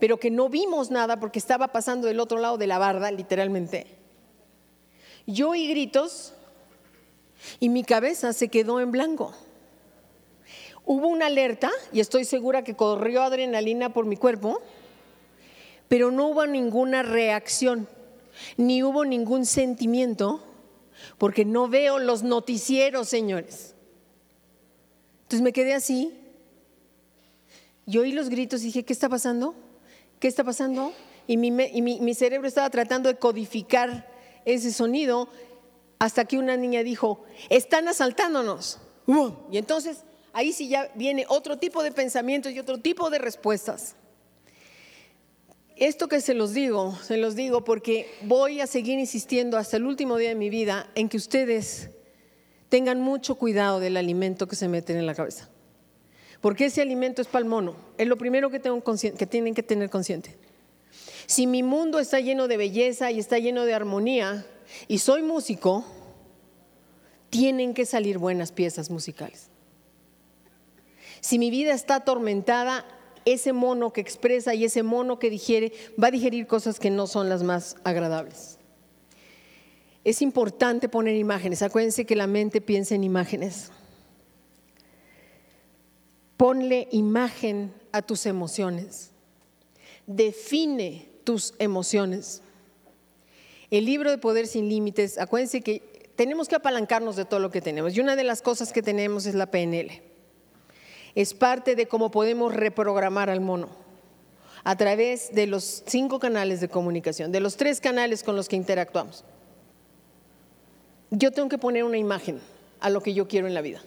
pero 0.00 0.18
que 0.18 0.32
no 0.32 0.48
vimos 0.48 0.90
nada 0.90 1.20
porque 1.20 1.38
estaba 1.38 1.68
pasando 1.68 2.08
del 2.08 2.18
otro 2.18 2.40
lado 2.40 2.58
de 2.58 2.66
la 2.66 2.78
barda, 2.78 3.12
literalmente, 3.12 3.86
yo 5.28 5.50
oí 5.50 5.68
gritos 5.68 6.34
y 7.58 7.68
mi 7.68 7.84
cabeza 7.84 8.32
se 8.32 8.48
quedó 8.48 8.80
en 8.80 8.90
blanco. 8.90 9.34
Hubo 10.84 11.08
una 11.08 11.26
alerta 11.26 11.70
y 11.92 12.00
estoy 12.00 12.24
segura 12.24 12.64
que 12.64 12.74
corrió 12.74 13.22
adrenalina 13.22 13.92
por 13.92 14.06
mi 14.06 14.16
cuerpo, 14.16 14.60
pero 15.88 16.10
no 16.10 16.28
hubo 16.28 16.46
ninguna 16.46 17.02
reacción, 17.02 17.88
ni 18.56 18.82
hubo 18.82 19.04
ningún 19.04 19.44
sentimiento, 19.44 20.42
porque 21.18 21.44
no 21.44 21.68
veo 21.68 21.98
los 21.98 22.22
noticieros, 22.22 23.08
señores. 23.08 23.74
Entonces 25.22 25.42
me 25.42 25.52
quedé 25.52 25.74
así. 25.74 26.12
Yo 27.86 28.02
oí 28.02 28.12
los 28.12 28.28
gritos 28.28 28.62
y 28.62 28.66
dije, 28.66 28.84
¿qué 28.84 28.92
está 28.92 29.08
pasando? 29.08 29.54
¿Qué 30.18 30.28
está 30.28 30.44
pasando? 30.44 30.92
Y 31.26 31.36
mi, 31.36 31.48
y 31.48 31.82
mi 31.82 32.14
cerebro 32.14 32.48
estaba 32.48 32.70
tratando 32.70 33.08
de 33.08 33.18
codificar 33.18 34.10
ese 34.44 34.72
sonido 34.72 35.28
hasta 36.00 36.24
que 36.24 36.38
una 36.38 36.56
niña 36.56 36.82
dijo, 36.82 37.22
están 37.50 37.86
asaltándonos. 37.86 38.80
Y 39.52 39.58
entonces 39.58 39.98
ahí 40.32 40.52
sí 40.52 40.68
ya 40.68 40.90
viene 40.94 41.26
otro 41.28 41.58
tipo 41.58 41.82
de 41.82 41.92
pensamientos 41.92 42.52
y 42.52 42.58
otro 42.58 42.78
tipo 42.78 43.10
de 43.10 43.18
respuestas. 43.18 43.96
Esto 45.76 46.08
que 46.08 46.20
se 46.20 46.34
los 46.34 46.54
digo, 46.54 46.96
se 47.02 47.18
los 47.18 47.34
digo 47.34 47.64
porque 47.64 48.10
voy 48.22 48.60
a 48.60 48.66
seguir 48.66 48.98
insistiendo 48.98 49.58
hasta 49.58 49.76
el 49.76 49.84
último 49.84 50.16
día 50.16 50.30
de 50.30 50.34
mi 50.34 50.48
vida 50.48 50.88
en 50.94 51.08
que 51.08 51.18
ustedes 51.18 51.90
tengan 52.70 53.00
mucho 53.00 53.34
cuidado 53.34 53.78
del 53.78 53.96
alimento 53.96 54.48
que 54.48 54.56
se 54.56 54.68
meten 54.68 54.96
en 54.96 55.06
la 55.06 55.14
cabeza. 55.14 55.50
Porque 56.40 56.66
ese 56.66 56.80
alimento 56.80 57.20
es 57.20 57.28
para 57.28 57.42
el 57.42 57.48
mono. 57.48 57.76
Es 57.98 58.08
lo 58.08 58.16
primero 58.16 58.48
que, 58.50 58.58
tengo 58.58 58.82
que 58.82 59.26
tienen 59.26 59.54
que 59.54 59.62
tener 59.62 59.90
consciente. 59.90 60.38
Si 61.26 61.46
mi 61.46 61.62
mundo 61.62 61.98
está 61.98 62.20
lleno 62.20 62.48
de 62.48 62.56
belleza 62.56 63.10
y 63.10 63.18
está 63.18 63.38
lleno 63.38 63.64
de 63.64 63.74
armonía 63.74 64.46
y 64.88 64.98
soy 64.98 65.22
músico, 65.22 65.84
tienen 67.30 67.74
que 67.74 67.86
salir 67.86 68.18
buenas 68.18 68.52
piezas 68.52 68.90
musicales. 68.90 69.48
Si 71.20 71.38
mi 71.38 71.50
vida 71.50 71.72
está 71.72 71.96
atormentada, 71.96 72.84
ese 73.24 73.52
mono 73.52 73.92
que 73.92 74.00
expresa 74.00 74.54
y 74.54 74.64
ese 74.64 74.82
mono 74.82 75.18
que 75.18 75.30
digiere 75.30 75.72
va 76.02 76.08
a 76.08 76.10
digerir 76.10 76.46
cosas 76.46 76.80
que 76.80 76.90
no 76.90 77.06
son 77.06 77.28
las 77.28 77.42
más 77.42 77.76
agradables. 77.84 78.58
Es 80.04 80.22
importante 80.22 80.88
poner 80.88 81.16
imágenes. 81.16 81.62
Acuérdense 81.62 82.06
que 82.06 82.16
la 82.16 82.26
mente 82.26 82.60
piensa 82.60 82.94
en 82.94 83.04
imágenes. 83.04 83.70
Ponle 86.38 86.88
imagen 86.90 87.74
a 87.92 88.00
tus 88.00 88.24
emociones. 88.24 89.10
Define 90.06 91.10
tus 91.24 91.54
emociones. 91.58 92.42
El 93.70 93.84
libro 93.84 94.10
de 94.10 94.18
Poder 94.18 94.46
sin 94.46 94.68
Límites, 94.68 95.18
acuérdense 95.18 95.60
que 95.60 96.10
tenemos 96.16 96.48
que 96.48 96.56
apalancarnos 96.56 97.16
de 97.16 97.24
todo 97.24 97.40
lo 97.40 97.50
que 97.50 97.60
tenemos. 97.60 97.96
Y 97.96 98.00
una 98.00 98.16
de 98.16 98.24
las 98.24 98.42
cosas 98.42 98.72
que 98.72 98.82
tenemos 98.82 99.26
es 99.26 99.34
la 99.34 99.50
PNL 99.50 100.02
es 101.14 101.34
parte 101.34 101.74
de 101.76 101.86
cómo 101.86 102.10
podemos 102.10 102.54
reprogramar 102.54 103.30
al 103.30 103.40
mono 103.40 103.68
a 104.62 104.76
través 104.76 105.34
de 105.34 105.46
los 105.46 105.82
cinco 105.86 106.18
canales 106.18 106.60
de 106.60 106.68
comunicación, 106.68 107.32
de 107.32 107.40
los 107.40 107.56
tres 107.56 107.80
canales 107.80 108.22
con 108.22 108.36
los 108.36 108.48
que 108.48 108.56
interactuamos. 108.56 109.24
Yo 111.10 111.32
tengo 111.32 111.48
que 111.48 111.58
poner 111.58 111.84
una 111.84 111.96
imagen 111.96 112.40
a 112.78 112.90
lo 112.90 113.02
que 113.02 113.14
yo 113.14 113.26
quiero 113.26 113.46
en 113.46 113.54
la 113.54 113.62
vida, 113.62 113.82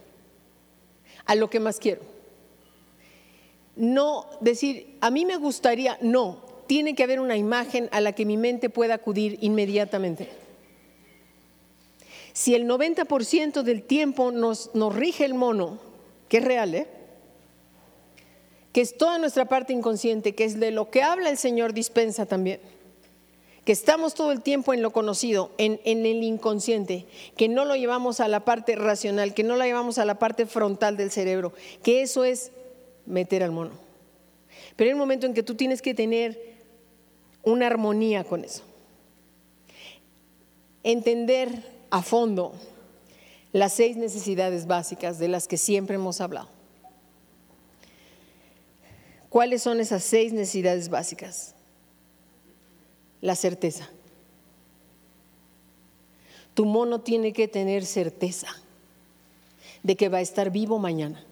a 1.25 1.35
lo 1.35 1.49
que 1.49 1.59
más 1.59 1.79
quiero. 1.79 2.01
No 3.75 4.25
decir, 4.41 4.97
a 4.99 5.09
mí 5.09 5.25
me 5.25 5.37
gustaría, 5.37 5.97
no, 6.01 6.43
tiene 6.67 6.95
que 6.95 7.03
haber 7.03 7.19
una 7.19 7.37
imagen 7.37 7.89
a 7.91 8.01
la 8.01 8.13
que 8.13 8.25
mi 8.25 8.37
mente 8.37 8.69
pueda 8.69 8.95
acudir 8.95 9.37
inmediatamente. 9.41 10.29
Si 12.33 12.55
el 12.55 12.67
90% 12.67 13.61
del 13.61 13.83
tiempo 13.83 14.31
nos, 14.31 14.71
rige 14.73 15.23
el 15.23 15.35
mono, 15.35 15.79
que 16.27 16.37
es 16.37 16.43
real, 16.43 16.73
¿eh? 16.73 16.87
que 18.71 18.81
es 18.81 18.97
toda 18.97 19.19
nuestra 19.19 19.45
parte 19.45 19.71
inconsciente, 19.71 20.33
que 20.33 20.43
es 20.43 20.59
de 20.59 20.71
lo 20.71 20.89
que 20.89 21.03
habla 21.03 21.29
el 21.29 21.37
Señor 21.37 21.73
dispensa 21.73 22.25
también. 22.25 22.59
Que 23.65 23.71
estamos 23.71 24.15
todo 24.15 24.31
el 24.31 24.41
tiempo 24.41 24.73
en 24.73 24.81
lo 24.81 24.91
conocido, 24.91 25.51
en, 25.59 25.79
el 25.85 26.23
inconsciente, 26.23 27.05
que 27.37 27.47
no 27.47 27.65
lo 27.65 27.75
llevamos 27.75 28.19
a 28.19 28.27
la 28.27 28.43
parte 28.43 28.75
racional, 28.75 29.35
que 29.35 29.43
no 29.43 29.55
lo 29.55 29.63
llevamos 29.63 29.99
a 29.99 30.05
la 30.05 30.17
parte 30.17 30.47
frontal 30.47 30.97
del 30.97 31.11
cerebro, 31.11 31.53
que 31.83 32.01
eso 32.01 32.25
es 32.25 32.51
meter 33.05 33.43
al 33.43 33.51
mono. 33.51 33.71
Pero 34.75 34.89
hay 34.89 34.93
un 34.93 34.99
momento 34.99 35.27
en 35.27 35.35
que 35.35 35.43
tú 35.43 35.53
tienes 35.53 35.81
que 35.81 35.93
tener 35.93 36.52
una 37.43 37.67
armonía 37.67 38.23
con 38.23 38.43
eso. 38.43 38.63
Entender 40.83 41.49
a 41.89 42.01
fondo 42.01 42.53
las 43.51 43.73
seis 43.73 43.95
necesidades 43.95 44.65
básicas 44.65 45.19
de 45.19 45.27
las 45.27 45.47
que 45.47 45.57
siempre 45.57 45.95
hemos 45.95 46.19
hablado. 46.21 46.49
¿Cuáles 49.29 49.61
son 49.61 49.79
esas 49.79 50.03
seis 50.03 50.33
necesidades 50.33 50.89
básicas? 50.89 51.55
La 53.21 53.35
certeza. 53.35 53.89
Tu 56.53 56.65
mono 56.65 57.01
tiene 57.01 57.33
que 57.33 57.47
tener 57.47 57.85
certeza 57.85 58.47
de 59.81 59.95
que 59.95 60.09
va 60.09 60.19
a 60.19 60.21
estar 60.21 60.51
vivo 60.51 60.77
mañana, 60.77 61.23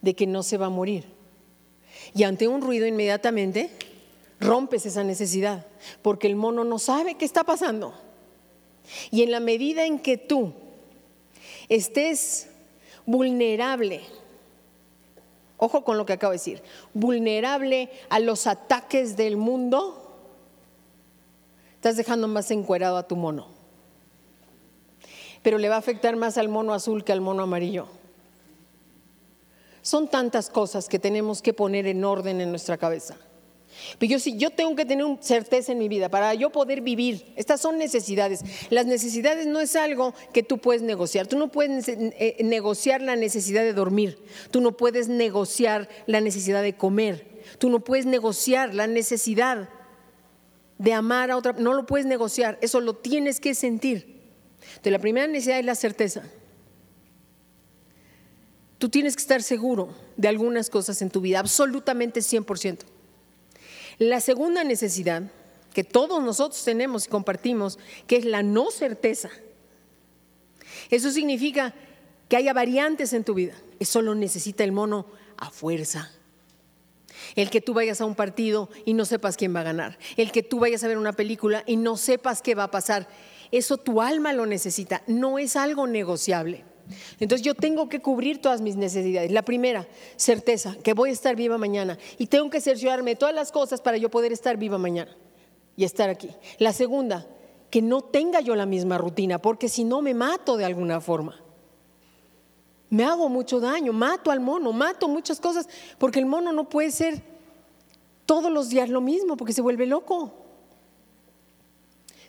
de 0.00 0.14
que 0.14 0.26
no 0.26 0.42
se 0.42 0.56
va 0.56 0.66
a 0.66 0.70
morir. 0.70 1.04
Y 2.14 2.22
ante 2.22 2.48
un 2.48 2.62
ruido 2.62 2.86
inmediatamente 2.86 3.70
rompes 4.40 4.86
esa 4.86 5.04
necesidad, 5.04 5.66
porque 6.02 6.26
el 6.26 6.36
mono 6.36 6.64
no 6.64 6.78
sabe 6.78 7.16
qué 7.16 7.24
está 7.24 7.44
pasando. 7.44 7.94
Y 9.10 9.22
en 9.22 9.30
la 9.30 9.40
medida 9.40 9.84
en 9.84 9.98
que 9.98 10.16
tú 10.16 10.52
estés 11.68 12.48
vulnerable, 13.04 14.02
ojo 15.56 15.84
con 15.84 15.98
lo 15.98 16.06
que 16.06 16.14
acabo 16.14 16.32
de 16.32 16.38
decir, 16.38 16.62
vulnerable 16.94 17.90
a 18.08 18.20
los 18.20 18.46
ataques 18.46 19.16
del 19.16 19.36
mundo, 19.36 20.16
estás 21.74 21.96
dejando 21.96 22.28
más 22.28 22.50
encuerado 22.50 22.96
a 22.96 23.06
tu 23.06 23.16
mono. 23.16 23.48
Pero 25.42 25.58
le 25.58 25.68
va 25.68 25.76
a 25.76 25.78
afectar 25.78 26.16
más 26.16 26.36
al 26.38 26.48
mono 26.48 26.74
azul 26.74 27.04
que 27.04 27.12
al 27.12 27.20
mono 27.20 27.42
amarillo. 27.42 27.88
Son 29.82 30.08
tantas 30.08 30.50
cosas 30.50 30.88
que 30.88 30.98
tenemos 30.98 31.40
que 31.40 31.54
poner 31.54 31.86
en 31.86 32.04
orden 32.04 32.40
en 32.40 32.50
nuestra 32.50 32.76
cabeza. 32.76 33.16
Pero 33.98 34.12
yo 34.12 34.18
sí, 34.18 34.36
yo 34.36 34.50
tengo 34.50 34.74
que 34.76 34.84
tener 34.84 35.06
certeza 35.20 35.72
en 35.72 35.78
mi 35.78 35.88
vida 35.88 36.08
para 36.08 36.34
yo 36.34 36.50
poder 36.50 36.80
vivir. 36.80 37.32
Estas 37.36 37.60
son 37.60 37.78
necesidades. 37.78 38.42
Las 38.70 38.86
necesidades 38.86 39.46
no 39.46 39.60
es 39.60 39.76
algo 39.76 40.14
que 40.32 40.42
tú 40.42 40.58
puedes 40.58 40.82
negociar. 40.82 41.26
Tú 41.26 41.38
no 41.38 41.48
puedes 41.48 41.88
eh, 41.88 42.36
negociar 42.44 43.02
la 43.02 43.16
necesidad 43.16 43.62
de 43.62 43.72
dormir. 43.72 44.18
Tú 44.50 44.60
no 44.60 44.76
puedes 44.76 45.08
negociar 45.08 45.88
la 46.06 46.20
necesidad 46.20 46.62
de 46.62 46.76
comer. 46.76 47.26
Tú 47.58 47.70
no 47.70 47.80
puedes 47.80 48.06
negociar 48.06 48.74
la 48.74 48.86
necesidad 48.86 49.68
de 50.78 50.92
amar 50.92 51.30
a 51.30 51.36
otra. 51.36 51.52
No 51.52 51.74
lo 51.74 51.86
puedes 51.86 52.06
negociar. 52.06 52.58
Eso 52.60 52.80
lo 52.80 52.94
tienes 52.94 53.40
que 53.40 53.54
sentir. 53.54 54.18
Entonces, 54.60 54.92
la 54.92 54.98
primera 54.98 55.26
necesidad 55.26 55.58
es 55.58 55.64
la 55.64 55.74
certeza. 55.74 56.22
Tú 58.78 58.88
tienes 58.88 59.16
que 59.16 59.22
estar 59.22 59.42
seguro 59.42 59.88
de 60.16 60.28
algunas 60.28 60.70
cosas 60.70 61.02
en 61.02 61.10
tu 61.10 61.20
vida, 61.20 61.40
absolutamente 61.40 62.20
100%. 62.20 62.97
La 63.98 64.20
segunda 64.20 64.64
necesidad 64.64 65.24
que 65.72 65.84
todos 65.84 66.22
nosotros 66.22 66.64
tenemos 66.64 67.06
y 67.06 67.10
compartimos, 67.10 67.78
que 68.06 68.16
es 68.16 68.24
la 68.24 68.42
no 68.42 68.70
certeza. 68.70 69.30
Eso 70.90 71.10
significa 71.10 71.74
que 72.28 72.36
haya 72.36 72.52
variantes 72.52 73.12
en 73.12 73.24
tu 73.24 73.34
vida. 73.34 73.54
Eso 73.78 74.02
lo 74.02 74.14
necesita 74.14 74.64
el 74.64 74.72
mono 74.72 75.06
a 75.36 75.50
fuerza. 75.50 76.10
El 77.36 77.50
que 77.50 77.60
tú 77.60 77.74
vayas 77.74 78.00
a 78.00 78.06
un 78.06 78.14
partido 78.14 78.68
y 78.84 78.94
no 78.94 79.04
sepas 79.04 79.36
quién 79.36 79.54
va 79.54 79.60
a 79.60 79.64
ganar. 79.64 79.98
El 80.16 80.32
que 80.32 80.42
tú 80.42 80.60
vayas 80.60 80.82
a 80.84 80.88
ver 80.88 80.98
una 80.98 81.12
película 81.12 81.62
y 81.66 81.76
no 81.76 81.96
sepas 81.96 82.42
qué 82.42 82.54
va 82.54 82.64
a 82.64 82.70
pasar. 82.70 83.08
Eso 83.50 83.76
tu 83.76 84.00
alma 84.00 84.32
lo 84.32 84.46
necesita. 84.46 85.02
No 85.06 85.38
es 85.38 85.56
algo 85.56 85.86
negociable. 85.86 86.64
Entonces 87.20 87.44
yo 87.44 87.54
tengo 87.54 87.88
que 87.88 88.00
cubrir 88.00 88.40
todas 88.40 88.60
mis 88.60 88.76
necesidades. 88.76 89.30
La 89.30 89.42
primera, 89.42 89.86
certeza, 90.16 90.76
que 90.82 90.92
voy 90.94 91.10
a 91.10 91.12
estar 91.12 91.36
viva 91.36 91.58
mañana. 91.58 91.98
Y 92.18 92.26
tengo 92.26 92.50
que 92.50 92.60
cerciorarme 92.60 93.16
todas 93.16 93.34
las 93.34 93.52
cosas 93.52 93.80
para 93.80 93.96
yo 93.96 94.10
poder 94.10 94.32
estar 94.32 94.56
viva 94.56 94.78
mañana 94.78 95.16
y 95.76 95.84
estar 95.84 96.10
aquí. 96.10 96.30
La 96.58 96.72
segunda, 96.72 97.26
que 97.70 97.82
no 97.82 98.02
tenga 98.02 98.40
yo 98.40 98.54
la 98.54 98.66
misma 98.66 98.98
rutina, 98.98 99.40
porque 99.40 99.68
si 99.68 99.84
no 99.84 100.02
me 100.02 100.14
mato 100.14 100.56
de 100.56 100.64
alguna 100.64 101.00
forma. 101.00 101.40
Me 102.90 103.04
hago 103.04 103.28
mucho 103.28 103.60
daño, 103.60 103.92
mato 103.92 104.30
al 104.30 104.40
mono, 104.40 104.72
mato 104.72 105.08
muchas 105.08 105.40
cosas, 105.40 105.68
porque 105.98 106.18
el 106.18 106.26
mono 106.26 106.52
no 106.52 106.68
puede 106.68 106.90
ser 106.90 107.22
todos 108.24 108.50
los 108.50 108.70
días 108.70 108.88
lo 108.88 109.00
mismo, 109.00 109.36
porque 109.36 109.52
se 109.52 109.60
vuelve 109.60 109.86
loco. 109.86 110.32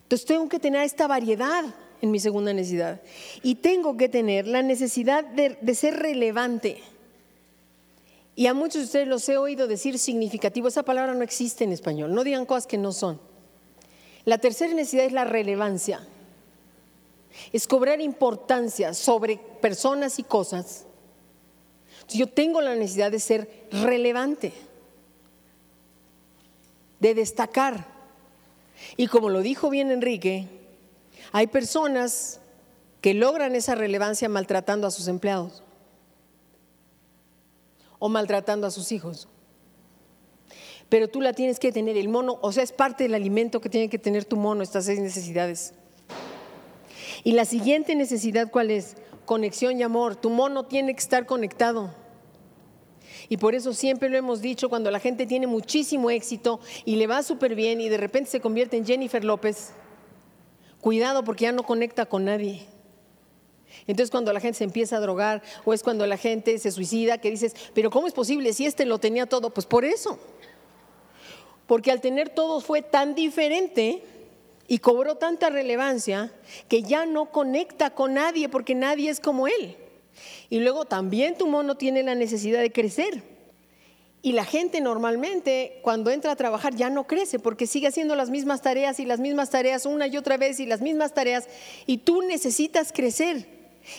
Entonces 0.03 0.26
tengo 0.26 0.49
que 0.49 0.60
tener 0.60 0.84
esta 0.84 1.07
variedad 1.07 1.64
en 2.02 2.12
mi 2.12 2.20
segunda 2.20 2.54
necesidad. 2.54 3.02
Y 3.43 3.56
tengo 3.56 3.97
que 3.97 4.10
tener 4.10 4.47
la 4.47 4.62
necesidad 4.62 5.24
de, 5.24 5.76
ser 5.76 5.97
relevante. 5.97 6.82
Y 8.36 8.47
a 8.47 8.54
muchos 8.54 8.82
de 8.82 8.86
ustedes 8.86 9.08
los 9.08 9.28
he 9.28 9.38
oído 9.38 9.68
decir 9.68 10.00
significativo. 10.00 10.68
Esa 10.68 10.84
palabra 10.84 11.14
no 11.14 11.24
existe 11.24 11.64
en 11.64 11.72
español. 11.72 12.14
No 12.14 12.24
digan 12.24 12.45
cosas 12.45 12.68
que 12.68 12.78
no 12.78 12.91
son. 12.91 13.20
La 14.26 14.38
tercera 14.38 14.74
necesidad 14.74 15.06
es 15.06 15.12
la 15.12 15.26
relevancia. 15.26 16.08
Es 17.52 17.68
cobrar 17.68 18.02
importancia 18.02 18.93
sobre 18.93 19.38
personas 19.62 20.20
y 20.20 20.24
cosas. 20.24 20.86
Yo 22.10 22.28
tengo 22.28 22.62
la 22.62 22.76
necesidad 22.76 23.12
de 23.12 23.20
ser 23.20 23.68
relevante, 23.72 24.52
de 27.00 27.14
destacar. 27.14 27.86
Y 28.97 29.08
como 29.08 29.30
lo 29.30 29.41
dijo 29.41 29.70
bien 29.70 29.91
Enrique, 29.91 30.47
hay 31.32 31.48
personas 31.48 32.40
que 33.02 33.14
logran 33.14 33.56
esa 33.56 33.76
relevancia 33.76 34.30
maltratando 34.30 34.88
a 34.88 34.92
sus 34.92 35.08
empleados 35.08 35.64
o 38.00 38.10
maltratando 38.10 38.68
a 38.68 38.72
sus 38.72 38.92
hijos. 38.92 39.28
Pero 40.90 41.08
tú 41.08 41.22
la 41.22 41.34
tienes 41.34 41.60
que 41.60 41.72
tener, 41.72 41.98
el 41.98 42.10
mono, 42.10 42.40
o 42.42 42.52
sea, 42.52 42.64
es 42.64 42.72
parte 42.72 43.04
del 43.04 43.14
alimento 43.14 43.62
que 43.62 43.70
tiene 43.70 43.90
que 43.90 44.00
tener 44.00 44.26
tu 44.26 44.36
mono, 44.38 44.64
estas 44.64 44.86
seis 44.86 45.00
necesidades. 45.00 45.74
Y 47.24 47.34
la 47.34 47.46
siguiente 47.46 47.96
necesidad, 47.96 48.50
¿cuál 48.50 48.72
es? 48.72 48.96
Conexión 49.26 49.78
y 49.78 49.84
amor. 49.84 50.16
Tu 50.16 50.30
mono 50.30 50.66
tiene 50.66 50.96
que 50.96 51.02
estar 51.02 51.28
conectado. 51.28 51.94
Y 53.28 53.38
por 53.38 53.54
eso 53.54 53.74
siempre 53.74 54.10
lo 54.10 54.18
hemos 54.18 54.42
dicho, 54.42 54.70
cuando 54.70 54.90
la 54.90 55.00
gente 55.00 55.28
tiene 55.28 55.46
muchísimo 55.46 56.10
éxito 56.10 56.60
y 56.86 56.96
le 56.96 57.06
va 57.06 57.22
súper 57.22 57.54
bien 57.54 57.80
y 57.80 57.90
de 57.90 57.98
repente 57.98 58.32
se 58.32 58.40
convierte 58.40 58.76
en 58.78 58.86
Jennifer 58.86 59.24
López, 59.24 59.74
Cuidado 60.82 61.24
porque 61.24 61.44
ya 61.44 61.52
no 61.52 61.64
conecta 61.64 62.06
con 62.06 62.26
nadie. 62.26 62.66
Entonces 63.88 64.12
cuando 64.12 64.34
la 64.34 64.40
gente 64.40 64.58
se 64.58 64.64
empieza 64.64 64.98
a 64.98 65.00
drogar 65.00 65.42
o 65.66 65.74
es 65.74 65.84
cuando 65.84 66.06
la 66.06 66.18
gente 66.18 66.58
se 66.60 66.72
suicida, 66.72 67.18
que 67.18 67.32
dices, 67.32 67.56
pero 67.74 67.90
¿cómo 67.90 68.08
es 68.08 68.14
posible 68.14 68.54
si 68.54 68.66
este 68.66 68.86
lo 68.86 69.00
tenía 69.00 69.26
todo? 69.26 69.50
Pues 69.52 69.66
por 69.66 69.86
eso. 69.86 70.20
Porque 71.66 71.92
al 71.92 72.02
tener 72.02 72.30
todo 72.30 72.62
fue 72.62 72.82
tan 72.82 73.16
diferente 73.16 74.04
y 74.68 74.80
cobró 74.80 75.16
tanta 75.16 75.50
relevancia 75.50 76.32
que 76.68 76.84
ya 76.84 77.06
no 77.06 77.32
conecta 77.32 77.90
con 77.92 78.14
nadie 78.14 78.50
porque 78.50 78.76
nadie 78.76 79.10
es 79.10 79.20
como 79.20 79.48
él. 79.48 79.76
Y 80.50 80.60
luego 80.60 80.86
también 80.86 81.38
tu 81.38 81.48
mono 81.48 81.76
tiene 81.76 82.04
la 82.04 82.16
necesidad 82.16 82.62
de 82.62 82.72
crecer. 82.72 83.24
Y 84.22 84.34
la 84.34 84.43
gente 84.43 84.82
normalmente 84.82 85.80
cuando 85.82 86.11
entra 86.11 86.32
a 86.34 86.36
trabajar 86.36 86.76
ya 86.76 86.89
no 86.89 87.07
crece 87.07 87.39
porque 87.39 87.67
sigue 87.67 87.88
haciendo 87.88 88.15
las 88.15 88.30
mismas 88.30 88.61
tareas 88.61 88.99
y 88.99 89.05
las 89.05 89.20
mismas 89.20 89.49
tareas 89.49 89.86
una 89.86 90.07
y 90.07 90.17
otra 90.17 90.36
vez 90.36 90.59
y 90.59 90.65
las 90.65 90.82
mismas 90.82 91.13
tareas 91.13 91.47
y 91.86 91.99
tú 91.99 92.22
necesitas 92.22 92.91
crecer. 92.91 93.47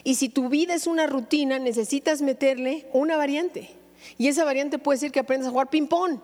Y 0.04 0.16
si 0.16 0.28
tu 0.28 0.50
vida 0.50 0.74
es 0.74 0.86
una 0.86 1.06
rutina, 1.06 1.58
necesitas 1.58 2.20
meterle 2.20 2.86
una 2.92 3.16
variante. 3.16 3.70
Y 4.18 4.28
esa 4.28 4.44
variante 4.44 4.78
puede 4.78 4.98
ser 4.98 5.10
que 5.10 5.20
aprendas 5.20 5.48
a 5.48 5.52
jugar 5.52 5.70
ping-pong. 5.70 6.20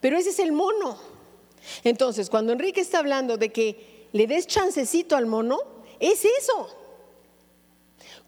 Pero 0.00 0.16
ese 0.16 0.30
es 0.30 0.38
el 0.38 0.52
mono. 0.52 0.96
Entonces, 1.84 2.30
cuando 2.30 2.52
Enrique 2.52 2.80
está 2.80 2.98
hablando 2.98 3.36
de 3.36 3.50
que 3.50 4.08
le 4.12 4.26
des 4.26 4.46
chancecito 4.46 5.16
al 5.16 5.26
mono, 5.26 5.58
es 6.00 6.24
eso. 6.24 6.68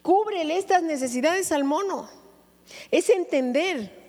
Cúbrele 0.03 0.59
estas 0.59 0.83
necesidades 0.83 1.51
al 1.53 1.65
mono. 1.65 2.09
Es 2.91 3.09
entender 3.09 4.04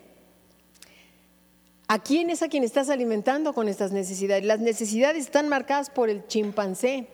¿A 1.88 2.02
quién 2.02 2.32
es 2.32 2.42
a 2.42 2.48
quien 2.48 2.64
estás 2.64 2.90
alimentando 2.90 3.54
con 3.54 3.68
estas 3.68 3.92
necesidades? 3.92 4.44
Las 4.44 4.60
necesidades 4.60 5.26
están 5.26 5.50
marcadas 5.50 5.92
por 5.92 6.10
el 6.10 6.26
chimpancé 6.28 7.08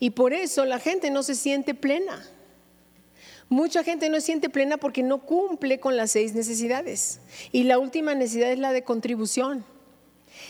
y 0.00 0.10
por 0.10 0.32
eso 0.32 0.64
la 0.64 0.78
gente 0.78 1.10
no 1.10 1.22
se 1.22 1.34
siente 1.34 1.74
plena. 1.74 2.26
Mucha 3.50 3.84
gente 3.84 4.08
no 4.08 4.16
se 4.16 4.22
siente 4.22 4.48
plena 4.48 4.78
porque 4.78 5.02
no 5.02 5.24
cumple 5.24 5.78
con 5.80 5.96
las 5.96 6.12
seis 6.12 6.34
necesidades. 6.34 7.20
Y 7.52 7.64
la 7.64 7.78
última 7.78 8.14
necesidad 8.14 8.50
es 8.50 8.58
la 8.58 8.72
de 8.72 8.84
contribución. 8.84 9.64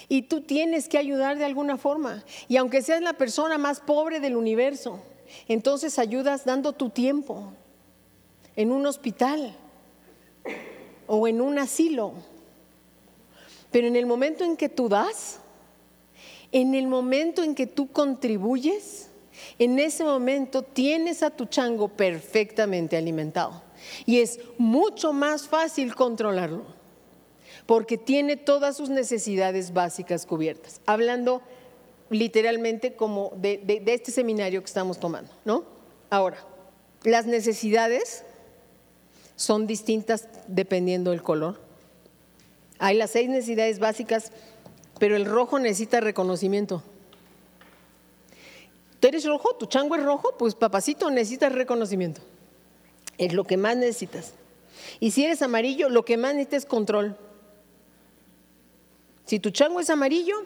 Y 0.08 0.22
tú 0.22 0.40
tienes 0.40 0.88
que 0.88 0.98
ayudar 0.98 1.38
de 1.38 1.44
alguna 1.44 1.78
forma. 1.78 2.24
Y 2.48 2.56
aunque 2.56 2.82
seas 2.82 3.02
la 3.02 3.12
persona 3.12 3.58
más 3.58 3.80
pobre 3.80 4.20
del 4.20 4.36
universo, 4.36 5.00
entonces 5.46 5.98
ayudas 5.98 6.44
dando 6.44 6.72
tu 6.72 6.90
tiempo 6.90 7.52
en 8.56 8.72
un 8.72 8.86
hospital 8.86 9.56
o 11.06 11.28
en 11.28 11.40
un 11.40 11.58
asilo 11.58 12.14
pero 13.70 13.86
en 13.86 13.96
el 13.96 14.06
momento 14.06 14.44
en 14.44 14.56
que 14.56 14.68
tú 14.68 14.88
das, 14.88 15.40
en 16.52 16.74
el 16.74 16.86
momento 16.86 17.42
en 17.42 17.54
que 17.54 17.66
tú 17.66 17.90
contribuyes, 17.92 19.08
en 19.58 19.78
ese 19.78 20.04
momento 20.04 20.62
tienes 20.62 21.22
a 21.22 21.30
tu 21.30 21.46
chango 21.46 21.88
perfectamente 21.88 22.96
alimentado. 22.96 23.62
Y 24.06 24.20
es 24.20 24.40
mucho 24.58 25.12
más 25.12 25.48
fácil 25.48 25.94
controlarlo, 25.94 26.64
porque 27.66 27.98
tiene 27.98 28.36
todas 28.36 28.76
sus 28.76 28.88
necesidades 28.88 29.72
básicas 29.72 30.26
cubiertas. 30.26 30.80
Hablando 30.86 31.42
literalmente 32.10 32.94
como 32.94 33.32
de, 33.36 33.82
este 33.86 34.10
seminario 34.10 34.60
que 34.60 34.66
estamos 34.66 34.98
tomando, 34.98 35.30
¿no? 35.44 35.64
Ahora, 36.10 36.38
las 37.02 37.26
necesidades 37.26 38.24
son 39.36 39.66
distintas 39.66 40.28
dependiendo 40.46 41.10
del 41.10 41.22
color. 41.22 41.60
Hay 42.78 42.96
las 42.96 43.10
seis 43.10 43.28
necesidades 43.28 43.78
básicas, 43.78 44.32
pero 44.98 45.16
el 45.16 45.24
rojo 45.24 45.58
necesita 45.58 46.00
reconocimiento. 46.00 46.82
Tú 49.00 49.08
eres 49.08 49.24
rojo, 49.24 49.54
tu 49.56 49.66
chango 49.66 49.94
es 49.94 50.02
rojo, 50.02 50.34
pues 50.38 50.54
papacito 50.54 51.10
necesitas 51.10 51.52
reconocimiento. 51.52 52.20
Es 53.16 53.32
lo 53.32 53.44
que 53.44 53.56
más 53.56 53.76
necesitas. 53.76 54.34
Y 55.00 55.10
si 55.10 55.24
eres 55.24 55.42
amarillo, 55.42 55.88
lo 55.88 56.04
que 56.04 56.16
más 56.16 56.34
necesitas 56.34 56.64
es 56.64 56.68
control. 56.68 57.16
Si 59.24 59.38
tu 59.38 59.50
chango 59.50 59.80
es 59.80 59.90
amarillo, 59.90 60.36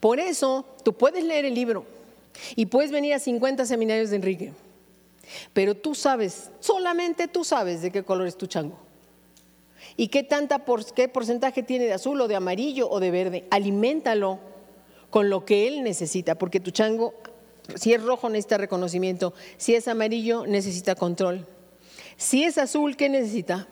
por 0.00 0.20
eso 0.20 0.64
tú 0.84 0.92
puedes 0.94 1.24
leer 1.24 1.44
el 1.44 1.54
libro 1.54 1.84
y 2.56 2.66
puedes 2.66 2.90
venir 2.90 3.14
a 3.14 3.18
50 3.18 3.66
seminarios 3.66 4.10
de 4.10 4.16
Enrique. 4.16 4.52
Pero 5.52 5.76
tú 5.76 5.94
sabes, 5.94 6.50
solamente 6.60 7.28
tú 7.28 7.44
sabes 7.44 7.82
de 7.82 7.90
qué 7.90 8.02
color 8.02 8.26
es 8.26 8.36
tu 8.36 8.46
chango. 8.46 8.78
¿Y 9.96 10.08
qué, 10.08 10.22
tanta 10.22 10.64
por, 10.64 10.84
qué 10.92 11.08
porcentaje 11.08 11.62
tiene 11.62 11.84
de 11.84 11.92
azul 11.92 12.20
o 12.20 12.28
de 12.28 12.36
amarillo 12.36 12.88
o 12.90 13.00
de 13.00 13.10
verde? 13.10 13.46
Aliméntalo 13.50 14.38
con 15.10 15.28
lo 15.28 15.44
que 15.44 15.68
él 15.68 15.82
necesita, 15.82 16.36
porque 16.36 16.60
tu 16.60 16.70
chango, 16.70 17.14
si 17.74 17.92
es 17.92 18.02
rojo, 18.02 18.28
necesita 18.30 18.58
reconocimiento, 18.58 19.34
si 19.58 19.74
es 19.74 19.88
amarillo, 19.88 20.46
necesita 20.46 20.94
control. 20.94 21.46
Si 22.16 22.44
es 22.44 22.56
azul, 22.58 22.96
¿qué 22.96 23.08
necesita? 23.08 23.68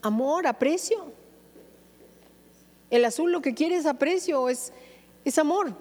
Amor, 0.00 0.46
aprecio. 0.46 1.12
El 2.90 3.04
azul 3.04 3.32
lo 3.32 3.42
que 3.42 3.54
quiere 3.54 3.76
es 3.76 3.84
aprecio, 3.84 4.48
es, 4.48 4.72
es 5.24 5.38
amor. 5.38 5.74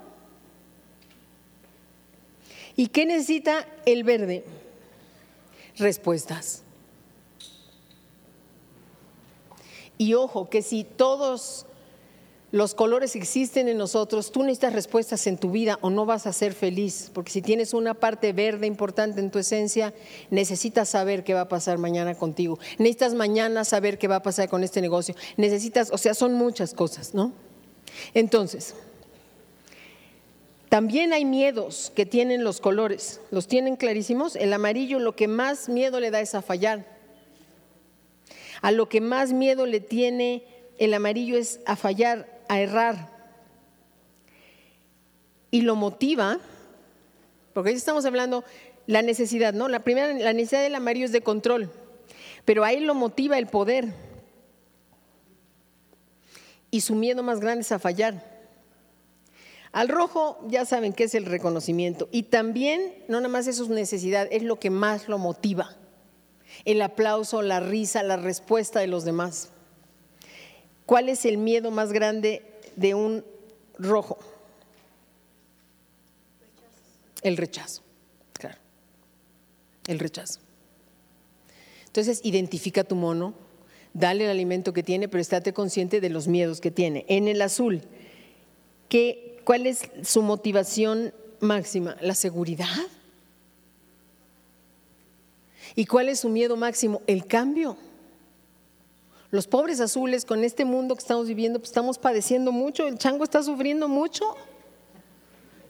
¿Y 2.76 2.88
qué 2.88 3.06
necesita 3.06 3.66
el 3.86 4.04
verde? 4.04 4.44
Respuestas. 5.78 6.64
Y 9.98 10.14
ojo, 10.14 10.50
que 10.50 10.62
si 10.62 10.84
todos 10.84 11.66
los 12.52 12.74
colores 12.74 13.16
existen 13.16 13.68
en 13.68 13.78
nosotros, 13.78 14.32
tú 14.32 14.42
necesitas 14.44 14.74
respuestas 14.74 15.28
en 15.28 15.38
tu 15.38 15.52
vida 15.52 15.80
o 15.82 15.90
no 15.90 16.06
vas 16.06 16.28
a 16.28 16.34
ser 16.34 16.54
feliz, 16.54 17.12
porque 17.14 17.32
si 17.32 17.42
tienes 17.42 17.74
una 17.74 17.94
parte 17.94 18.32
verde 18.32 18.68
importante 18.68 19.20
en 19.20 19.32
tu 19.32 19.40
esencia, 19.40 19.94
necesitas 20.30 20.88
saber 20.90 21.24
qué 21.24 21.34
va 21.34 21.42
a 21.42 21.50
pasar 21.50 21.78
mañana 21.78 22.16
contigo. 22.16 22.58
Necesitas 22.78 23.16
mañana 23.16 23.66
saber 23.66 23.98
qué 23.98 24.08
va 24.08 24.18
a 24.18 24.24
pasar 24.24 24.48
con 24.50 24.64
este 24.64 24.82
negocio. 24.82 25.16
Necesitas, 25.36 25.92
o 25.92 25.98
sea, 25.98 26.14
son 26.14 26.34
muchas 26.36 26.74
cosas, 26.74 27.14
¿no? 27.14 27.34
Entonces, 28.14 28.76
también 30.70 31.14
hay 31.14 31.26
miedos 31.26 31.92
que 31.96 32.06
tienen 32.06 32.44
los 32.44 32.62
colores, 32.62 33.22
los 33.32 33.48
tienen 33.48 33.76
clarísimos. 33.76 34.36
El 34.36 34.54
amarillo 34.54 35.00
lo 35.00 35.16
que 35.16 35.28
más 35.28 35.70
miedo 35.70 36.00
le 36.00 36.12
da 36.12 36.22
es 36.22 36.36
a 36.36 36.42
fallar. 36.42 36.97
A 38.62 38.72
lo 38.72 38.90
que 38.90 39.02
más 39.02 39.34
miedo 39.34 39.66
le 39.66 39.80
tiene 39.80 40.44
el 40.78 40.94
amarillo 40.94 41.38
es 41.38 41.60
a 41.66 41.76
fallar, 41.76 42.42
a 42.48 42.60
errar. 42.60 43.10
Y 45.52 45.62
lo 45.62 45.76
motiva, 45.76 46.40
porque 47.54 47.70
ahí 47.70 47.76
estamos 47.76 48.06
hablando 48.06 48.44
la 48.86 49.02
necesidad, 49.02 49.54
¿no? 49.54 49.68
La 49.68 49.84
primera, 49.84 50.14
la 50.14 50.34
necesidad 50.34 50.62
del 50.62 50.76
amarillo 50.76 51.06
es 51.06 51.12
de 51.12 51.22
control, 51.22 51.72
pero 52.46 52.64
ahí 52.64 52.80
lo 52.80 52.94
motiva 52.94 53.38
el 53.38 53.48
poder. 53.48 53.94
Y 56.70 56.82
su 56.82 56.96
miedo 56.96 57.24
más 57.24 57.40
grande 57.40 57.62
es 57.62 57.72
a 57.72 57.80
fallar. 57.80 58.38
Al 59.72 59.90
rojo 59.90 60.40
ya 60.48 60.66
saben 60.66 60.94
que 60.94 61.06
es 61.06 61.16
el 61.16 61.26
reconocimiento. 61.26 62.10
Y 62.12 62.24
también, 62.24 63.04
no 63.08 63.18
nada 63.20 63.30
más 63.30 63.48
es 63.48 63.58
su 63.58 63.70
necesidad, 63.70 64.28
es 64.32 64.44
lo 64.44 64.60
que 64.60 64.70
más 64.70 65.08
lo 65.08 65.18
motiva 65.18 65.78
el 66.68 66.82
aplauso, 66.82 67.42
la 67.42 67.62
risa, 67.62 68.04
la 68.04 68.18
respuesta 68.18 68.82
de 68.82 68.88
los 68.88 69.06
demás. 69.06 69.52
¿Cuál 70.86 71.08
es 71.08 71.24
el 71.24 71.38
miedo 71.38 71.72
más 71.72 71.94
grande 71.94 72.44
de 72.76 72.94
un 72.94 73.24
rojo? 73.80 74.20
El 77.22 77.38
rechazo, 77.38 77.84
claro. 78.34 78.58
El 79.88 79.98
rechazo. 79.98 80.42
Entonces, 81.86 82.20
identifica 82.24 82.84
tu 82.84 82.96
mono, 82.96 83.34
dale 83.94 84.26
el 84.26 84.30
alimento 84.30 84.74
que 84.74 84.84
tiene, 84.84 85.08
pero 85.08 85.22
estate 85.22 85.54
consciente 85.54 86.02
de 86.02 86.10
los 86.10 86.28
miedos 86.28 86.60
que 86.60 86.70
tiene. 86.70 87.06
En 87.08 87.30
el 87.30 87.42
azul, 87.42 87.82
¿qué, 88.90 89.40
¿cuál 89.46 89.66
es 89.66 89.90
su 90.04 90.22
motivación 90.22 91.14
máxima? 91.40 91.96
La 92.02 92.14
seguridad. 92.14 92.68
¿Y 95.78 95.86
cuál 95.86 96.10
es 96.10 96.22
su 96.22 96.30
miedo 96.30 96.58
máximo? 96.58 97.04
El 97.06 97.28
cambio. 97.28 97.78
Los 99.30 99.46
pobres 99.46 99.80
azules 99.80 100.26
con 100.26 100.44
este 100.44 100.66
mundo 100.66 100.96
que 100.96 101.02
estamos 101.02 101.28
viviendo, 101.28 101.60
pues 101.60 101.70
estamos 101.70 102.00
padeciendo 102.00 102.52
mucho, 102.52 102.88
el 102.88 102.98
chango 102.98 103.24
está 103.24 103.44
sufriendo 103.44 103.88
mucho. 103.88 104.26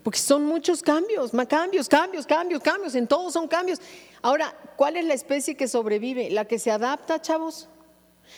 Porque 0.04 0.20
son 0.20 0.46
muchos 0.46 0.82
cambios, 0.82 1.32
cambios, 1.50 1.90
cambios, 1.90 2.26
cambios, 2.26 2.64
cambios, 2.64 2.96
en 2.96 3.06
todos 3.06 3.34
son 3.34 3.50
cambios. 3.50 3.82
Ahora, 4.22 4.58
¿cuál 4.78 4.96
es 4.96 5.04
la 5.04 5.14
especie 5.14 5.58
que 5.58 5.68
sobrevive? 5.68 6.30
La 6.30 6.46
que 6.46 6.58
se 6.58 6.72
adapta, 6.72 7.22
chavos. 7.22 7.68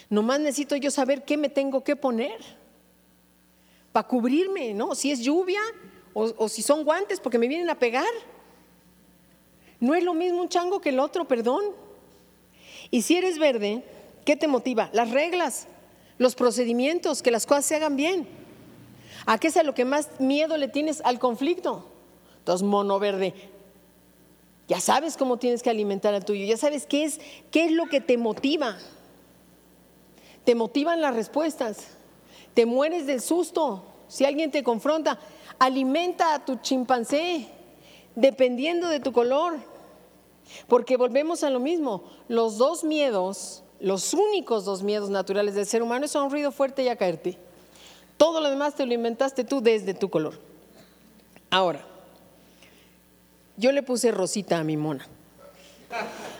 Nomás 0.09 0.39
necesito 0.39 0.75
yo 0.75 0.89
saber 0.89 1.23
qué 1.23 1.37
me 1.37 1.49
tengo 1.49 1.83
que 1.83 1.95
poner 1.95 2.39
para 3.91 4.07
cubrirme, 4.07 4.73
¿no? 4.73 4.95
Si 4.95 5.11
es 5.11 5.19
lluvia 5.19 5.61
o, 6.15 6.33
o 6.35 6.49
si 6.49 6.63
son 6.63 6.83
guantes 6.83 7.19
porque 7.19 7.37
me 7.37 7.47
vienen 7.47 7.69
a 7.69 7.77
pegar. 7.77 8.09
No 9.79 9.95
es 9.95 10.03
lo 10.03 10.13
mismo 10.13 10.41
un 10.41 10.49
chango 10.49 10.81
que 10.81 10.89
el 10.89 10.99
otro, 10.99 11.25
perdón. 11.25 11.63
Y 12.91 13.01
si 13.03 13.15
eres 13.15 13.39
verde, 13.39 13.83
¿qué 14.25 14.35
te 14.35 14.47
motiva? 14.47 14.89
Las 14.93 15.11
reglas, 15.11 15.67
los 16.17 16.35
procedimientos, 16.35 17.21
que 17.21 17.31
las 17.31 17.45
cosas 17.45 17.65
se 17.65 17.75
hagan 17.75 17.95
bien. 17.95 18.27
¿A 19.25 19.37
qué 19.37 19.47
es 19.47 19.57
a 19.57 19.63
lo 19.63 19.73
que 19.73 19.85
más 19.85 20.19
miedo 20.19 20.57
le 20.57 20.67
tienes 20.67 21.01
al 21.01 21.19
conflicto? 21.19 21.85
Entonces, 22.39 22.65
mono 22.65 22.99
verde, 22.99 23.33
ya 24.67 24.79
sabes 24.79 25.17
cómo 25.17 25.37
tienes 25.37 25.63
que 25.63 25.69
alimentar 25.69 26.13
al 26.13 26.25
tuyo, 26.25 26.45
ya 26.45 26.57
sabes 26.57 26.85
qué 26.85 27.03
es, 27.03 27.19
qué 27.51 27.65
es 27.65 27.71
lo 27.71 27.87
que 27.87 28.01
te 28.01 28.17
motiva. 28.17 28.77
Te 30.43 30.55
motivan 30.55 31.01
las 31.01 31.15
respuestas, 31.15 31.87
te 32.53 32.65
mueres 32.65 33.05
del 33.05 33.21
susto 33.21 33.83
si 34.07 34.25
alguien 34.25 34.51
te 34.51 34.63
confronta. 34.63 35.19
Alimenta 35.59 36.33
a 36.33 36.45
tu 36.45 36.55
chimpancé, 36.57 37.47
dependiendo 38.19 38.87
de 38.87 38.99
tu 38.99 39.11
color. 39.11 39.57
Porque 40.67 40.97
volvemos 40.97 41.43
a 41.43 41.49
lo 41.49 41.59
mismo, 41.59 42.03
los 42.27 42.57
dos 42.57 42.83
miedos, 42.83 43.63
los 43.79 44.13
únicos 44.13 44.65
dos 44.65 44.83
miedos 44.83 45.09
naturales 45.09 45.55
del 45.55 45.65
ser 45.65 45.83
humano 45.83 46.07
son 46.07 46.25
un 46.25 46.31
ruido 46.31 46.51
fuerte 46.51 46.83
y 46.83 46.89
a 46.89 46.95
caerte. 46.95 47.37
Todo 48.17 48.41
lo 48.41 48.49
demás 48.49 48.75
te 48.75 48.85
lo 48.85 48.93
inventaste 48.93 49.43
tú 49.43 49.61
desde 49.61 49.93
tu 49.93 50.09
color. 50.09 50.39
Ahora, 51.51 51.85
yo 53.57 53.71
le 53.71 53.83
puse 53.83 54.11
Rosita 54.11 54.59
a 54.59 54.63
mi 54.63 54.75
mona. 54.75 55.07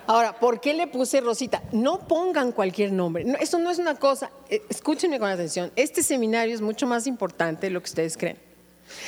Ahora, 0.07 0.39
¿por 0.39 0.59
qué 0.59 0.73
le 0.73 0.87
puse 0.87 1.21
Rosita? 1.21 1.61
No 1.71 2.07
pongan 2.07 2.51
cualquier 2.51 2.91
nombre. 2.91 3.23
No, 3.23 3.37
eso 3.37 3.59
no 3.59 3.69
es 3.69 3.77
una 3.77 3.95
cosa. 3.95 4.31
Eh, 4.49 4.61
escúchenme 4.69 5.19
con 5.19 5.29
atención. 5.29 5.71
Este 5.75 6.01
seminario 6.01 6.53
es 6.53 6.61
mucho 6.61 6.87
más 6.87 7.07
importante 7.07 7.67
de 7.67 7.71
lo 7.71 7.79
que 7.79 7.85
ustedes 7.85 8.17
creen. 8.17 8.48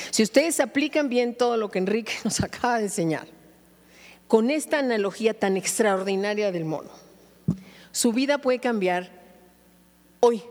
Si 0.10 0.24
ustedes 0.24 0.60
aplican 0.60 1.10
bien 1.10 1.36
todo 1.36 1.58
lo 1.58 1.70
que 1.70 1.80
Enrique 1.80 2.14
nos 2.24 2.42
acaba 2.42 2.78
de 2.78 2.86
enseñar, 2.86 3.28
con 4.28 4.50
esta 4.50 4.80
analogía 4.80 5.34
tan 5.34 5.58
extraordinaria 5.58 6.52
del 6.52 6.66
mono, 6.66 6.90
su 7.92 8.14
vida 8.14 8.38
puede 8.38 8.60
cambiar 8.60 9.12
hoy, 10.22 10.42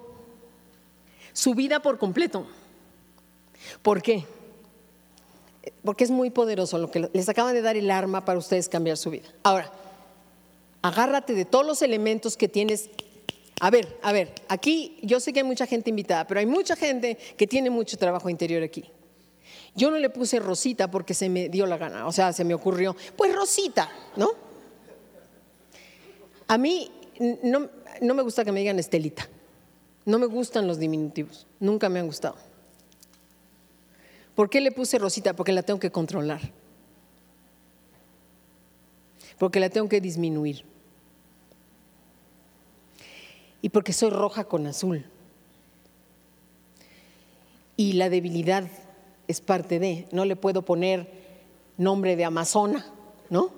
su 1.32 1.54
vida 1.54 1.80
por 1.80 1.98
completo. 1.98 2.46
¿Por 3.82 4.02
qué? 4.02 4.24
Porque 5.84 6.04
es 6.04 6.10
muy 6.10 6.30
poderoso 6.30 6.78
lo 6.78 6.90
que 6.90 7.08
les 7.12 7.28
acaba 7.28 7.52
de 7.52 7.62
dar 7.62 7.76
el 7.76 7.90
arma 7.90 8.24
para 8.24 8.38
ustedes 8.38 8.68
cambiar 8.68 8.96
su 8.96 9.10
vida. 9.10 9.28
Ahora, 9.42 9.72
agárrate 10.82 11.34
de 11.34 11.44
todos 11.44 11.66
los 11.66 11.82
elementos 11.82 12.36
que 12.36 12.48
tienes. 12.48 12.90
A 13.60 13.70
ver, 13.70 13.98
a 14.02 14.12
ver, 14.12 14.32
aquí 14.48 14.98
yo 15.02 15.20
sé 15.20 15.32
que 15.32 15.40
hay 15.40 15.46
mucha 15.46 15.66
gente 15.66 15.90
invitada, 15.90 16.26
pero 16.26 16.40
hay 16.40 16.46
mucha 16.46 16.76
gente 16.76 17.16
que 17.36 17.46
tiene 17.46 17.70
mucho 17.70 17.96
trabajo 17.96 18.28
interior 18.28 18.62
aquí. 18.62 18.84
Yo 19.74 19.90
no 19.90 19.98
le 19.98 20.10
puse 20.10 20.40
Rosita 20.40 20.90
porque 20.90 21.14
se 21.14 21.28
me 21.28 21.48
dio 21.48 21.66
la 21.66 21.78
gana, 21.78 22.06
o 22.06 22.12
sea, 22.12 22.32
se 22.32 22.44
me 22.44 22.54
ocurrió, 22.54 22.96
pues 23.16 23.34
Rosita, 23.34 23.90
¿no? 24.16 24.30
A 26.48 26.58
mí 26.58 26.90
no, 27.42 27.68
no 28.00 28.14
me 28.14 28.22
gusta 28.22 28.44
que 28.44 28.52
me 28.52 28.60
digan 28.60 28.78
Estelita, 28.78 29.28
no 30.04 30.18
me 30.18 30.26
gustan 30.26 30.66
los 30.66 30.78
diminutivos, 30.78 31.46
nunca 31.60 31.88
me 31.88 32.00
han 32.00 32.06
gustado. 32.06 32.36
¿Por 34.34 34.50
qué 34.50 34.60
le 34.60 34.72
puse 34.72 34.98
Rosita? 34.98 35.34
Porque 35.34 35.52
la 35.52 35.62
tengo 35.62 35.78
que 35.78 35.92
controlar, 35.92 36.40
porque 39.38 39.60
la 39.60 39.70
tengo 39.70 39.88
que 39.88 40.00
disminuir 40.00 40.64
y 43.62 43.68
porque 43.68 43.92
soy 43.92 44.10
roja 44.10 44.44
con 44.44 44.66
azul. 44.66 45.04
Y 47.76 47.94
la 47.94 48.10
debilidad 48.10 48.68
es 49.30 49.40
parte 49.40 49.78
de, 49.78 50.06
no 50.12 50.24
le 50.24 50.36
puedo 50.36 50.62
poner 50.62 51.08
nombre 51.76 52.16
de 52.16 52.24
Amazona, 52.24 52.86
¿no? 53.28 53.52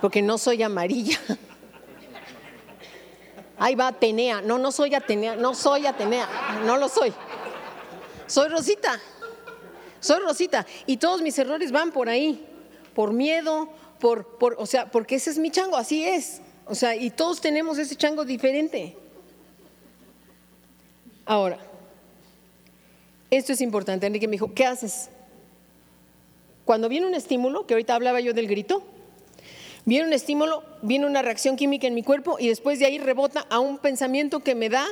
porque 0.00 0.22
no 0.22 0.38
soy 0.38 0.62
amarilla. 0.62 1.18
Ahí 3.58 3.74
va 3.74 3.88
Atenea. 3.88 4.40
No, 4.40 4.58
no 4.58 4.70
soy 4.70 4.94
Atenea, 4.94 5.36
no 5.36 5.54
soy 5.54 5.86
Atenea, 5.86 6.28
no 6.64 6.76
lo 6.76 6.88
soy. 6.88 7.12
Soy 8.26 8.48
Rosita. 8.48 9.00
Soy 10.00 10.20
Rosita. 10.20 10.66
Y 10.86 10.98
todos 10.98 11.22
mis 11.22 11.38
errores 11.38 11.72
van 11.72 11.90
por 11.90 12.08
ahí, 12.08 12.46
por 12.94 13.12
miedo, 13.12 13.68
por, 13.98 14.38
por, 14.38 14.54
o 14.58 14.66
sea, 14.66 14.90
porque 14.90 15.16
ese 15.16 15.30
es 15.30 15.38
mi 15.38 15.50
chango, 15.50 15.76
así 15.76 16.04
es. 16.04 16.40
O 16.66 16.74
sea, 16.74 16.94
y 16.94 17.10
todos 17.10 17.40
tenemos 17.40 17.78
ese 17.78 17.96
chango 17.96 18.24
diferente. 18.24 18.96
Ahora, 21.26 21.58
esto 23.30 23.52
es 23.52 23.60
importante. 23.60 24.06
Enrique 24.06 24.26
me 24.26 24.32
dijo, 24.32 24.54
¿qué 24.54 24.64
haces? 24.64 25.10
Cuando 26.64 26.88
viene 26.88 27.06
un 27.06 27.14
estímulo, 27.14 27.66
que 27.66 27.74
ahorita 27.74 27.94
hablaba 27.94 28.20
yo 28.20 28.34
del 28.34 28.46
grito, 28.46 28.82
viene 29.84 30.06
un 30.06 30.12
estímulo, 30.12 30.62
viene 30.82 31.06
una 31.06 31.22
reacción 31.22 31.56
química 31.56 31.86
en 31.86 31.94
mi 31.94 32.02
cuerpo 32.02 32.36
y 32.38 32.48
después 32.48 32.78
de 32.78 32.86
ahí 32.86 32.98
rebota 32.98 33.46
a 33.48 33.58
un 33.58 33.78
pensamiento 33.78 34.40
que 34.40 34.54
me 34.54 34.68
da 34.68 34.86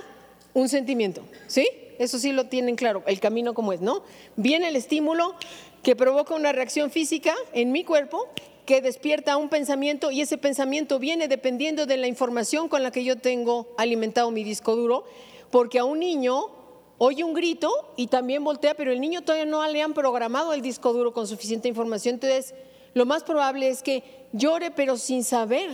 un 0.55 0.68
sentimiento. 0.68 1.22
¿Sí? 1.47 1.68
Eso 1.99 2.18
sí 2.18 2.32
lo 2.32 2.47
tienen 2.47 2.76
claro, 2.76 3.03
el 3.07 3.20
camino 3.20 3.55
como 3.55 3.72
es, 3.72 3.80
¿no? 3.80 4.03
Viene 4.37 4.68
el 4.68 4.76
estímulo 4.76 5.34
que 5.82 5.97
provoca 5.97 6.34
una 6.34 6.53
reacción 6.53 6.91
física 6.91 7.34
en 7.53 7.72
mi 7.72 7.84
cuerpo 7.84 8.28
que 8.66 8.82
despierta 8.82 9.37
un 9.37 9.49
pensamiento 9.49 10.11
y 10.11 10.20
ese 10.20 10.39
pensamiento 10.39 10.99
viene 10.99 11.28
dependiendo 11.28 11.87
de 11.87 11.97
la 11.97 12.09
información 12.09 12.68
con 12.68 12.82
la 12.82 12.91
que 12.91 13.05
yo 13.05 13.16
tengo 13.16 13.72
alimentado 13.78 14.30
mi 14.30 14.45
disco 14.45 14.74
duro, 14.74 15.05
porque 15.51 15.78
a 15.78 15.84
un 15.84 16.01
niño 16.01 16.56
oye 16.99 17.24
un 17.24 17.34
grito 17.34 17.70
y 17.97 18.07
también 18.07 18.42
voltea, 18.44 18.74
pero 18.74 18.92
el 18.92 19.01
niño 19.01 19.22
todavía 19.22 19.47
no 19.47 19.66
le 19.66 19.82
han 19.82 19.94
programado 19.94 20.53
el 20.53 20.62
disco 20.62 20.92
duro 20.92 21.12
con 21.12 21.26
suficiente 21.26 21.68
información, 21.68 22.14
entonces 22.14 22.55
lo 22.94 23.07
más 23.07 23.22
probable 23.22 23.68
es 23.68 23.82
que 23.82 24.03
llore 24.32 24.70
pero 24.70 24.97
sin 24.97 25.22
saber 25.24 25.70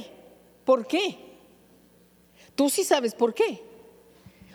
por 0.64 0.86
qué. 0.86 1.18
Tú 2.54 2.68
sí 2.68 2.84
sabes 2.84 3.14
por 3.14 3.34
qué. 3.34 3.62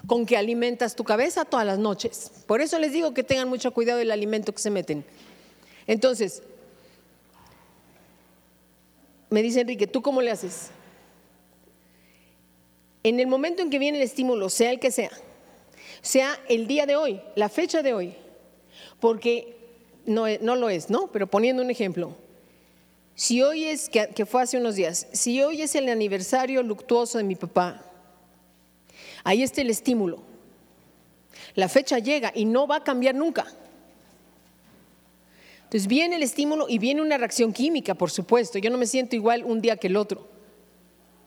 Con 0.06 0.26
que 0.26 0.38
alimentas 0.38 0.96
tu 0.96 1.04
cabeza 1.04 1.46
todas 1.46 1.66
las 1.66 1.80
noches. 1.80 2.32
Por 2.46 2.62
eso 2.62 2.80
les 2.80 2.94
digo 2.94 3.14
que 3.14 3.24
tengan 3.24 3.50
mucho 3.50 3.74
cuidado 3.74 4.00
del 4.00 4.12
alimento 4.12 4.54
que 4.54 4.62
se 4.62 4.70
meten. 4.70 5.04
Entonces, 5.86 6.44
me 9.30 9.42
dice 9.42 9.62
Enrique, 9.62 9.88
¿tú 9.88 10.02
cómo 10.02 10.22
le 10.22 10.32
haces? 10.32 10.70
En 13.04 13.20
el 13.20 13.28
momento 13.28 13.62
en 13.62 13.70
que 13.70 13.80
viene 13.80 13.98
el 13.98 14.04
estímulo, 14.04 14.50
sea 14.50 14.72
el 14.72 14.80
que 14.80 14.92
sea, 14.92 15.12
sea 16.02 16.40
el 16.48 16.68
día 16.68 16.86
de 16.86 16.96
hoy, 16.96 17.22
la 17.36 17.50
fecha 17.50 17.82
de 17.82 17.94
hoy, 17.94 18.16
porque 19.00 19.58
no, 20.06 20.26
no 20.42 20.56
lo 20.56 20.70
es, 20.70 20.90
¿no? 20.90 21.08
Pero 21.12 21.28
poniendo 21.28 21.62
un 21.62 21.70
ejemplo, 21.70 22.16
si 23.16 23.42
hoy 23.42 23.66
es, 23.66 23.90
que, 23.90 24.08
que 24.10 24.26
fue 24.26 24.44
hace 24.44 24.58
unos 24.58 24.76
días, 24.76 25.08
si 25.12 25.42
hoy 25.42 25.62
es 25.62 25.76
el 25.76 25.90
aniversario 25.90 26.64
luctuoso 26.64 27.18
de 27.18 27.24
mi 27.24 27.36
papá, 27.36 27.84
ahí 29.24 29.44
está 29.44 29.62
el 29.62 29.70
estímulo. 29.70 30.22
La 31.56 31.68
fecha 31.70 32.00
llega 32.00 32.32
y 32.36 32.46
no 32.46 32.68
va 32.68 32.78
a 32.78 32.84
cambiar 32.84 33.16
nunca. 33.16 33.46
Entonces 35.64 35.88
viene 35.88 36.16
el 36.16 36.24
estímulo 36.24 36.68
y 36.70 36.78
viene 36.78 37.02
una 37.02 37.18
reacción 37.18 37.52
química, 37.52 37.96
por 37.96 38.10
supuesto. 38.10 38.58
Yo 38.58 38.70
no 38.70 38.78
me 38.78 38.86
siento 38.86 39.16
igual 39.16 39.44
un 39.44 39.60
día 39.60 39.76
que 39.76 39.88
el 39.88 39.98
otro. 39.98 40.28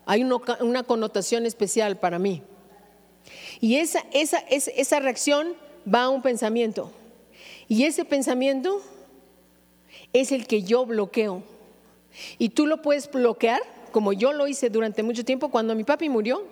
Hay 0.06 0.24
una 0.24 0.82
connotación 0.84 1.44
especial 1.44 1.98
para 1.98 2.18
mí. 2.18 2.42
Y 3.60 3.76
esa, 3.76 4.04
esa, 4.12 4.38
esa 4.38 5.00
reacción 5.00 5.54
va 5.92 6.04
a 6.04 6.08
un 6.08 6.22
pensamiento. 6.22 6.90
Y 7.68 7.84
ese 7.84 8.04
pensamiento 8.04 8.82
es 10.12 10.32
el 10.32 10.46
que 10.46 10.62
yo 10.62 10.86
bloqueo. 10.86 11.42
Y 12.38 12.50
tú 12.50 12.66
lo 12.66 12.82
puedes 12.82 13.10
bloquear, 13.10 13.60
como 13.92 14.12
yo 14.12 14.32
lo 14.32 14.48
hice 14.48 14.70
durante 14.70 15.02
mucho 15.02 15.24
tiempo, 15.24 15.50
cuando 15.50 15.74
mi 15.74 15.84
papi 15.84 16.08
murió, 16.08 16.42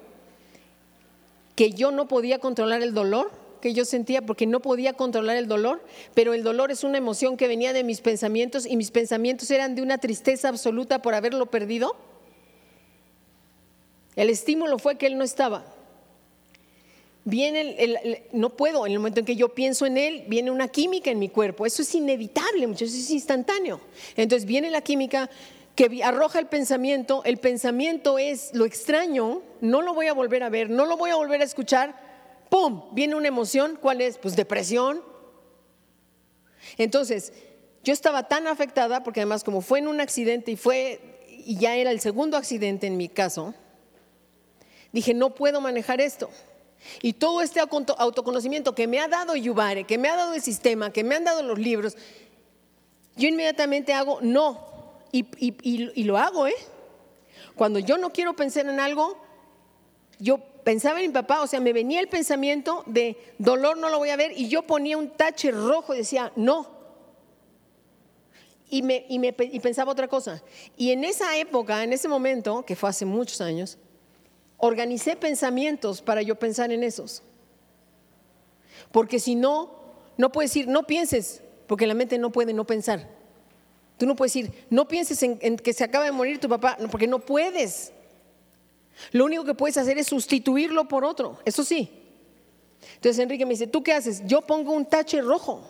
que 1.57 1.73
yo 1.73 1.91
no 1.91 2.07
podía 2.07 2.39
controlar 2.39 2.83
el 2.83 2.95
dolor 2.95 3.31
que 3.61 3.75
yo 3.75 3.85
sentía 3.85 4.23
porque 4.23 4.47
no 4.47 4.61
podía 4.61 4.93
controlar 4.93 5.37
el 5.37 5.49
dolor, 5.49 5.83
pero 6.15 6.35
el 6.35 6.43
dolor 6.43 6.71
es 6.71 6.85
una 6.85 6.99
emoción 6.99 7.37
que 7.37 7.49
venía 7.49 7.73
de 7.73 7.85
mis 7.85 8.01
pensamientos 8.01 8.67
y 8.67 8.77
mis 8.77 8.91
pensamientos 8.91 9.51
eran 9.51 9.75
de 9.75 9.83
una 9.83 9.99
tristeza 9.99 10.49
absoluta 10.49 11.03
por 11.03 11.15
haberlo 11.15 11.47
perdido. 11.47 11.97
El 14.17 14.31
estímulo 14.31 14.79
fue 14.79 14.97
que 14.97 15.07
él 15.07 15.19
no 15.19 15.25
estaba. 15.25 15.65
Viene 17.29 17.61
el, 17.79 18.23
no 18.33 18.57
puedo, 18.57 18.87
en 18.87 18.93
el 18.93 18.99
momento 18.99 19.21
en 19.21 19.27
que 19.27 19.37
yo 19.37 19.55
pienso 19.55 19.85
en 19.85 19.99
él, 19.99 20.25
viene 20.29 20.51
una 20.51 20.69
química 20.69 21.11
en 21.11 21.19
mi 21.19 21.29
cuerpo. 21.29 21.67
Eso 21.67 21.83
es 21.83 21.95
inevitable, 21.95 22.67
muchachos, 22.67 22.95
es 22.95 23.11
instantáneo. 23.11 23.81
Entonces 24.17 24.47
viene 24.47 24.71
la 24.71 24.81
química 24.81 25.29
que 25.75 26.03
arroja 26.03 26.39
el 26.39 26.47
pensamiento. 26.47 27.23
El 27.25 27.37
pensamiento 27.37 28.19
es 28.19 28.51
lo 28.55 28.65
extraño, 28.65 29.43
no 29.61 29.83
lo 29.83 29.93
voy 29.93 30.07
a 30.07 30.15
volver 30.15 30.43
a 30.43 30.49
ver, 30.49 30.71
no 30.71 30.87
lo 30.87 30.97
voy 30.97 31.11
a 31.11 31.17
volver 31.17 31.43
a 31.43 31.45
escuchar 31.45 32.09
¡pum! 32.49 32.83
Viene 32.93 33.15
una 33.15 33.29
emoción, 33.29 33.79
¿cuál 33.81 34.01
es? 34.01 34.19
Pues 34.19 34.37
depresión. 34.37 35.03
Entonces, 36.77 37.33
yo 37.85 37.93
estaba 37.93 38.29
tan 38.29 38.47
afectada, 38.47 39.03
porque 39.03 39.21
además 39.21 39.45
como 39.45 39.61
fue 39.61 39.79
en 39.79 39.89
un 39.89 40.01
accidente 40.01 40.51
y 40.53 40.57
fue, 40.57 41.01
y 41.29 41.57
ya 41.59 41.77
era 41.77 41.91
el 41.91 42.01
segundo 42.01 42.37
accidente 42.37 42.87
en 42.87 42.97
mi 42.97 43.09
caso, 43.09 43.55
dije, 44.93 45.15
no 45.15 45.35
puedo 45.35 45.61
manejar 45.61 46.01
esto. 46.01 46.31
Y 47.03 47.15
todo 47.15 47.41
este 47.41 47.61
autoconocimiento 47.61 48.75
que 48.75 48.87
me 48.87 49.01
ha 49.01 49.09
dado 49.09 49.37
Yubare, 49.37 49.85
que 49.85 49.99
me 49.99 50.09
ha 50.09 50.17
dado 50.17 50.35
el 50.35 50.43
sistema, 50.43 50.93
que 50.93 51.05
me 51.05 51.15
han 51.15 51.25
dado 51.25 51.43
los 51.43 51.59
libros, 51.59 51.97
yo 53.17 53.29
inmediatamente 53.29 53.93
hago 53.93 54.21
no. 54.21 54.67
Y, 55.11 55.27
y 55.41 56.05
lo 56.05 56.19
hago, 56.19 56.47
¿eh? 56.47 56.55
Cuando 57.57 57.79
yo 57.79 57.99
no 57.99 58.11
quiero 58.11 58.37
pensar 58.37 58.67
en 58.67 58.79
algo, 58.79 59.19
yo 60.19 60.39
pensaba 60.69 61.01
en 61.01 61.07
mi 61.07 61.13
papá, 61.13 61.41
o 61.41 61.47
sea, 61.47 61.61
me 61.61 61.73
venía 61.73 61.99
el 61.99 62.09
pensamiento 62.09 62.83
de 62.87 63.17
dolor 63.39 63.79
no 63.79 63.89
lo 63.89 63.99
voy 63.99 64.11
a 64.11 64.17
ver 64.17 64.33
y 64.37 64.49
yo 64.49 64.63
ponía 64.63 64.99
un 64.99 65.11
tache 65.11 65.51
rojo 65.51 65.95
y 65.95 65.99
decía, 65.99 66.33
no. 66.37 66.69
Y, 68.71 68.83
me, 68.83 69.07
y, 69.09 69.19
me, 69.19 69.35
y 69.39 69.61
pensaba 69.61 69.91
otra 69.91 70.09
cosa. 70.09 70.43
Y 70.77 70.93
en 70.93 71.05
esa 71.05 71.37
época, 71.39 71.83
en 71.83 71.95
ese 71.95 72.07
momento, 72.07 72.67
que 72.67 72.77
fue 72.77 72.91
hace 72.91 73.07
muchos 73.07 73.41
años, 73.41 73.79
organicé 74.59 75.17
pensamientos 75.17 76.03
para 76.03 76.23
yo 76.23 76.39
pensar 76.39 76.71
en 76.73 76.83
esos. 76.83 77.23
Porque 78.93 79.19
si 79.19 79.35
no, 79.35 79.71
no 80.17 80.31
puedes 80.31 80.51
decir, 80.51 80.69
no 80.69 80.87
pienses, 80.87 81.43
porque 81.67 81.87
la 81.87 81.95
mente 81.95 82.19
no 82.19 82.31
puede 82.31 82.53
no 82.53 82.67
pensar. 82.67 83.09
Tú 83.97 84.07
no 84.07 84.15
puedes 84.15 84.33
decir, 84.33 84.67
no 84.71 84.87
pienses 84.87 85.23
en, 85.23 85.57
que 85.57 85.73
se 85.73 85.85
acaba 85.85 86.05
de 86.05 86.13
morir 86.13 86.39
tu 86.39 86.49
papá, 86.49 86.77
porque 86.91 87.07
no 87.07 87.19
puedes. 87.19 87.93
Lo 89.13 89.25
único 89.25 89.45
que 89.45 89.55
puedes 89.55 89.77
hacer 89.77 89.99
es 89.99 90.07
sustituirlo 90.07 90.87
por 90.87 91.05
otro, 91.05 91.39
eso 91.45 91.65
sí. 91.65 91.91
Entonces 92.95 93.19
Enrique 93.19 93.45
me 93.45 93.53
dice, 93.53 93.67
¿tú 93.67 93.83
qué 93.83 93.93
haces? 93.93 94.23
Yo 94.27 94.43
pongo 94.43 94.73
un 94.73 94.87
tache 94.87 95.21
rojo 95.21 95.63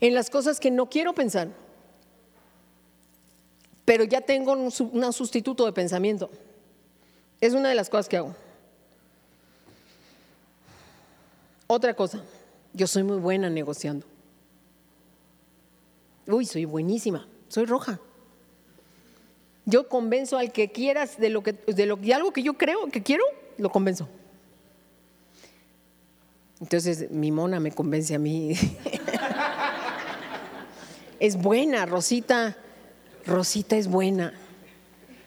en 0.00 0.14
las 0.14 0.30
cosas 0.30 0.60
que 0.60 0.70
no 0.70 0.88
quiero 0.88 1.12
pensar, 1.12 1.48
pero 3.84 4.04
ya 4.04 4.20
tengo 4.20 4.52
un, 4.52 5.12
sustituto 5.12 5.66
de 5.66 5.72
pensamiento. 5.72 6.30
Es 7.40 7.54
una 7.54 7.68
de 7.68 7.74
las 7.74 7.88
cosas 7.88 8.08
que 8.08 8.16
hago. 8.16 8.34
Otra 11.66 11.94
cosa, 11.94 12.20
yo 12.72 12.86
soy 12.86 13.02
muy 13.04 13.18
buena 13.18 13.48
negociando. 13.48 14.06
Uy, 16.26 16.44
soy 16.44 16.64
buenísima, 16.64 17.26
soy 17.48 17.64
roja. 17.64 18.00
Yo 19.64 19.88
convenzo 19.88 20.36
al 20.36 20.52
que 20.52 20.72
quieras 20.72 21.18
de 21.18 21.30
lo 21.30 21.42
que 21.42 21.52
de 21.52 21.86
lo 21.86 21.98
algo 22.14 22.32
que 22.32 22.42
yo 22.42 22.54
creo 22.54 22.88
que 22.88 23.02
quiero, 23.02 23.24
lo 23.56 23.70
convenzo. 23.70 24.08
Entonces 26.60 27.10
mi 27.10 27.30
mona 27.30 27.60
me 27.60 27.72
convence 27.72 28.14
a 28.14 28.18
mí. 28.18 28.54
es 31.20 31.36
buena, 31.36 31.86
Rosita. 31.86 32.56
Rosita 33.26 33.76
es 33.76 33.86
buena. 33.86 34.34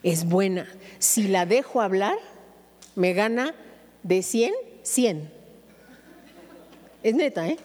Es 0.02 0.24
buena. 0.24 0.68
Si 1.04 1.28
la 1.28 1.44
dejo 1.44 1.82
hablar, 1.82 2.16
me 2.94 3.12
gana 3.12 3.54
de 4.02 4.22
100, 4.22 4.54
100. 4.82 5.30
Es 7.02 7.14
neta, 7.14 7.46
¿eh? 7.46 7.58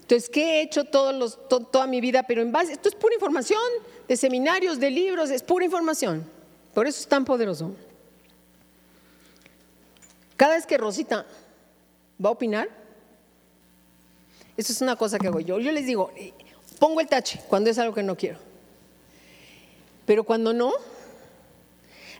Entonces, 0.00 0.28
¿qué 0.28 0.58
he 0.58 0.62
hecho 0.62 0.82
todos 0.82 1.14
los, 1.14 1.48
toda 1.48 1.86
mi 1.86 2.00
vida? 2.00 2.24
Pero 2.24 2.42
en 2.42 2.50
base, 2.50 2.72
esto 2.72 2.88
es 2.88 2.96
pura 2.96 3.14
información 3.14 3.60
de 4.08 4.16
seminarios, 4.16 4.80
de 4.80 4.90
libros, 4.90 5.30
es 5.30 5.44
pura 5.44 5.64
información. 5.64 6.28
Por 6.74 6.88
eso 6.88 6.98
es 6.98 7.06
tan 7.06 7.24
poderoso. 7.24 7.70
Cada 10.36 10.56
vez 10.56 10.66
que 10.66 10.76
Rosita 10.76 11.24
va 12.22 12.30
a 12.30 12.32
opinar, 12.32 12.68
eso 14.56 14.72
es 14.72 14.80
una 14.82 14.96
cosa 14.96 15.20
que 15.20 15.28
hago 15.28 15.38
yo. 15.38 15.60
Yo 15.60 15.70
les 15.70 15.86
digo, 15.86 16.10
eh, 16.16 16.32
pongo 16.80 17.00
el 17.00 17.06
tache 17.06 17.40
cuando 17.46 17.70
es 17.70 17.78
algo 17.78 17.94
que 17.94 18.02
no 18.02 18.16
quiero. 18.16 18.38
Pero 20.04 20.24
cuando 20.24 20.52
no, 20.52 20.72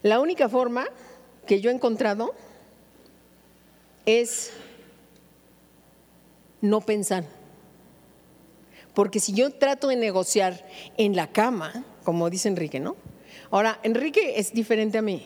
la 0.03 0.20
única 0.20 0.48
forma 0.48 0.86
que 1.46 1.61
yo 1.61 1.70
he 1.70 1.74
encontrado 1.74 2.34
es 4.07 4.53
no 6.61 6.80
pensar. 6.80 7.24
Porque 8.94 9.20
si 9.20 9.32
yo 9.32 9.51
trato 9.51 9.88
de 9.88 9.96
negociar 9.96 10.66
en 10.96 11.16
la 11.16 11.28
cama, 11.28 11.84
como 12.05 12.28
dice 12.30 12.48
Enrique, 12.48 12.80
¿no? 12.80 12.96
Ahora, 13.51 13.78
Enrique 13.82 14.34
es 14.36 14.53
diferente 14.53 14.98
a 14.98 15.03
mí. 15.03 15.22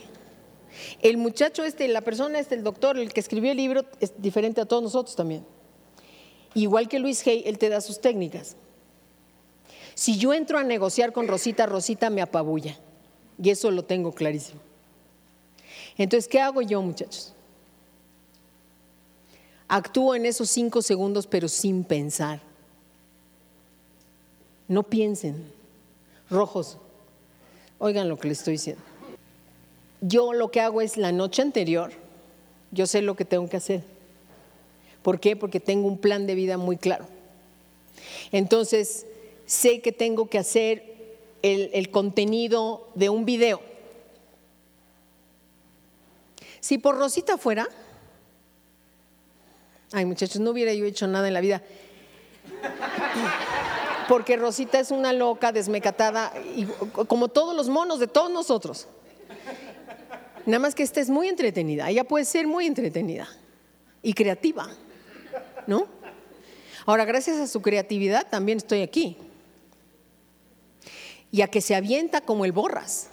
El 1.03 1.17
muchacho 1.17 1.65
este, 1.65 1.87
la 1.89 2.01
persona 2.01 2.39
este, 2.39 2.55
el 2.55 2.63
doctor, 2.63 2.99
el 2.99 3.13
que 3.13 3.21
escribió 3.21 3.53
el 3.53 3.57
libro, 3.57 3.85
es 4.01 4.13
diferente 4.19 4.61
a 4.61 4.67
todos 4.67 4.83
nosotros 4.83 5.17
también. 5.17 5.45
Igual 6.55 6.89
que 6.89 6.99
Luis 6.99 7.27
Hay, 7.27 7.43
él 7.47 7.59
te 7.59 7.69
da 7.69 7.81
sus 7.81 8.01
técnicas. 8.01 8.57
Si 9.95 10.19
yo 10.19 10.35
entro 10.35 10.59
a 10.59 10.65
negociar 10.65 11.13
con 11.13 11.29
Rosita, 11.29 11.67
Rosita 11.67 12.11
me 12.11 12.23
apabulla. 12.23 12.79
Y 13.43 13.51
eso 13.51 13.71
lo 13.71 13.85
tengo 13.85 14.13
clarísimo. 14.13 14.61
Entonces, 15.97 16.29
¿qué 16.29 16.41
hago 16.41 16.63
yo, 16.63 16.81
muchachos? 16.83 17.33
Actúo 19.69 20.15
en 20.15 20.27
esos 20.27 20.51
cinco 20.51 20.83
segundos, 20.83 21.27
pero 21.27 21.49
sin 21.49 21.85
pensar. 21.85 22.41
No 24.69 24.83
piensen. 24.83 25.53
Rojos, 26.31 26.79
oigan 27.79 28.09
lo 28.09 28.19
que 28.19 28.29
les 28.29 28.39
estoy 28.39 28.53
diciendo. 28.53 28.83
Yo 30.01 30.33
lo 30.33 30.51
que 30.51 30.61
hago 30.61 30.81
es 30.81 30.97
la 30.97 31.13
noche 31.13 31.43
anterior, 31.43 31.93
yo 32.71 32.87
sé 32.87 33.03
lo 33.03 33.15
que 33.15 33.25
tengo 33.25 33.49
que 33.49 33.57
hacer. 33.57 33.83
¿Por 35.03 35.21
qué? 35.21 35.37
Porque 35.37 35.61
tengo 35.61 35.87
un 35.87 35.99
plan 35.99 36.27
de 36.27 36.35
vida 36.35 36.57
muy 36.57 36.77
claro. 36.77 37.07
Entonces, 38.33 39.07
sé 39.47 39.81
que 39.81 39.93
tengo 39.93 40.29
que 40.29 40.39
hacer 40.39 40.94
el, 41.45 41.91
contenido 41.91 42.89
de 42.95 43.11
un 43.11 43.27
video. 43.27 43.61
Si 46.61 46.79
por 46.79 46.97
Rosita 46.97 47.37
fuera, 47.37 47.69
ay 49.93 50.07
muchachos, 50.07 50.41
no 50.41 50.53
hubiera 50.53 50.73
yo 50.73 50.87
hecho 50.87 51.07
nada 51.07 51.29
en 51.29 51.35
la 51.35 51.41
vida. 51.43 51.63
Porque 54.09 54.37
Rosita 54.37 54.81
es 54.81 54.91
una 54.91 55.13
loca, 55.13 55.53
desmecatada, 55.53 56.33
y 56.57 56.65
como 57.07 57.29
todos 57.29 57.55
los 57.55 57.69
monos 57.69 57.99
de 57.99 58.07
todos 58.07 58.31
nosotros. 58.31 58.89
Nada 60.47 60.61
más 60.61 60.75
que 60.75 60.83
esta 60.83 61.01
es 61.01 61.11
muy 61.11 61.29
entretenida, 61.29 61.91
ella 61.91 62.05
puede 62.05 62.25
ser 62.25 62.47
muy 62.47 62.67
entretenida 62.67 63.29
y 64.03 64.13
creativa, 64.15 64.69
¿no? 65.67 65.89
Ahora, 66.87 67.07
gracias 67.07 67.39
a 67.39 67.47
su 67.47 67.63
creatividad 67.63 68.29
también 68.29 68.59
estoy 68.59 68.83
aquí. 68.83 69.17
Y 71.35 71.43
a 71.43 71.49
que 71.49 71.61
se 71.61 71.75
avienta 71.75 72.21
como 72.21 72.45
el 72.45 72.53
borras. 72.53 73.09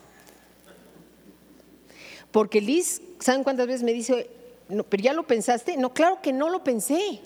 Porque 2.30 2.62
Liz, 2.62 3.02
¿saben 3.20 3.44
cuántas 3.44 3.66
veces 3.66 3.82
me 3.82 3.94
dice, 3.94 4.30
no, 4.70 4.84
pero 4.84 5.02
ya 5.02 5.14
lo 5.14 5.26
pensaste? 5.26 5.76
No, 5.76 5.92
claro 5.92 6.22
que 6.22 6.32
no 6.32 6.48
lo 6.50 6.64
pensé. 6.64 7.20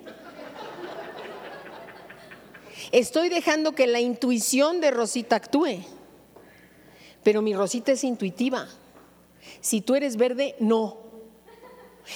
Estoy 2.93 3.27
dejando 3.27 3.75
que 3.75 3.87
la 3.87 3.99
intuición 3.99 4.79
de 4.79 4.91
Rosita 4.91 5.35
actúe. 5.35 5.83
Pero 7.23 7.41
mi 7.41 7.53
Rosita 7.53 7.91
es 7.91 8.05
intuitiva. 8.05 8.65
Si 9.59 9.81
tú 9.81 9.95
eres 9.95 10.15
verde, 10.15 10.55
no. 10.59 10.97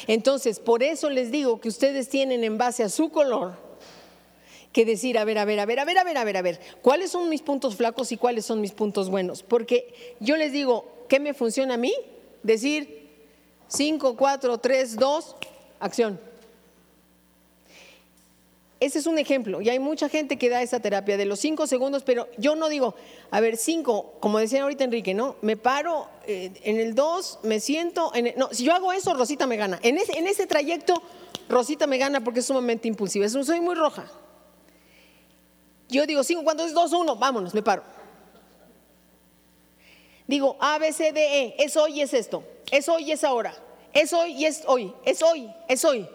Entonces, 0.07 0.61
por 0.61 0.84
eso 0.84 1.09
les 1.09 1.32
digo 1.32 1.59
que 1.59 1.67
ustedes 1.67 2.07
tienen 2.07 2.45
en 2.45 2.57
base 2.57 2.84
a 2.84 2.88
su 2.88 3.09
color 3.09 3.57
que 4.72 4.86
decir, 4.86 5.17
a 5.17 5.26
ver, 5.26 5.38
a 5.38 5.45
ver, 5.45 5.59
a 5.59 5.65
ver, 5.65 5.80
a 5.80 5.86
ver, 5.86 5.97
a 5.97 6.03
ver, 6.03 6.17
a 6.17 6.24
ver, 6.24 6.38
a 6.38 6.41
ver, 6.41 6.59
¿cuáles 6.82 7.11
son 7.11 7.30
mis 7.30 7.41
puntos 7.41 7.76
flacos 7.76 8.11
y 8.11 8.17
cuáles 8.17 8.45
son 8.45 8.61
mis 8.61 8.72
puntos 8.72 9.09
buenos? 9.09 9.43
Porque 9.43 10.15
yo 10.20 10.38
les 10.38 10.51
digo, 10.51 10.86
¿qué 11.07 11.20
me 11.20 11.34
funciona 11.34 11.76
a 11.76 11.78
mí? 11.78 11.93
Decir 12.43 13.09
5, 13.67 14.15
4, 14.15 14.57
3, 14.57 14.95
2, 14.95 15.36
acción. 15.80 16.20
Ese 18.80 18.99
es 18.99 19.07
un 19.07 19.17
ejemplo 19.17 19.59
y 19.59 19.67
hay 19.67 19.80
mucha 19.80 20.07
gente 20.07 20.38
que 20.38 20.47
da 20.47 20.61
esa 20.61 20.80
terapia 20.80 21.17
de 21.17 21.26
los 21.26 21.39
cinco 21.39 21.67
segundos, 21.67 22.03
pero 22.03 22.30
yo 22.38 22.55
no 22.55 22.70
digo, 22.70 22.95
a 23.30 23.41
ver, 23.41 23.57
cinco, 23.57 24.13
como 24.22 24.39
decía 24.39 24.63
ahorita 24.63 24.86
Enrique, 24.86 25.13
¿no? 25.13 25.36
Me 25.41 25.57
paro 25.57 26.07
eh, 26.26 26.51
en 26.63 26.80
el 26.80 26.95
dos, 26.95 27.39
me 27.43 27.59
siento, 27.59 28.13
no, 28.38 28.47
si 28.53 28.63
yo 28.63 28.74
hago 28.74 28.93
eso, 28.93 29.13
Rosita 29.13 29.47
me 29.47 29.57
gana. 29.57 29.80
En 29.84 29.97
ese, 29.97 30.17
en 30.17 30.28
ese 30.28 30.47
trayecto, 30.47 31.01
Rosita 31.49 31.88
me 31.88 31.97
gana 31.97 32.24
porque 32.24 32.39
es 32.39 32.45
sumamente 32.45 32.88
impulsiva, 32.88 33.28
soy 33.28 33.59
muy 33.59 33.76
roja. 33.76 34.09
Yo 35.90 36.06
digo, 36.06 36.24
cinco, 36.24 36.44
cuando 36.44 36.64
es 36.64 36.74
dos, 36.74 36.94
uno, 36.94 37.16
vámonos, 37.16 37.54
me 37.54 37.64
paro. 37.64 37.84
Digo, 40.28 40.56
A, 40.60 40.78
B, 40.78 40.94
C, 40.94 41.12
D, 41.12 41.42
E, 41.42 41.56
es 41.58 41.76
hoy 41.76 41.94
y 41.94 42.02
es 42.02 42.14
esto, 42.14 42.44
es 42.72 42.88
hoy 42.88 43.04
y 43.06 43.12
es 43.12 43.24
ahora, 43.24 43.56
es 43.94 44.14
hoy 44.14 44.34
y 44.34 44.46
es 44.46 44.64
hoy, 44.68 44.94
es 45.04 45.24
hoy, 45.24 45.52
es 45.68 45.84
hoy. 45.84 46.08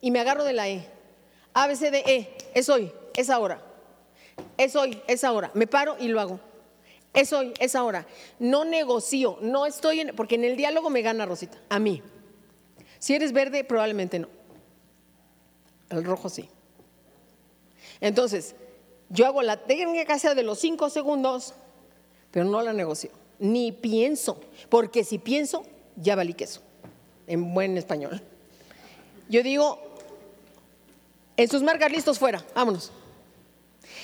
Y 0.00 0.10
me 0.10 0.18
agarro 0.18 0.42
de 0.42 0.52
la 0.52 0.68
E. 0.68 0.84
A, 1.54 1.68
B, 1.68 1.76
C, 1.76 1.92
D, 1.92 2.02
E, 2.04 2.36
es 2.54 2.68
hoy, 2.68 2.92
es 3.14 3.30
ahora. 3.30 3.62
Es 4.56 4.74
hoy, 4.74 5.00
es 5.06 5.22
ahora. 5.22 5.52
Me 5.54 5.68
paro 5.68 5.96
y 5.98 6.08
lo 6.08 6.20
hago. 6.20 6.40
Es 7.14 7.32
hoy, 7.32 7.54
es 7.60 7.76
ahora. 7.76 8.06
No 8.40 8.64
negocio, 8.64 9.38
no 9.40 9.66
estoy 9.66 10.00
en, 10.00 10.16
porque 10.16 10.34
en 10.34 10.44
el 10.44 10.56
diálogo 10.56 10.90
me 10.90 11.02
gana 11.02 11.24
Rosita, 11.24 11.58
a 11.68 11.78
mí. 11.78 12.02
Si 12.98 13.14
eres 13.14 13.32
verde, 13.32 13.62
probablemente 13.62 14.18
no. 14.18 14.28
El 15.90 16.04
rojo 16.04 16.28
sí. 16.28 16.48
Entonces, 18.00 18.54
yo 19.10 19.26
hago 19.26 19.42
la 19.42 19.56
técnica 19.56 20.04
casa 20.04 20.34
de 20.34 20.42
los 20.42 20.58
cinco 20.58 20.90
segundos, 20.90 21.54
pero 22.30 22.44
no 22.44 22.62
la 22.62 22.72
negocio, 22.72 23.10
ni 23.38 23.72
pienso, 23.72 24.40
porque 24.68 25.04
si 25.04 25.18
pienso, 25.18 25.64
ya 25.96 26.14
valí 26.16 26.34
queso, 26.34 26.60
en 27.26 27.54
buen 27.54 27.76
español. 27.78 28.20
Yo 29.28 29.42
digo, 29.42 29.78
en 31.36 31.48
sus 31.48 31.62
marcas 31.62 31.90
listos 31.92 32.18
fuera, 32.18 32.44
vámonos. 32.54 32.90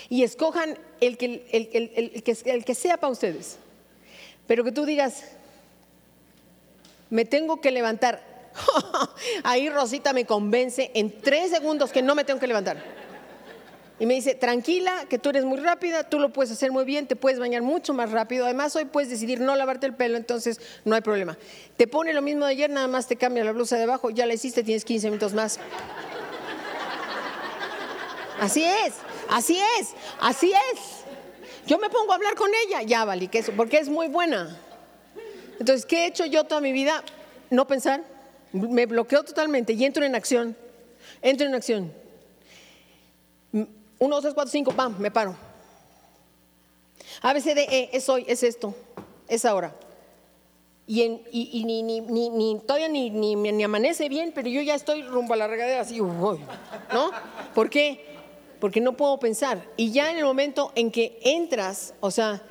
Y 0.09 0.23
escojan 0.23 0.79
el 1.01 1.17
que, 1.19 1.47
el- 1.51 1.69
el- 1.73 1.93
el 2.15 2.23
que, 2.23 2.37
el 2.47 2.65
que 2.65 2.75
sea 2.75 2.97
para 2.99 3.13
ustedes. 3.13 3.59
Pero 4.47 4.63
que 4.65 4.73
tú 4.73 4.85
digas, 4.85 5.25
me 7.11 7.25
tengo 7.25 7.61
que 7.61 7.71
levantar. 7.71 8.23
Ahí 9.45 9.69
Rosita 9.69 10.13
me 10.13 10.27
convence 10.27 10.91
en 10.95 11.21
tres 11.21 11.51
segundos 11.51 11.91
que 11.91 12.03
no 12.03 12.15
me 12.15 12.25
tengo 12.25 12.39
que 12.41 12.47
levantar. 12.47 12.83
Y 14.01 14.07
me 14.07 14.15
dice, 14.15 14.35
tranquila, 14.35 15.07
que 15.09 15.21
tú 15.21 15.29
eres 15.31 15.45
muy 15.45 15.59
rápida, 15.59 16.03
tú 16.03 16.19
lo 16.19 16.33
puedes 16.33 16.51
hacer 16.51 16.73
muy 16.73 16.85
bien, 16.85 17.07
te 17.07 17.15
puedes 17.15 17.39
bañar 17.39 17.63
mucho 17.63 17.95
más 17.95 18.11
rápido. 18.11 18.45
Además, 18.45 18.75
hoy 18.75 18.87
puedes 18.87 19.09
decidir 19.09 19.41
no 19.41 19.55
lavarte 19.55 19.87
el 19.87 19.95
pelo, 19.95 20.17
entonces 20.17 20.61
no 20.85 20.97
hay 20.97 21.01
problema. 21.01 21.39
Te 21.77 21.87
pone 21.87 22.13
lo 22.13 22.21
mismo 22.21 22.45
de 22.45 22.53
ayer, 22.53 22.71
nada 22.71 22.89
más 22.89 23.07
te 23.07 23.15
cambia 23.15 23.45
la 23.45 23.53
blusa 23.53 23.77
de 23.77 23.85
abajo, 23.85 24.11
ya 24.11 24.27
la 24.27 24.35
hiciste, 24.35 24.65
tienes 24.65 24.85
15 24.85 25.07
minutos 25.09 25.33
más. 25.33 25.61
Así 28.41 28.65
es, 28.65 28.95
así 29.31 29.61
es, 29.79 29.91
así 30.21 30.53
es. 30.53 30.81
Yo 31.67 31.79
me 31.79 31.89
pongo 31.89 32.13
a 32.13 32.17
hablar 32.17 32.35
con 32.35 32.51
ella, 32.67 32.83
ya 32.83 33.05
valí 33.05 33.29
que 33.29 33.39
eso, 33.39 33.53
porque 33.57 33.79
es 33.79 33.89
muy 33.89 34.09
buena. 34.09 34.59
Entonces, 35.61 35.87
¿qué 35.87 35.99
he 35.99 36.07
hecho 36.07 36.27
yo 36.27 36.43
toda 36.45 36.61
mi 36.61 36.73
vida? 36.73 37.05
No 37.51 37.69
pensar, 37.69 38.03
me 38.53 38.87
bloqueo 38.87 39.23
totalmente 39.23 39.73
y 39.73 39.85
entro 39.85 40.05
en 40.05 40.17
acción. 40.17 40.57
Entro 41.23 41.47
en 41.47 41.55
acción. 41.55 42.04
Uno, 44.05 44.17
dos, 44.17 44.23
tres, 44.23 44.35
cuatro, 44.35 44.51
cinco, 44.51 44.73
pam, 44.73 44.95
me 44.99 45.11
paro. 45.11 45.35
A, 47.23 47.33
E, 47.33 47.89
es 47.93 48.07
hoy, 48.11 48.25
es 48.29 48.43
esto, 48.43 48.75
es 49.29 49.45
ahora. 49.47 49.75
Y, 50.87 51.09
ni, 51.65 51.83
ni- 51.83 52.01
ni- 52.03 52.29
ni- 52.29 52.59
todavía 52.61 52.89
ni 52.89 53.63
amanece 53.65 54.11
bien, 54.11 54.33
pero 54.35 54.49
yo 54.49 54.61
ya 54.61 54.75
estoy 54.75 55.03
rumbo 55.03 55.33
a 55.33 55.39
la 55.39 55.47
regadera 55.47 55.81
así, 55.81 56.03
uy, 56.03 56.39
¿no? 56.93 57.11
¿Por 57.55 57.71
qué? 57.71 58.05
Porque 58.61 58.83
no 58.83 58.93
puedo 58.95 59.19
pensar. 59.19 59.63
Y 59.79 59.91
ya 59.93 60.11
en 60.11 60.19
el 60.19 60.25
momento 60.25 60.71
en 60.75 60.91
que 60.91 61.19
entras, 61.23 61.95
o 62.01 62.11
sea, 62.11 62.43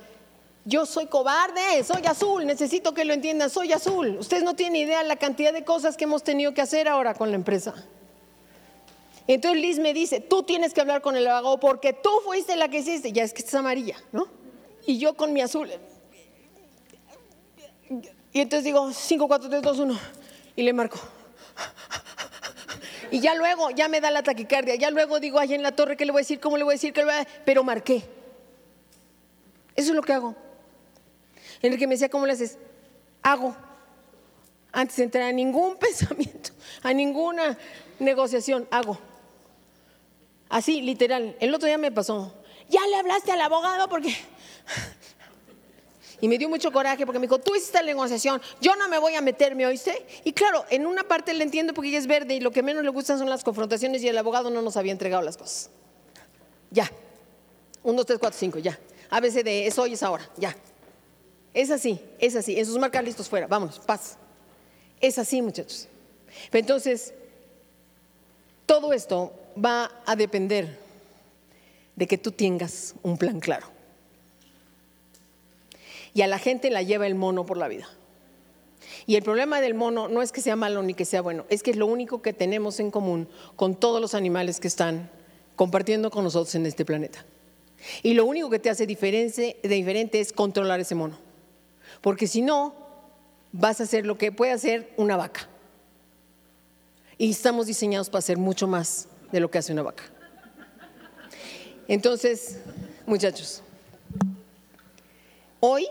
yo 0.64 0.86
soy 0.86 1.06
cobarde, 1.06 1.84
soy 1.84 2.04
azul, 2.06 2.44
necesito 2.46 2.94
que 2.94 3.04
lo 3.04 3.12
entiendan, 3.14 3.50
soy 3.50 3.72
azul. 3.72 4.16
Ustedes 4.18 4.42
no 4.42 4.54
tienen 4.56 4.76
idea 4.82 5.04
la 5.04 5.14
cantidad 5.16 5.52
de 5.52 5.64
cosas 5.64 5.96
que 5.96 6.02
hemos 6.04 6.24
tenido 6.24 6.52
que 6.52 6.62
hacer 6.62 6.88
ahora 6.88 7.14
con 7.14 7.30
la 7.30 7.36
empresa. 7.36 7.74
Entonces 9.26 9.60
Liz 9.60 9.78
me 9.78 9.94
dice, 9.94 10.20
tú 10.20 10.42
tienes 10.42 10.74
que 10.74 10.80
hablar 10.80 11.00
con 11.00 11.16
el 11.16 11.26
abogado 11.26 11.58
porque 11.58 11.92
tú 11.92 12.10
fuiste 12.24 12.56
la 12.56 12.68
que 12.68 12.78
hiciste. 12.78 13.12
Ya 13.12 13.22
es 13.22 13.32
que 13.32 13.40
estás 13.40 13.54
amarilla, 13.54 13.96
¿no? 14.12 14.28
Y 14.86 14.98
yo 14.98 15.14
con 15.14 15.32
mi 15.32 15.40
azul. 15.40 15.70
Y 18.32 18.40
entonces 18.40 18.64
digo, 18.64 18.92
5, 18.92 19.28
4, 19.28 19.48
3, 19.48 19.62
2, 19.62 19.78
1. 19.78 19.98
Y 20.56 20.62
le 20.62 20.72
marco. 20.72 20.98
Y 23.10 23.20
ya 23.20 23.34
luego, 23.34 23.70
ya 23.70 23.88
me 23.88 24.00
da 24.00 24.10
la 24.10 24.22
taquicardia. 24.22 24.74
Ya 24.74 24.90
luego 24.90 25.20
digo, 25.20 25.38
ay, 25.38 25.54
en 25.54 25.62
la 25.62 25.72
torre, 25.72 25.96
¿qué 25.96 26.04
le 26.04 26.12
voy 26.12 26.20
a 26.20 26.22
decir? 26.22 26.40
¿Cómo 26.40 26.56
le 26.56 26.64
voy 26.64 26.72
a 26.72 26.76
decir? 26.76 26.92
¿Qué 26.92 27.00
le 27.00 27.06
voy 27.06 27.14
a-?" 27.14 27.26
Pero 27.44 27.62
marqué. 27.62 28.02
Eso 29.76 29.90
es 29.90 29.94
lo 29.96 30.02
que 30.02 30.12
hago. 30.12 30.34
Enrique 31.62 31.86
me 31.86 31.94
decía, 31.94 32.08
¿cómo 32.08 32.26
le 32.26 32.32
haces? 32.32 32.58
Hago. 33.22 33.56
Antes 34.72 34.96
de 34.96 35.04
entrar 35.04 35.24
a 35.24 35.32
ningún 35.32 35.76
pensamiento, 35.78 36.50
a 36.82 36.92
ninguna 36.92 37.56
negociación, 38.00 38.66
hago. 38.70 38.98
Así, 40.54 40.82
literal. 40.82 41.36
El 41.40 41.52
otro 41.52 41.66
día 41.66 41.78
me 41.78 41.90
pasó. 41.90 42.32
Ya 42.68 42.86
le 42.86 42.94
hablaste 42.94 43.32
al 43.32 43.40
abogado 43.40 43.88
porque. 43.88 44.14
Y 46.20 46.28
me 46.28 46.38
dio 46.38 46.48
mucho 46.48 46.72
coraje 46.72 47.04
porque 47.04 47.18
me 47.18 47.26
dijo, 47.26 47.38
tú 47.38 47.54
hiciste 47.54 47.80
la 47.80 47.86
negociación, 47.86 48.40
yo 48.58 48.76
no 48.76 48.88
me 48.88 48.98
voy 48.98 49.14
a 49.14 49.20
meter, 49.20 49.54
¿me 49.54 49.66
oíste? 49.66 50.06
Y 50.22 50.32
claro, 50.32 50.64
en 50.70 50.86
una 50.86 51.02
parte 51.02 51.34
le 51.34 51.42
entiendo 51.42 51.74
porque 51.74 51.90
ella 51.90 51.98
es 51.98 52.06
verde 52.06 52.34
y 52.34 52.40
lo 52.40 52.50
que 52.50 52.62
menos 52.62 52.82
le 52.82 52.88
gustan 52.88 53.18
son 53.18 53.28
las 53.28 53.44
confrontaciones 53.44 54.02
y 54.02 54.08
el 54.08 54.16
abogado 54.16 54.48
no 54.48 54.62
nos 54.62 54.78
había 54.78 54.92
entregado 54.92 55.22
las 55.22 55.36
cosas. 55.36 55.68
Ya. 56.70 56.90
Un, 57.82 57.96
dos, 57.96 58.06
tres, 58.06 58.18
cuatro, 58.18 58.38
cinco, 58.38 58.58
ya. 58.58 58.78
A 59.10 59.20
de 59.20 59.66
es 59.66 59.78
hoy, 59.78 59.94
es 59.94 60.02
ahora, 60.02 60.30
ya. 60.38 60.56
Es 61.52 61.70
así, 61.70 62.00
es 62.18 62.36
así. 62.36 62.58
En 62.58 62.64
sus 62.64 62.78
marcas 62.78 63.04
listos 63.04 63.28
fuera, 63.28 63.46
vámonos, 63.46 63.80
paz. 63.80 64.16
Es 65.00 65.18
así, 65.18 65.42
muchachos. 65.42 65.88
Entonces, 66.52 67.12
todo 68.64 68.94
esto 68.94 69.32
va 69.62 69.90
a 70.06 70.16
depender 70.16 70.78
de 71.96 72.06
que 72.06 72.18
tú 72.18 72.32
tengas 72.32 72.94
un 73.02 73.18
plan 73.18 73.40
claro. 73.40 73.66
Y 76.12 76.22
a 76.22 76.26
la 76.26 76.38
gente 76.38 76.70
la 76.70 76.82
lleva 76.82 77.06
el 77.06 77.14
mono 77.14 77.44
por 77.44 77.56
la 77.56 77.68
vida. 77.68 77.88
Y 79.06 79.16
el 79.16 79.22
problema 79.22 79.60
del 79.60 79.74
mono 79.74 80.08
no 80.08 80.22
es 80.22 80.32
que 80.32 80.40
sea 80.40 80.56
malo 80.56 80.82
ni 80.82 80.94
que 80.94 81.04
sea 81.04 81.20
bueno, 81.20 81.44
es 81.48 81.62
que 81.62 81.70
es 81.70 81.76
lo 81.76 81.86
único 81.86 82.22
que 82.22 82.32
tenemos 82.32 82.80
en 82.80 82.90
común 82.90 83.28
con 83.56 83.74
todos 83.74 84.00
los 84.00 84.14
animales 84.14 84.60
que 84.60 84.68
están 84.68 85.10
compartiendo 85.56 86.10
con 86.10 86.24
nosotros 86.24 86.54
en 86.54 86.66
este 86.66 86.84
planeta. 86.84 87.24
Y 88.02 88.14
lo 88.14 88.24
único 88.24 88.48
que 88.50 88.58
te 88.58 88.70
hace 88.70 88.86
diferente, 88.86 89.58
diferente 89.62 90.20
es 90.20 90.32
controlar 90.32 90.80
ese 90.80 90.94
mono. 90.94 91.18
Porque 92.00 92.26
si 92.26 92.40
no, 92.40 92.74
vas 93.52 93.80
a 93.80 93.84
hacer 93.84 94.06
lo 94.06 94.16
que 94.16 94.32
puede 94.32 94.52
hacer 94.52 94.92
una 94.96 95.16
vaca. 95.16 95.48
Y 97.18 97.30
estamos 97.30 97.66
diseñados 97.66 98.08
para 98.08 98.20
hacer 98.20 98.38
mucho 98.38 98.66
más 98.66 99.08
de 99.34 99.40
lo 99.40 99.50
que 99.50 99.58
hace 99.58 99.72
una 99.72 99.82
vaca. 99.82 100.04
Entonces, 101.88 102.58
muchachos, 103.04 103.62
hoy, 105.58 105.88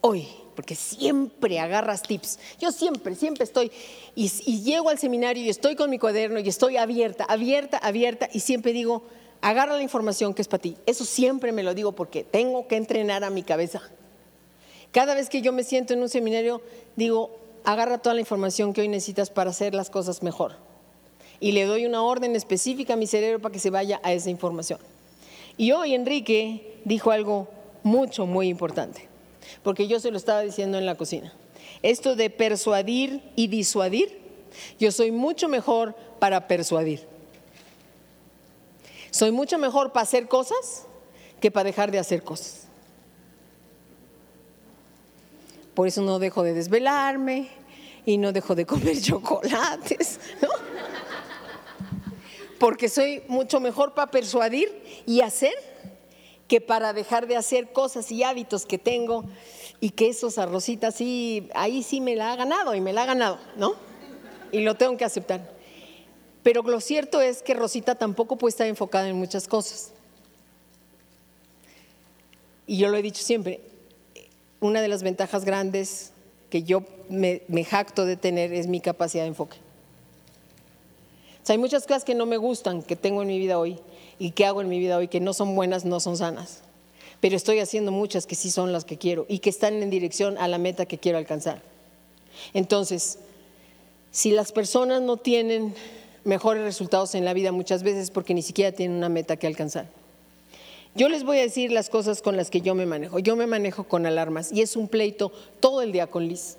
hoy, 0.00 0.26
porque 0.56 0.74
siempre 0.74 1.60
agarras 1.60 2.02
tips, 2.02 2.40
yo 2.58 2.72
siempre, 2.72 3.14
siempre 3.14 3.44
estoy, 3.44 3.70
y, 4.16 4.28
llego 4.62 4.90
al 4.90 4.98
seminario 4.98 5.44
y 5.44 5.48
estoy 5.48 5.76
con 5.76 5.88
mi 5.88 6.00
cuaderno 6.00 6.40
y 6.40 6.48
estoy 6.48 6.78
abierta, 6.78 7.24
abierta, 7.24 7.78
abierta, 7.78 8.28
y 8.32 8.40
siempre 8.40 8.72
digo, 8.72 9.04
agarra 9.40 9.76
la 9.76 9.82
información 9.82 10.34
que 10.34 10.42
es 10.42 10.48
para 10.48 10.60
ti. 10.60 10.76
Eso 10.84 11.04
siempre 11.04 11.52
me 11.52 11.62
lo 11.62 11.74
digo 11.74 11.92
porque 11.92 12.24
tengo 12.24 12.66
que 12.66 12.74
entrenar 12.74 13.22
a 13.22 13.30
mi 13.30 13.44
cabeza. 13.44 13.82
Cada 14.90 15.14
vez 15.14 15.30
que 15.30 15.42
yo 15.42 15.52
me 15.52 15.62
siento 15.62 15.94
en 15.94 16.02
un 16.02 16.08
seminario, 16.08 16.60
digo, 16.96 17.38
agarra 17.64 17.98
toda 17.98 18.14
la 18.14 18.20
información 18.20 18.72
que 18.72 18.80
hoy 18.80 18.88
necesitas 18.88 19.30
para 19.30 19.50
hacer 19.50 19.74
las 19.76 19.90
cosas 19.90 20.24
mejor. 20.24 20.69
Y 21.40 21.52
le 21.52 21.64
doy 21.64 21.86
una 21.86 22.02
orden 22.02 22.36
específica 22.36 22.94
a 22.94 22.96
mi 22.96 23.06
cerebro 23.06 23.40
para 23.40 23.52
que 23.52 23.58
se 23.58 23.70
vaya 23.70 24.00
a 24.02 24.12
esa 24.12 24.30
información. 24.30 24.78
Y 25.56 25.72
hoy 25.72 25.94
Enrique 25.94 26.80
dijo 26.84 27.10
algo 27.10 27.48
mucho, 27.82 28.26
muy 28.26 28.48
importante, 28.48 29.08
porque 29.62 29.88
yo 29.88 30.00
se 30.00 30.10
lo 30.10 30.16
estaba 30.16 30.42
diciendo 30.42 30.78
en 30.78 30.86
la 30.86 30.96
cocina. 30.96 31.32
Esto 31.82 32.14
de 32.14 32.28
persuadir 32.30 33.22
y 33.36 33.46
disuadir, 33.46 34.20
yo 34.78 34.92
soy 34.92 35.12
mucho 35.12 35.48
mejor 35.48 35.94
para 36.18 36.46
persuadir. 36.46 37.06
Soy 39.10 39.32
mucho 39.32 39.58
mejor 39.58 39.92
para 39.92 40.02
hacer 40.02 40.28
cosas 40.28 40.86
que 41.40 41.50
para 41.50 41.64
dejar 41.64 41.90
de 41.90 41.98
hacer 41.98 42.22
cosas. 42.22 42.66
Por 45.74 45.88
eso 45.88 46.02
no 46.02 46.18
dejo 46.18 46.42
de 46.42 46.52
desvelarme 46.52 47.48
y 48.04 48.18
no 48.18 48.32
dejo 48.32 48.54
de 48.54 48.66
comer 48.66 49.00
chocolates. 49.02 50.09
Porque 52.60 52.88
soy 52.88 53.22
mucho 53.26 53.58
mejor 53.58 53.94
para 53.94 54.12
persuadir 54.12 55.02
y 55.06 55.22
hacer 55.22 55.54
que 56.46 56.60
para 56.60 56.92
dejar 56.92 57.26
de 57.26 57.36
hacer 57.36 57.72
cosas 57.72 58.12
y 58.12 58.22
hábitos 58.22 58.66
que 58.66 58.78
tengo 58.78 59.24
y 59.80 59.90
que 59.90 60.08
esos 60.08 60.36
arrocitas 60.36 60.94
sí, 60.94 61.48
ahí 61.54 61.82
sí 61.82 62.00
me 62.00 62.14
la 62.14 62.32
ha 62.32 62.36
ganado 62.36 62.74
y 62.74 62.80
me 62.80 62.92
la 62.92 63.04
ha 63.04 63.06
ganado, 63.06 63.38
¿no? 63.56 63.74
Y 64.52 64.60
lo 64.60 64.76
tengo 64.76 64.96
que 64.96 65.04
aceptar. 65.04 65.58
Pero 66.42 66.62
lo 66.62 66.80
cierto 66.80 67.20
es 67.20 67.42
que 67.42 67.54
Rosita 67.54 67.94
tampoco 67.94 68.36
puede 68.36 68.50
estar 68.50 68.66
enfocada 68.66 69.08
en 69.08 69.16
muchas 69.16 69.48
cosas. 69.48 69.92
Y 72.66 72.76
yo 72.76 72.88
lo 72.88 72.96
he 72.98 73.02
dicho 73.02 73.22
siempre, 73.22 73.60
una 74.60 74.82
de 74.82 74.88
las 74.88 75.02
ventajas 75.02 75.46
grandes 75.46 76.12
que 76.50 76.62
yo 76.62 76.82
me, 77.08 77.42
jacto 77.64 78.04
de 78.04 78.16
tener 78.16 78.52
es 78.52 78.66
mi 78.66 78.80
capacidad 78.80 79.24
de 79.24 79.28
enfoque. 79.28 79.56
Hay 81.50 81.58
muchas 81.58 81.84
cosas 81.84 82.04
que 82.04 82.14
no 82.14 82.26
me 82.26 82.36
gustan, 82.36 82.82
que 82.82 82.94
tengo 82.94 83.22
en 83.22 83.28
mi 83.28 83.38
vida 83.38 83.58
hoy 83.58 83.78
y 84.18 84.30
que 84.30 84.46
hago 84.46 84.60
en 84.60 84.68
mi 84.68 84.78
vida 84.78 84.96
hoy, 84.96 85.08
que 85.08 85.18
no 85.18 85.32
son 85.32 85.56
buenas, 85.56 85.84
no 85.84 85.98
son 85.98 86.16
sanas. 86.16 86.62
Pero 87.20 87.36
estoy 87.36 87.58
haciendo 87.58 87.90
muchas 87.90 88.26
que 88.26 88.36
sí 88.36 88.50
son 88.50 88.72
las 88.72 88.84
que 88.84 88.98
quiero 88.98 89.26
y 89.28 89.40
que 89.40 89.50
están 89.50 89.82
en 89.82 89.90
dirección 89.90 90.38
a 90.38 90.46
la 90.46 90.58
meta 90.58 90.86
que 90.86 90.98
quiero 90.98 91.18
alcanzar. 91.18 91.60
Entonces, 92.54 93.18
si 94.12 94.30
las 94.30 94.52
personas 94.52 95.02
no 95.02 95.16
tienen 95.16 95.74
mejores 96.24 96.62
resultados 96.62 97.14
en 97.14 97.24
la 97.24 97.32
vida 97.32 97.50
muchas 97.50 97.82
veces 97.82 98.10
porque 98.10 98.32
ni 98.32 98.42
siquiera 98.42 98.70
tienen 98.72 98.96
una 98.96 99.08
meta 99.08 99.36
que 99.36 99.46
alcanzar. 99.46 99.88
Yo 100.94 101.08
les 101.08 101.24
voy 101.24 101.38
a 101.38 101.42
decir 101.42 101.72
las 101.72 101.90
cosas 101.90 102.22
con 102.22 102.36
las 102.36 102.50
que 102.50 102.60
yo 102.60 102.74
me 102.74 102.86
manejo. 102.86 103.18
Yo 103.18 103.36
me 103.36 103.46
manejo 103.46 103.84
con 103.84 104.06
alarmas 104.06 104.52
y 104.52 104.62
es 104.62 104.76
un 104.76 104.88
pleito 104.88 105.32
todo 105.60 105.82
el 105.82 105.92
día 105.92 106.06
con 106.06 106.28
Liz, 106.28 106.58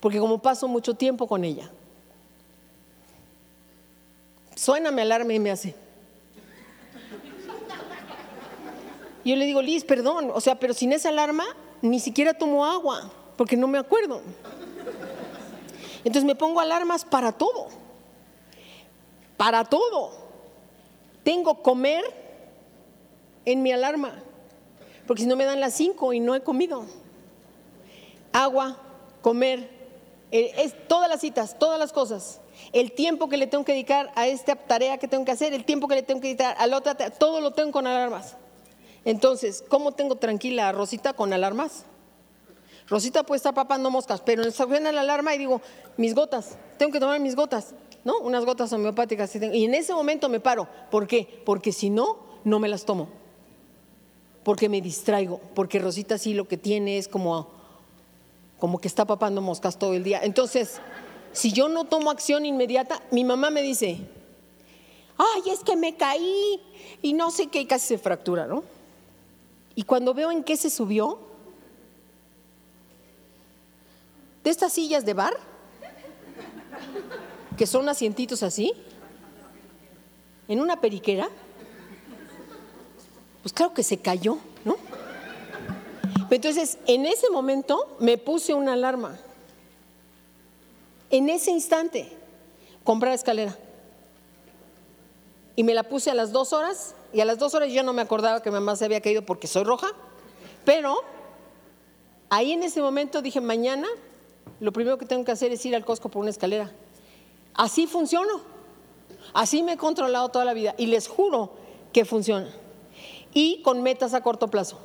porque 0.00 0.18
como 0.18 0.42
paso 0.42 0.66
mucho 0.66 0.94
tiempo 0.94 1.26
con 1.26 1.44
ella, 1.44 1.70
suena 4.56 4.90
mi 4.90 5.02
alarma 5.02 5.32
y 5.32 5.38
me 5.38 5.52
hace. 5.52 5.76
Yo 9.24 9.36
le 9.36 9.44
digo, 9.44 9.62
Liz, 9.62 9.84
perdón, 9.84 10.32
o 10.34 10.40
sea, 10.40 10.58
pero 10.58 10.74
sin 10.74 10.92
esa 10.92 11.10
alarma 11.10 11.44
ni 11.82 12.00
siquiera 12.00 12.34
tomo 12.34 12.66
agua, 12.66 13.12
porque 13.36 13.56
no 13.56 13.68
me 13.68 13.78
acuerdo. 13.78 14.22
Entonces 15.98 16.24
me 16.24 16.34
pongo 16.34 16.58
alarmas 16.58 17.04
para 17.04 17.30
todo 17.30 17.68
para 19.36 19.64
todo. 19.64 20.10
Tengo 21.22 21.62
comer 21.62 22.04
en 23.44 23.62
mi 23.62 23.72
alarma, 23.72 24.14
porque 25.06 25.22
si 25.22 25.28
no 25.28 25.36
me 25.36 25.44
dan 25.44 25.60
las 25.60 25.74
cinco 25.74 26.12
y 26.12 26.20
no 26.20 26.34
he 26.34 26.42
comido. 26.42 26.84
Agua, 28.32 28.76
comer, 29.22 29.70
eh, 30.30 30.52
es, 30.58 30.74
todas 30.88 31.08
las 31.08 31.20
citas, 31.20 31.58
todas 31.58 31.78
las 31.78 31.92
cosas. 31.92 32.40
El 32.76 32.92
tiempo 32.92 33.30
que 33.30 33.38
le 33.38 33.46
tengo 33.46 33.64
que 33.64 33.72
dedicar 33.72 34.12
a 34.16 34.26
esta 34.26 34.54
tarea 34.54 34.98
que 34.98 35.08
tengo 35.08 35.24
que 35.24 35.32
hacer, 35.32 35.54
el 35.54 35.64
tiempo 35.64 35.88
que 35.88 35.94
le 35.94 36.02
tengo 36.02 36.20
que 36.20 36.28
dedicar 36.28 36.54
a 36.58 36.66
la 36.66 36.76
otra, 36.76 36.94
todo 36.94 37.40
lo 37.40 37.52
tengo 37.52 37.72
con 37.72 37.86
alarmas. 37.86 38.36
Entonces, 39.06 39.64
¿cómo 39.66 39.92
tengo 39.92 40.16
tranquila 40.16 40.68
a 40.68 40.72
Rosita 40.72 41.14
con 41.14 41.32
alarmas? 41.32 41.86
Rosita 42.86 43.22
puede 43.22 43.38
estar 43.38 43.54
papando 43.54 43.90
moscas, 43.90 44.20
pero 44.20 44.50
suena 44.50 44.92
la 44.92 45.00
alarma 45.00 45.34
y 45.34 45.38
digo, 45.38 45.62
mis 45.96 46.14
gotas, 46.14 46.58
tengo 46.76 46.92
que 46.92 47.00
tomar 47.00 47.18
mis 47.18 47.34
gotas. 47.34 47.74
¿no? 48.04 48.18
Unas 48.18 48.44
gotas 48.44 48.70
homeopáticas. 48.74 49.34
Y 49.34 49.64
en 49.64 49.74
ese 49.74 49.94
momento 49.94 50.28
me 50.28 50.38
paro. 50.38 50.68
¿Por 50.90 51.06
qué? 51.06 51.42
Porque 51.46 51.72
si 51.72 51.88
no, 51.88 52.18
no 52.44 52.58
me 52.58 52.68
las 52.68 52.84
tomo. 52.84 53.08
Porque 54.44 54.68
me 54.68 54.82
distraigo. 54.82 55.40
Porque 55.54 55.78
Rosita 55.78 56.18
sí 56.18 56.34
lo 56.34 56.46
que 56.46 56.58
tiene 56.58 56.98
es 56.98 57.08
como, 57.08 57.48
como 58.58 58.82
que 58.82 58.86
está 58.86 59.06
papando 59.06 59.40
moscas 59.40 59.78
todo 59.78 59.94
el 59.94 60.04
día. 60.04 60.20
Entonces, 60.22 60.78
si 61.36 61.52
yo 61.52 61.68
no 61.68 61.84
tomo 61.84 62.10
acción 62.10 62.46
inmediata, 62.46 63.02
mi 63.10 63.22
mamá 63.22 63.50
me 63.50 63.60
dice, 63.60 63.98
ay, 65.18 65.42
es 65.50 65.60
que 65.60 65.76
me 65.76 65.94
caí 65.94 66.62
y 67.02 67.12
no 67.12 67.30
sé 67.30 67.48
qué, 67.48 67.60
y 67.60 67.66
casi 67.66 67.88
se 67.88 67.98
fractura, 67.98 68.46
¿no? 68.46 68.64
Y 69.74 69.82
cuando 69.82 70.14
veo 70.14 70.30
en 70.30 70.42
qué 70.42 70.56
se 70.56 70.70
subió, 70.70 71.18
de 74.42 74.48
estas 74.48 74.72
sillas 74.72 75.04
de 75.04 75.12
bar, 75.12 75.36
que 77.58 77.66
son 77.66 77.86
asientitos 77.90 78.42
así, 78.42 78.72
en 80.48 80.58
una 80.58 80.80
periquera, 80.80 81.28
pues 83.42 83.52
claro 83.52 83.74
que 83.74 83.82
se 83.82 83.98
cayó, 83.98 84.38
¿no? 84.64 84.76
Entonces, 86.30 86.78
en 86.86 87.04
ese 87.04 87.28
momento 87.28 87.94
me 88.00 88.16
puse 88.16 88.54
una 88.54 88.72
alarma. 88.72 89.18
En 91.10 91.28
ese 91.28 91.50
instante, 91.50 92.10
comprar 92.84 93.12
escalera. 93.12 93.56
Y 95.54 95.64
me 95.64 95.74
la 95.74 95.84
puse 95.84 96.10
a 96.10 96.14
las 96.14 96.32
dos 96.32 96.52
horas, 96.52 96.94
y 97.12 97.20
a 97.20 97.24
las 97.24 97.38
dos 97.38 97.54
horas 97.54 97.72
yo 97.72 97.82
no 97.82 97.92
me 97.92 98.02
acordaba 98.02 98.42
que 98.42 98.50
mamá 98.50 98.76
se 98.76 98.84
había 98.84 99.00
caído 99.00 99.22
porque 99.22 99.46
soy 99.46 99.64
roja, 99.64 99.88
pero 100.64 100.96
ahí 102.28 102.52
en 102.52 102.62
ese 102.62 102.80
momento 102.80 103.22
dije, 103.22 103.40
mañana 103.40 103.88
lo 104.60 104.72
primero 104.72 104.98
que 104.98 105.06
tengo 105.06 105.24
que 105.24 105.32
hacer 105.32 105.52
es 105.52 105.64
ir 105.64 105.74
al 105.74 105.84
Costco 105.84 106.08
por 106.08 106.20
una 106.20 106.30
escalera. 106.30 106.72
Así 107.54 107.86
funciono. 107.86 108.40
Así 109.32 109.62
me 109.62 109.72
he 109.72 109.76
controlado 109.76 110.28
toda 110.28 110.44
la 110.44 110.54
vida 110.54 110.74
y 110.78 110.86
les 110.86 111.08
juro 111.08 111.50
que 111.92 112.04
funciona. 112.04 112.48
Y 113.34 113.62
con 113.62 113.82
metas 113.82 114.14
a 114.14 114.22
corto 114.22 114.48
plazo. 114.48 114.78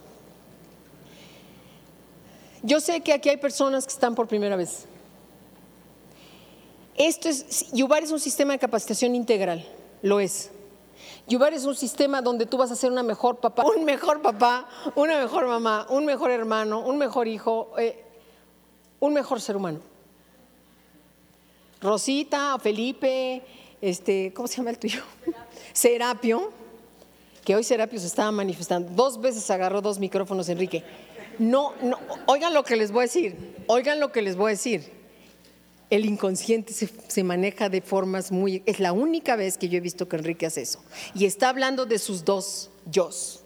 Yo 2.64 2.80
sé 2.80 3.02
que 3.02 3.14
aquí 3.14 3.30
hay 3.30 3.38
personas 3.38 3.86
que 3.86 3.94
están 3.94 4.14
por 4.14 4.28
primera 4.28 4.56
vez. 4.56 4.86
Esto 6.98 7.30
es, 7.30 7.72
Yubar 7.72 8.04
es 8.04 8.12
un 8.12 8.20
sistema 8.20 8.54
de 8.54 8.60
capacitación 8.60 9.16
integral, 9.16 9.66
lo 10.02 10.20
es. 10.20 10.52
Yubar 11.28 11.54
es 11.54 11.66
un 11.66 11.76
sistema 11.76 12.22
donde 12.22 12.46
tú 12.46 12.58
vas 12.58 12.72
a 12.72 12.76
ser 12.76 12.92
una 12.92 13.04
mejor 13.04 13.38
papá, 13.38 13.64
un 13.64 13.86
mejor 13.86 14.22
papá, 14.22 14.68
una 14.96 15.20
mejor 15.20 15.48
mamá, 15.48 15.88
un 15.90 16.06
mejor 16.06 16.32
hermano, 16.32 16.80
un 16.82 16.98
mejor 16.98 17.28
hijo, 17.28 17.74
eh, 17.78 18.04
un 19.00 19.14
mejor 19.14 19.40
ser 19.40 19.56
humano. 19.56 19.80
Rosita, 21.80 22.58
Felipe, 22.60 23.42
este, 23.82 24.32
¿cómo 24.34 24.48
se 24.48 24.58
llama 24.58 24.72
el 24.72 24.78
tuyo? 24.78 25.02
Serapio, 25.74 26.52
que 27.44 27.56
hoy 27.56 27.64
Serapio 27.64 28.00
se 28.00 28.08
estaba 28.08 28.32
manifestando. 28.32 28.92
Dos 28.94 29.20
veces 29.20 29.50
agarró 29.50 29.82
dos 29.82 29.98
micrófonos, 29.98 30.50
Enrique. 30.50 30.84
No, 31.40 31.74
no, 31.82 31.98
oigan 32.28 32.54
lo 32.54 32.64
que 32.64 32.76
les 32.76 32.92
voy 32.92 33.00
a 33.00 33.04
decir, 33.04 33.64
oigan 33.68 34.00
lo 34.00 34.12
que 34.12 34.22
les 34.22 34.36
voy 34.36 34.50
a 34.50 34.52
decir. 34.52 35.01
El 35.92 36.06
inconsciente 36.06 36.74
se, 36.74 37.24
maneja 37.24 37.68
de 37.68 37.82
formas 37.82 38.32
muy... 38.32 38.64
Es 38.66 38.80
la 38.80 38.94
única 38.94 39.36
vez 39.36 39.58
que 39.58 39.68
yo 39.68 39.78
he 39.78 39.82
visto 39.82 40.08
que 40.08 40.16
Enrique 40.16 40.46
hace 40.46 40.62
eso. 40.62 40.82
Y 41.14 41.26
está 41.26 41.50
hablando 41.50 41.86
de 41.86 42.00
sus 42.00 42.24
dos 42.24 42.72
yos. 42.90 43.44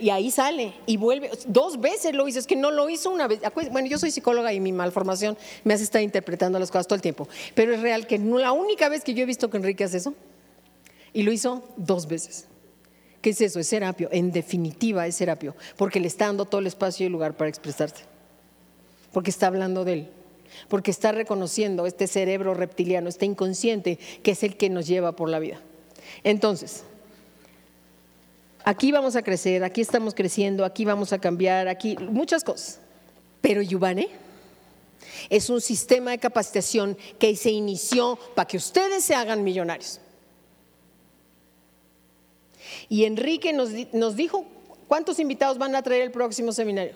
Y 0.00 0.08
ahí 0.08 0.30
sale 0.30 0.72
y 0.86 0.96
vuelve. 0.96 1.30
Dos 1.46 1.78
veces 1.78 2.14
lo 2.14 2.26
hizo, 2.26 2.38
es 2.38 2.46
que 2.46 2.56
no 2.56 2.70
lo 2.70 2.88
hizo 2.88 3.10
una 3.10 3.28
vez. 3.28 3.40
Bueno, 3.70 3.86
yo 3.86 3.98
soy 3.98 4.10
psicóloga 4.10 4.52
y 4.54 4.60
mi 4.60 4.72
malformación 4.72 5.36
me 5.62 5.74
hace 5.74 5.84
estar 5.84 6.00
interpretando 6.00 6.58
las 6.58 6.70
cosas 6.70 6.86
todo 6.86 6.96
el 6.96 7.02
tiempo. 7.02 7.28
Pero 7.54 7.74
es 7.74 7.80
real 7.82 8.06
que 8.06 8.18
la 8.18 8.52
única 8.52 8.88
vez 8.88 9.04
que 9.04 9.12
yo 9.12 9.22
he 9.22 9.26
visto 9.26 9.50
que 9.50 9.58
Enrique 9.58 9.84
hace 9.84 9.98
eso, 9.98 10.14
y 11.12 11.22
lo 11.22 11.32
hizo 11.32 11.68
dos 11.76 12.08
veces. 12.08 12.46
¿Qué 13.20 13.30
es 13.30 13.40
eso? 13.42 13.60
Es 13.60 13.68
serapio. 13.68 14.08
En 14.10 14.32
definitiva 14.32 15.06
es 15.06 15.16
serapio, 15.16 15.54
porque 15.76 16.00
le 16.00 16.08
está 16.08 16.26
dando 16.26 16.46
todo 16.46 16.62
el 16.62 16.66
espacio 16.66 17.04
y 17.04 17.06
el 17.08 17.12
lugar 17.12 17.36
para 17.36 17.50
expresarse. 17.50 18.11
Porque 19.12 19.30
está 19.30 19.46
hablando 19.46 19.84
de 19.84 19.92
él. 19.92 20.08
Porque 20.68 20.90
está 20.90 21.12
reconociendo 21.12 21.86
este 21.86 22.06
cerebro 22.06 22.54
reptiliano, 22.54 23.08
este 23.08 23.26
inconsciente, 23.26 23.98
que 24.22 24.32
es 24.32 24.42
el 24.42 24.56
que 24.56 24.70
nos 24.70 24.86
lleva 24.86 25.12
por 25.12 25.28
la 25.28 25.38
vida. 25.38 25.60
Entonces, 26.24 26.84
aquí 28.64 28.92
vamos 28.92 29.16
a 29.16 29.22
crecer, 29.22 29.64
aquí 29.64 29.80
estamos 29.80 30.14
creciendo, 30.14 30.64
aquí 30.64 30.84
vamos 30.84 31.12
a 31.12 31.18
cambiar, 31.18 31.68
aquí 31.68 31.96
muchas 31.96 32.44
cosas. 32.44 32.80
Pero 33.40 33.62
Yubane 33.62 34.08
es 35.28 35.50
un 35.50 35.60
sistema 35.60 36.12
de 36.12 36.18
capacitación 36.18 36.96
que 37.18 37.34
se 37.36 37.50
inició 37.50 38.18
para 38.34 38.46
que 38.46 38.56
ustedes 38.56 39.04
se 39.04 39.14
hagan 39.14 39.42
millonarios. 39.42 40.00
Y 42.88 43.04
Enrique 43.04 43.52
nos, 43.52 43.70
nos 43.92 44.16
dijo 44.16 44.44
cuántos 44.88 45.18
invitados 45.18 45.58
van 45.58 45.74
a 45.74 45.82
traer 45.82 46.02
el 46.02 46.10
próximo 46.10 46.52
seminario. 46.52 46.94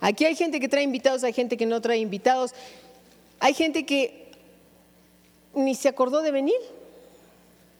Aquí 0.00 0.24
hay 0.24 0.34
gente 0.34 0.60
que 0.60 0.68
trae 0.68 0.82
invitados, 0.82 1.24
hay 1.24 1.32
gente 1.32 1.56
que 1.56 1.66
no 1.66 1.80
trae 1.80 1.98
invitados, 1.98 2.52
hay 3.38 3.54
gente 3.54 3.84
que 3.84 4.30
ni 5.54 5.74
se 5.74 5.88
acordó 5.88 6.22
de 6.22 6.30
venir, 6.30 6.56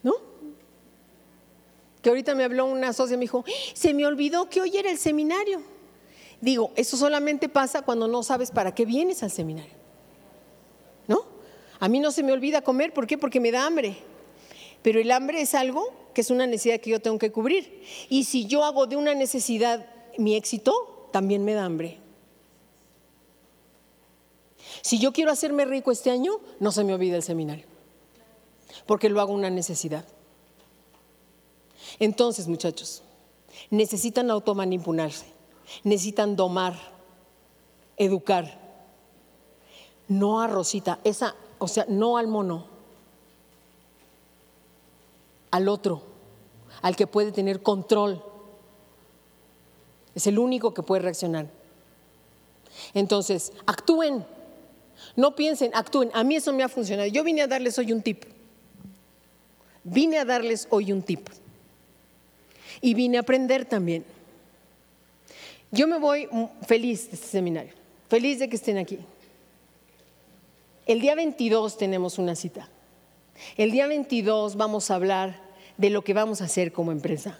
¿no? 0.03 0.15
Que 2.01 2.09
ahorita 2.09 2.35
me 2.35 2.43
habló 2.43 2.65
una 2.65 2.93
socia 2.93 3.15
y 3.15 3.17
me 3.17 3.23
dijo, 3.23 3.45
se 3.73 3.93
me 3.93 4.05
olvidó 4.05 4.49
que 4.49 4.61
hoy 4.61 4.77
era 4.77 4.89
el 4.89 4.97
seminario. 4.97 5.61
Digo, 6.41 6.71
eso 6.75 6.97
solamente 6.97 7.49
pasa 7.49 7.81
cuando 7.81 8.07
no 8.07 8.23
sabes 8.23 8.51
para 8.51 8.73
qué 8.73 8.85
vienes 8.85 9.23
al 9.23 9.31
seminario. 9.31 9.73
¿No? 11.07 11.25
A 11.79 11.87
mí 11.87 11.99
no 11.99 12.11
se 12.11 12.23
me 12.23 12.31
olvida 12.31 12.61
comer, 12.61 12.93
¿por 12.93 13.07
qué? 13.07 13.17
Porque 13.17 13.39
me 13.39 13.51
da 13.51 13.65
hambre. 13.65 13.97
Pero 14.81 14.99
el 14.99 15.11
hambre 15.11 15.41
es 15.41 15.55
algo 15.55 15.91
que 16.13 16.21
es 16.21 16.29
una 16.29 16.47
necesidad 16.47 16.79
que 16.79 16.91
yo 16.91 16.99
tengo 16.99 17.17
que 17.17 17.31
cubrir. 17.31 17.83
Y 18.09 18.23
si 18.23 18.45
yo 18.47 18.63
hago 18.63 18.87
de 18.87 18.95
una 18.95 19.13
necesidad 19.13 19.85
mi 20.17 20.35
éxito, 20.35 20.96
también 21.17 21.43
me 21.43 21.55
da 21.55 21.65
hambre. 21.65 21.97
Si 24.83 24.99
yo 24.99 25.11
quiero 25.13 25.31
hacerme 25.31 25.65
rico 25.65 25.91
este 25.91 26.11
año, 26.11 26.33
no 26.59 26.71
se 26.71 26.83
me 26.83 26.93
olvida 26.93 27.15
el 27.15 27.23
seminario, 27.23 27.65
porque 28.85 29.09
lo 29.09 29.19
hago 29.19 29.33
una 29.33 29.49
necesidad. 29.49 30.05
Entonces, 31.97 32.47
muchachos, 32.47 33.01
necesitan 33.71 34.29
automanipularse, 34.29 35.25
necesitan 35.83 36.35
domar, 36.35 36.75
educar. 37.97 38.59
No 40.07 40.39
a 40.39 40.45
Rosita, 40.45 40.99
esa, 41.03 41.33
o 41.57 41.67
sea, 41.67 41.87
no 41.89 42.17
al 42.17 42.27
mono, 42.27 42.67
al 45.49 45.67
otro, 45.67 46.03
al 46.83 46.95
que 46.95 47.07
puede 47.07 47.31
tener 47.31 47.63
control. 47.63 48.23
Es 50.17 50.25
el 50.25 50.39
único 50.39 50.73
que 50.73 50.81
puede 50.81 51.03
reaccionar. 51.03 51.45
Entonces, 52.95 53.53
actúen. 53.67 54.25
No 55.15 55.35
piensen, 55.35 55.69
actúen. 55.75 56.09
A 56.11 56.23
mí 56.23 56.37
eso 56.37 56.51
me 56.53 56.63
ha 56.63 56.69
funcionado. 56.69 57.07
Yo 57.07 57.23
vine 57.23 57.43
a 57.43 57.47
darles 57.47 57.77
hoy 57.77 57.93
un 57.93 58.01
tip. 58.01 58.23
Vine 59.83 60.17
a 60.17 60.25
darles 60.25 60.67
hoy 60.71 60.91
un 60.91 61.03
tip. 61.03 61.29
Y 62.81 62.95
vine 62.95 63.17
a 63.17 63.21
aprender 63.21 63.65
también. 63.65 64.05
Yo 65.69 65.87
me 65.87 65.99
voy 65.99 66.27
mm, 66.31 66.65
feliz 66.65 67.11
de 67.11 67.13
este 67.13 67.27
seminario, 67.27 67.73
feliz 68.09 68.39
de 68.39 68.49
que 68.49 68.55
estén 68.55 68.79
aquí. 68.79 68.97
El 70.87 70.99
día 70.99 71.13
22 71.13 71.77
tenemos 71.77 72.17
una 72.17 72.33
cita. 72.33 72.67
El 73.55 73.69
día 73.69 73.85
22 73.85 74.55
vamos 74.55 74.89
a 74.89 74.95
hablar 74.95 75.39
de 75.77 75.91
lo 75.91 76.03
que 76.03 76.15
vamos 76.15 76.41
a 76.41 76.45
hacer 76.45 76.73
como 76.73 76.91
empresa. 76.91 77.37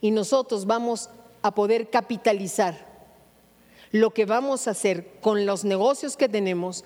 Y 0.00 0.10
nosotros 0.10 0.66
vamos 0.66 1.10
a 1.42 1.54
poder 1.54 1.90
capitalizar 1.90 2.86
lo 3.92 4.10
que 4.10 4.24
vamos 4.24 4.66
a 4.66 4.72
hacer 4.72 5.06
con 5.20 5.46
los 5.46 5.64
negocios 5.64 6.16
que 6.16 6.28
tenemos 6.28 6.84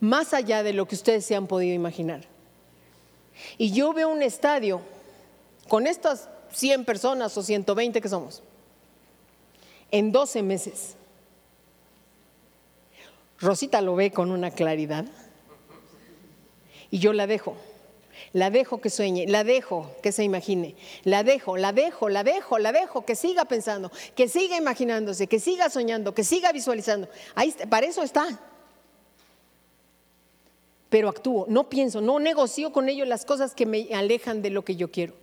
más 0.00 0.32
allá 0.32 0.62
de 0.62 0.72
lo 0.72 0.86
que 0.86 0.94
ustedes 0.94 1.24
se 1.24 1.34
han 1.34 1.46
podido 1.46 1.74
imaginar. 1.74 2.24
Y 3.56 3.72
yo 3.72 3.92
veo 3.92 4.08
un 4.08 4.22
estadio 4.22 4.80
con 5.68 5.86
estas 5.86 6.28
100 6.52 6.84
personas 6.84 7.36
o 7.36 7.42
120 7.42 8.00
que 8.00 8.08
somos, 8.08 8.42
en 9.90 10.12
12 10.12 10.42
meses. 10.42 10.94
Rosita 13.40 13.80
lo 13.80 13.94
ve 13.94 14.10
con 14.10 14.30
una 14.30 14.50
claridad 14.50 15.04
y 16.90 16.98
yo 16.98 17.12
la 17.12 17.26
dejo. 17.26 17.56
La 18.32 18.50
dejo 18.50 18.80
que 18.80 18.90
sueñe, 18.90 19.26
la 19.26 19.42
dejo 19.42 19.90
que 20.02 20.12
se 20.12 20.22
imagine, 20.22 20.74
la 21.04 21.24
dejo, 21.24 21.56
la 21.56 21.72
dejo, 21.72 22.08
la 22.08 22.24
dejo, 22.24 22.58
la 22.58 22.72
dejo 22.72 23.04
que 23.04 23.16
siga 23.16 23.46
pensando, 23.46 23.90
que 24.14 24.28
siga 24.28 24.56
imaginándose, 24.56 25.26
que 25.26 25.40
siga 25.40 25.70
soñando, 25.70 26.14
que 26.14 26.24
siga 26.24 26.52
visualizando. 26.52 27.08
Ahí, 27.34 27.54
para 27.70 27.86
eso 27.86 28.02
está. 28.02 28.26
Pero 30.90 31.08
actúo, 31.08 31.46
no 31.48 31.68
pienso, 31.68 32.00
no 32.00 32.18
negocio 32.18 32.72
con 32.72 32.88
ellos 32.88 33.08
las 33.08 33.24
cosas 33.24 33.54
que 33.54 33.66
me 33.66 33.88
alejan 33.94 34.42
de 34.42 34.50
lo 34.50 34.64
que 34.64 34.76
yo 34.76 34.90
quiero. 34.90 35.14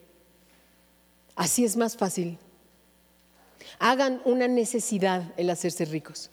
Así 1.35 1.65
es 1.65 1.75
más 1.75 1.97
fácil. 1.97 2.37
Hagan 3.79 4.21
una 4.25 4.47
necesidad 4.47 5.33
el 5.37 5.49
hacerse 5.49 5.85
ricos. 5.85 6.31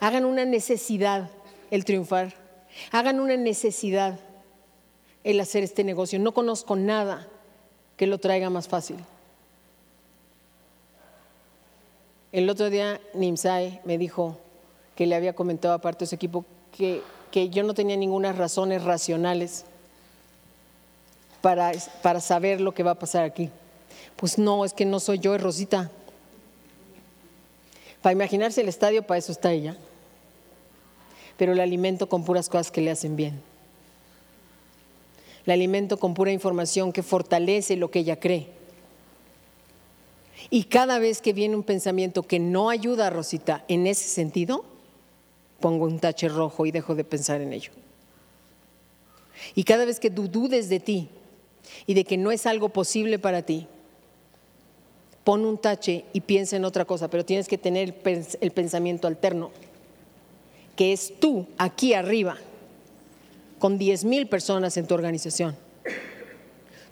Hagan 0.00 0.24
una 0.24 0.44
necesidad 0.44 1.30
el 1.70 1.84
triunfar. 1.84 2.34
Hagan 2.92 3.20
una 3.20 3.36
necesidad 3.36 4.18
el 5.24 5.40
hacer 5.40 5.62
este 5.62 5.84
negocio. 5.84 6.18
No 6.18 6.32
conozco 6.32 6.76
nada 6.76 7.26
que 7.96 8.06
lo 8.06 8.18
traiga 8.18 8.50
más 8.50 8.68
fácil. 8.68 8.96
El 12.32 12.48
otro 12.48 12.70
día 12.70 13.00
Nimsai 13.14 13.80
me 13.84 13.98
dijo 13.98 14.38
que 14.94 15.06
le 15.06 15.16
había 15.16 15.34
comentado 15.34 15.74
aparte 15.74 16.04
de 16.04 16.08
su 16.08 16.14
equipo 16.14 16.44
que, 16.76 17.02
que 17.30 17.50
yo 17.50 17.62
no 17.64 17.74
tenía 17.74 17.96
ninguna 17.96 18.32
razones 18.32 18.84
racionales 18.84 19.64
para, 21.40 21.72
para 22.02 22.20
saber 22.20 22.60
lo 22.60 22.72
que 22.72 22.82
va 22.82 22.92
a 22.92 22.98
pasar 22.98 23.24
aquí. 23.24 23.50
Pues 24.16 24.38
no, 24.38 24.64
es 24.64 24.72
que 24.72 24.84
no 24.84 25.00
soy 25.00 25.18
yo, 25.18 25.34
es 25.34 25.42
Rosita. 25.42 25.90
Para 28.02 28.12
imaginarse 28.12 28.60
el 28.60 28.68
estadio, 28.68 29.02
para 29.02 29.18
eso 29.18 29.32
está 29.32 29.52
ella. 29.52 29.76
Pero 31.36 31.54
la 31.54 31.62
alimento 31.62 32.08
con 32.08 32.24
puras 32.24 32.48
cosas 32.48 32.70
que 32.70 32.80
le 32.80 32.90
hacen 32.90 33.16
bien. 33.16 33.49
La 35.46 35.54
alimento 35.54 35.98
con 35.98 36.14
pura 36.14 36.32
información 36.32 36.92
que 36.92 37.02
fortalece 37.02 37.76
lo 37.76 37.90
que 37.90 38.00
ella 38.00 38.18
cree. 38.18 38.48
Y 40.48 40.64
cada 40.64 40.98
vez 40.98 41.20
que 41.20 41.32
viene 41.32 41.56
un 41.56 41.62
pensamiento 41.62 42.22
que 42.22 42.38
no 42.38 42.70
ayuda 42.70 43.06
a 43.06 43.10
Rosita 43.10 43.64
en 43.68 43.86
ese 43.86 44.08
sentido, 44.08 44.64
pongo 45.60 45.84
un 45.84 45.98
tache 45.98 46.28
rojo 46.28 46.66
y 46.66 46.70
dejo 46.70 46.94
de 46.94 47.04
pensar 47.04 47.40
en 47.40 47.52
ello. 47.52 47.72
Y 49.54 49.64
cada 49.64 49.84
vez 49.84 50.00
que 50.00 50.10
dudes 50.10 50.68
de 50.68 50.80
ti 50.80 51.08
y 51.86 51.94
de 51.94 52.04
que 52.04 52.16
no 52.16 52.30
es 52.30 52.46
algo 52.46 52.70
posible 52.70 53.18
para 53.18 53.42
ti, 53.42 53.66
pon 55.24 55.44
un 55.44 55.58
tache 55.58 56.04
y 56.12 56.22
piensa 56.22 56.56
en 56.56 56.64
otra 56.64 56.84
cosa, 56.84 57.08
pero 57.08 57.24
tienes 57.24 57.46
que 57.46 57.58
tener 57.58 57.94
el 58.40 58.50
pensamiento 58.50 59.06
alterno, 59.06 59.50
que 60.76 60.92
es 60.92 61.18
tú 61.20 61.46
aquí 61.58 61.94
arriba, 61.94 62.36
con 63.60 63.78
10 63.78 64.06
mil 64.06 64.26
personas 64.26 64.76
en 64.78 64.86
tu 64.86 64.94
organización. 64.94 65.56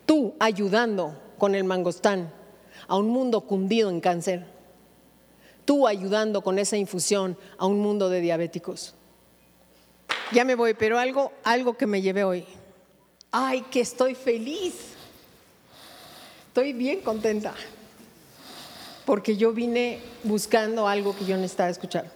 Tú 0.07 0.35
ayudando 0.39 1.20
con 1.39 1.55
el 1.55 1.65
mangostán 1.65 2.31
a 2.86 2.97
un 2.97 3.09
mundo 3.09 3.40
cundido 3.40 3.90
en 3.90 4.01
cáncer. 4.01 4.47
Tú 5.65 5.89
ayudando 5.89 6.43
con 6.43 6.59
esa 6.59 6.77
infusión 6.77 7.36
a 7.57 7.66
un 7.66 7.81
mundo 7.81 8.11
de 8.11 8.20
diabéticos. 8.20 8.95
Ya 10.31 10.45
me 10.45 10.55
voy, 10.55 10.74
pero 10.74 10.99
algo, 10.99 11.32
algo 11.43 11.77
que 11.77 11.86
me 11.86 12.03
llevé 12.03 12.23
hoy. 12.23 12.45
Ay, 13.32 13.62
que 13.70 13.81
estoy 13.81 14.15
feliz. 14.15 14.74
Estoy 16.49 16.74
bien 16.74 17.01
contenta. 17.01 17.55
Porque 19.07 19.39
yo 19.39 19.53
vine 19.53 20.01
buscando 20.23 20.86
algo 20.86 21.16
que 21.16 21.24
yo 21.24 21.36
necesitaba 21.36 21.70
escuchar. 21.70 22.12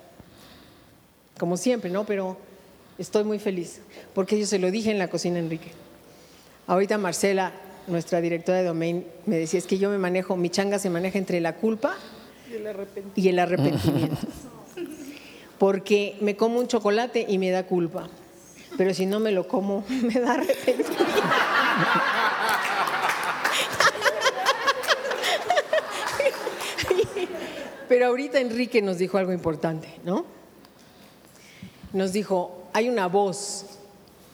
Como 1.39 1.57
siempre, 1.57 1.91
¿no? 1.91 2.05
Pero 2.05 2.52
estoy 3.03 3.25
muy 3.25 3.39
feliz. 3.39 3.81
Porque 4.15 4.39
yo 4.39 4.47
se 4.47 4.59
lo 4.59 4.71
dije 4.71 4.91
en 4.91 4.99
la 4.99 5.09
cocina, 5.09 5.39
Enrique. 5.39 5.71
Ahorita 6.67 6.97
Marcela 6.99 7.53
nuestra 7.87 8.21
directora 8.21 8.59
de 8.59 8.65
domain, 8.65 9.07
me 9.27 9.39
decía, 9.39 9.59
es 9.59 9.67
que 9.67 9.79
yo 9.79 9.91
me 9.91 9.99
manejo, 9.99 10.37
mi 10.37 10.51
changa 10.51 10.79
se 10.79 10.91
maneja 10.91 11.19
entre 11.19 11.41
la 11.41 11.57
culpa 11.57 11.97
y 13.17 13.29
el 13.29 13.39
arrepentimiento. 13.39 14.17
Porque 15.59 16.17
me 16.21 16.37
como 16.37 16.59
un 16.59 16.67
chocolate 16.67 17.25
y 17.29 17.39
me 17.39 17.51
da 17.51 17.67
culpa, 17.67 18.09
pero 18.77 18.95
si 18.95 19.07
no 19.07 19.21
me 19.21 19.33
lo 19.33 19.47
como, 19.49 19.85
me 20.03 20.21
da 20.21 20.35
arrepentimiento. 20.35 20.93
Pero 27.89 28.07
ahorita 28.07 28.41
Enrique 28.41 28.81
nos 28.81 28.97
dijo 28.97 29.19
algo 29.19 29.35
importante, 29.35 30.01
¿no? 30.03 30.25
Nos 31.93 32.15
dijo, 32.15 32.62
hay 32.73 32.89
una 32.89 33.09
voz 33.09 33.67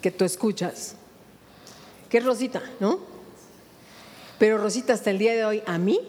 que 0.03 0.11
tú 0.11 0.25
escuchas, 0.25 0.95
que 2.09 2.19
es 2.19 2.25
Rosita, 2.25 2.63
¿no? 2.81 2.99
Pero 4.39 4.59
Rosita 4.59 4.93
hasta 4.93 5.11
el 5.11 5.19
día 5.19 5.35
de 5.35 5.45
hoy, 5.45 5.63
a 5.67 5.79
mí, 5.79 6.01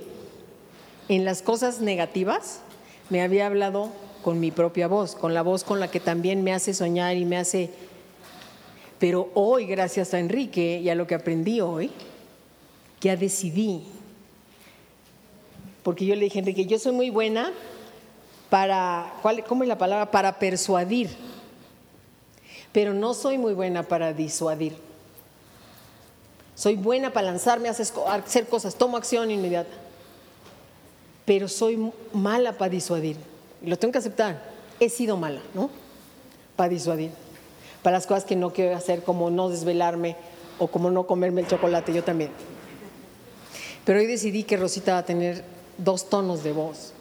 en 1.07 1.25
las 1.25 1.41
cosas 1.41 1.81
negativas, 1.81 2.59
me 3.09 3.21
había 3.21 3.47
hablado 3.47 3.91
con 4.23 4.39
mi 4.39 4.51
propia 4.51 4.87
voz, 4.87 5.15
con 5.15 5.33
la 5.33 5.41
voz 5.41 5.63
con 5.63 5.79
la 5.79 5.89
que 5.89 5.99
también 5.99 6.43
me 6.43 6.53
hace 6.53 6.73
soñar 6.73 7.17
y 7.17 7.25
me 7.25 7.37
hace... 7.37 7.71
Pero 8.99 9.29
hoy, 9.33 9.65
gracias 9.65 10.13
a 10.13 10.19
Enrique 10.19 10.79
y 10.83 10.89
a 10.89 10.95
lo 10.95 11.07
que 11.07 11.15
aprendí 11.15 11.61
hoy, 11.61 11.89
ya 13.01 13.15
decidí 13.15 13.83
porque 15.83 16.05
yo 16.05 16.15
le 16.15 16.21
dije, 16.21 16.39
Enrique, 16.39 16.65
yo 16.65 16.77
soy 16.77 16.91
muy 16.91 17.09
buena 17.09 17.51
para, 18.49 19.13
¿cuál, 19.21 19.43
¿cómo 19.43 19.63
es 19.63 19.69
la 19.69 19.77
palabra? 19.77 20.11
Para 20.11 20.37
persuadir, 20.37 21.09
pero 22.71 22.93
no 22.93 23.13
soy 23.13 23.37
muy 23.37 23.53
buena 23.53 23.83
para 23.83 24.13
disuadir. 24.13 24.77
Soy 26.55 26.75
buena 26.75 27.11
para 27.11 27.27
lanzarme 27.27 27.69
a 27.69 27.71
hacer 27.71 28.47
cosas, 28.47 28.75
tomo 28.75 28.97
acción 28.97 29.31
inmediata, 29.31 29.71
pero 31.25 31.47
soy 31.47 31.91
mala 32.11 32.57
para 32.57 32.69
disuadir. 32.69 33.15
Y 33.61 33.69
lo 33.69 33.77
tengo 33.77 33.93
que 33.93 33.99
aceptar, 33.99 34.43
he 34.79 34.89
sido 34.89 35.15
mala, 35.15 35.41
¿no? 35.53 35.69
Para 36.55 36.69
disuadir. 36.69 37.11
Para 37.81 37.97
las 37.97 38.07
cosas 38.07 38.25
que 38.25 38.35
no 38.35 38.51
quiero 38.51 38.75
hacer, 38.75 39.03
como 39.03 39.29
no 39.29 39.49
desvelarme 39.49 40.17
o 40.59 40.67
como 40.67 40.91
no 40.91 41.07
comerme 41.07 41.41
el 41.41 41.47
chocolate, 41.47 41.93
yo 41.93 42.03
también. 42.03 42.31
Pero 43.85 43.99
hoy 43.99 44.05
decidí 44.05 44.43
que 44.43 44.57
Rosita 44.57 44.93
va 44.93 44.97
a 44.99 45.05
tener 45.05 45.45
dos 45.77 46.09
tonos 46.09 46.43
de 46.43 46.51
voz. 46.51 46.91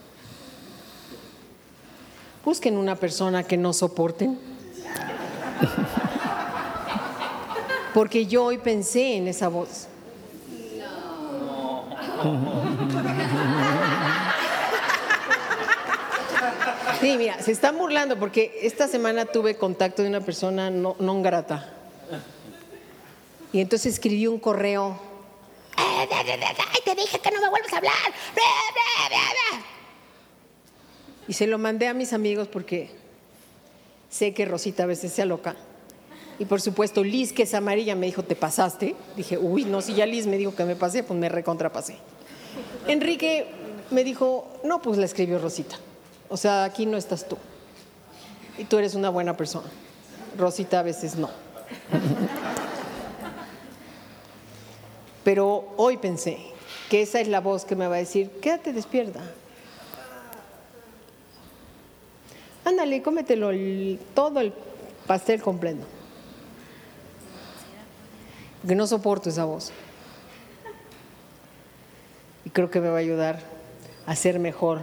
Busquen 2.45 2.77
una 2.77 2.95
persona 2.95 3.43
que 3.43 3.57
no 3.57 3.73
soporten. 3.73 4.39
Porque 7.93 8.25
yo 8.25 8.45
hoy 8.45 8.57
pensé 8.57 9.17
en 9.17 9.27
esa 9.27 9.47
voz. 9.47 9.87
Sí, 16.99 17.15
mira, 17.17 17.41
se 17.41 17.51
están 17.51 17.77
burlando 17.77 18.19
porque 18.19 18.59
esta 18.61 18.87
semana 18.87 19.25
tuve 19.25 19.55
contacto 19.55 20.03
de 20.03 20.09
una 20.09 20.19
persona 20.19 20.69
no, 20.69 20.97
no 20.99 21.21
grata. 21.21 21.73
Y 23.53 23.61
entonces 23.61 23.93
escribí 23.93 24.27
un 24.27 24.37
correo 24.37 24.99
Ay, 25.79 26.81
te 26.83 26.95
dije 26.95 27.19
que 27.19 27.31
no 27.31 27.41
me 27.41 27.49
vuelvas 27.49 27.73
a 27.73 27.77
hablar. 27.77 27.93
Y 31.27 31.33
se 31.33 31.47
lo 31.47 31.57
mandé 31.57 31.87
a 31.87 31.93
mis 31.93 32.13
amigos 32.13 32.47
porque 32.47 32.89
sé 34.09 34.33
que 34.33 34.45
Rosita 34.45 34.83
a 34.83 34.87
veces 34.87 35.11
se 35.11 35.25
loca. 35.25 35.55
Y 36.39 36.45
por 36.45 36.61
supuesto, 36.61 37.03
Liz, 37.03 37.33
que 37.33 37.43
es 37.43 37.53
amarilla, 37.53 37.95
me 37.95 38.05
dijo, 38.05 38.23
¿te 38.23 38.35
pasaste? 38.35 38.95
Dije, 39.17 39.37
uy, 39.37 39.65
no, 39.65 39.81
si 39.81 39.93
ya 39.93 40.05
Liz 40.05 40.25
me 40.25 40.37
dijo 40.37 40.55
que 40.55 40.63
me 40.63 40.75
pasé, 40.75 41.03
pues 41.03 41.19
me 41.19 41.27
recontrapasé. 41.27 41.97
Enrique 42.87 43.45
me 43.91 44.03
dijo, 44.03 44.47
no, 44.63 44.81
pues 44.81 44.97
la 44.97 45.05
escribió 45.05 45.37
Rosita. 45.39 45.75
O 46.29 46.37
sea, 46.37 46.63
aquí 46.63 46.85
no 46.85 46.97
estás 46.97 47.27
tú. 47.27 47.37
Y 48.57 48.63
tú 48.65 48.77
eres 48.77 48.95
una 48.95 49.09
buena 49.09 49.35
persona. 49.35 49.67
Rosita 50.37 50.79
a 50.79 50.83
veces 50.83 51.15
no. 51.15 51.29
Pero 55.23 55.73
hoy 55.77 55.97
pensé 55.97 56.37
que 56.89 57.01
esa 57.01 57.19
es 57.19 57.27
la 57.27 57.41
voz 57.41 57.65
que 57.65 57.75
me 57.75 57.87
va 57.87 57.95
a 57.95 57.99
decir, 57.99 58.31
quédate 58.41 58.73
despierta. 58.73 59.21
Ándale, 62.69 63.01
cómetelo 63.01 63.49
todo 64.13 64.41
el 64.41 64.53
pastel 65.07 65.41
completo. 65.41 65.87
Que 68.67 68.75
no 68.75 68.85
soporto 68.85 69.29
esa 69.29 69.45
voz. 69.45 69.71
Y 72.45 72.51
creo 72.51 72.69
que 72.69 72.79
me 72.79 72.89
va 72.89 72.97
a 72.97 72.99
ayudar 72.99 73.41
a 74.05 74.15
ser 74.15 74.37
mejor 74.37 74.81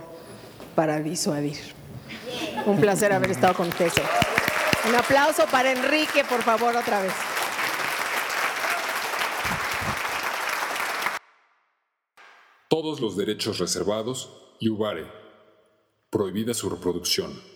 para 0.74 0.98
disuadir. 0.98 1.58
Un 2.66 2.80
placer 2.80 3.12
haber 3.12 3.30
estado 3.30 3.54
con 3.54 3.68
ustedes. 3.68 3.92
Un 4.88 4.94
aplauso 4.96 5.46
para 5.46 5.70
Enrique, 5.70 6.24
por 6.28 6.42
favor, 6.42 6.74
otra 6.74 7.02
vez. 7.02 7.12
Todos 12.68 13.00
los 13.00 13.16
derechos 13.16 13.60
reservados 13.60 14.56
y 14.58 14.70
Ubare. 14.70 15.06
Prohibida 16.10 16.52
su 16.52 16.68
reproducción. 16.68 17.55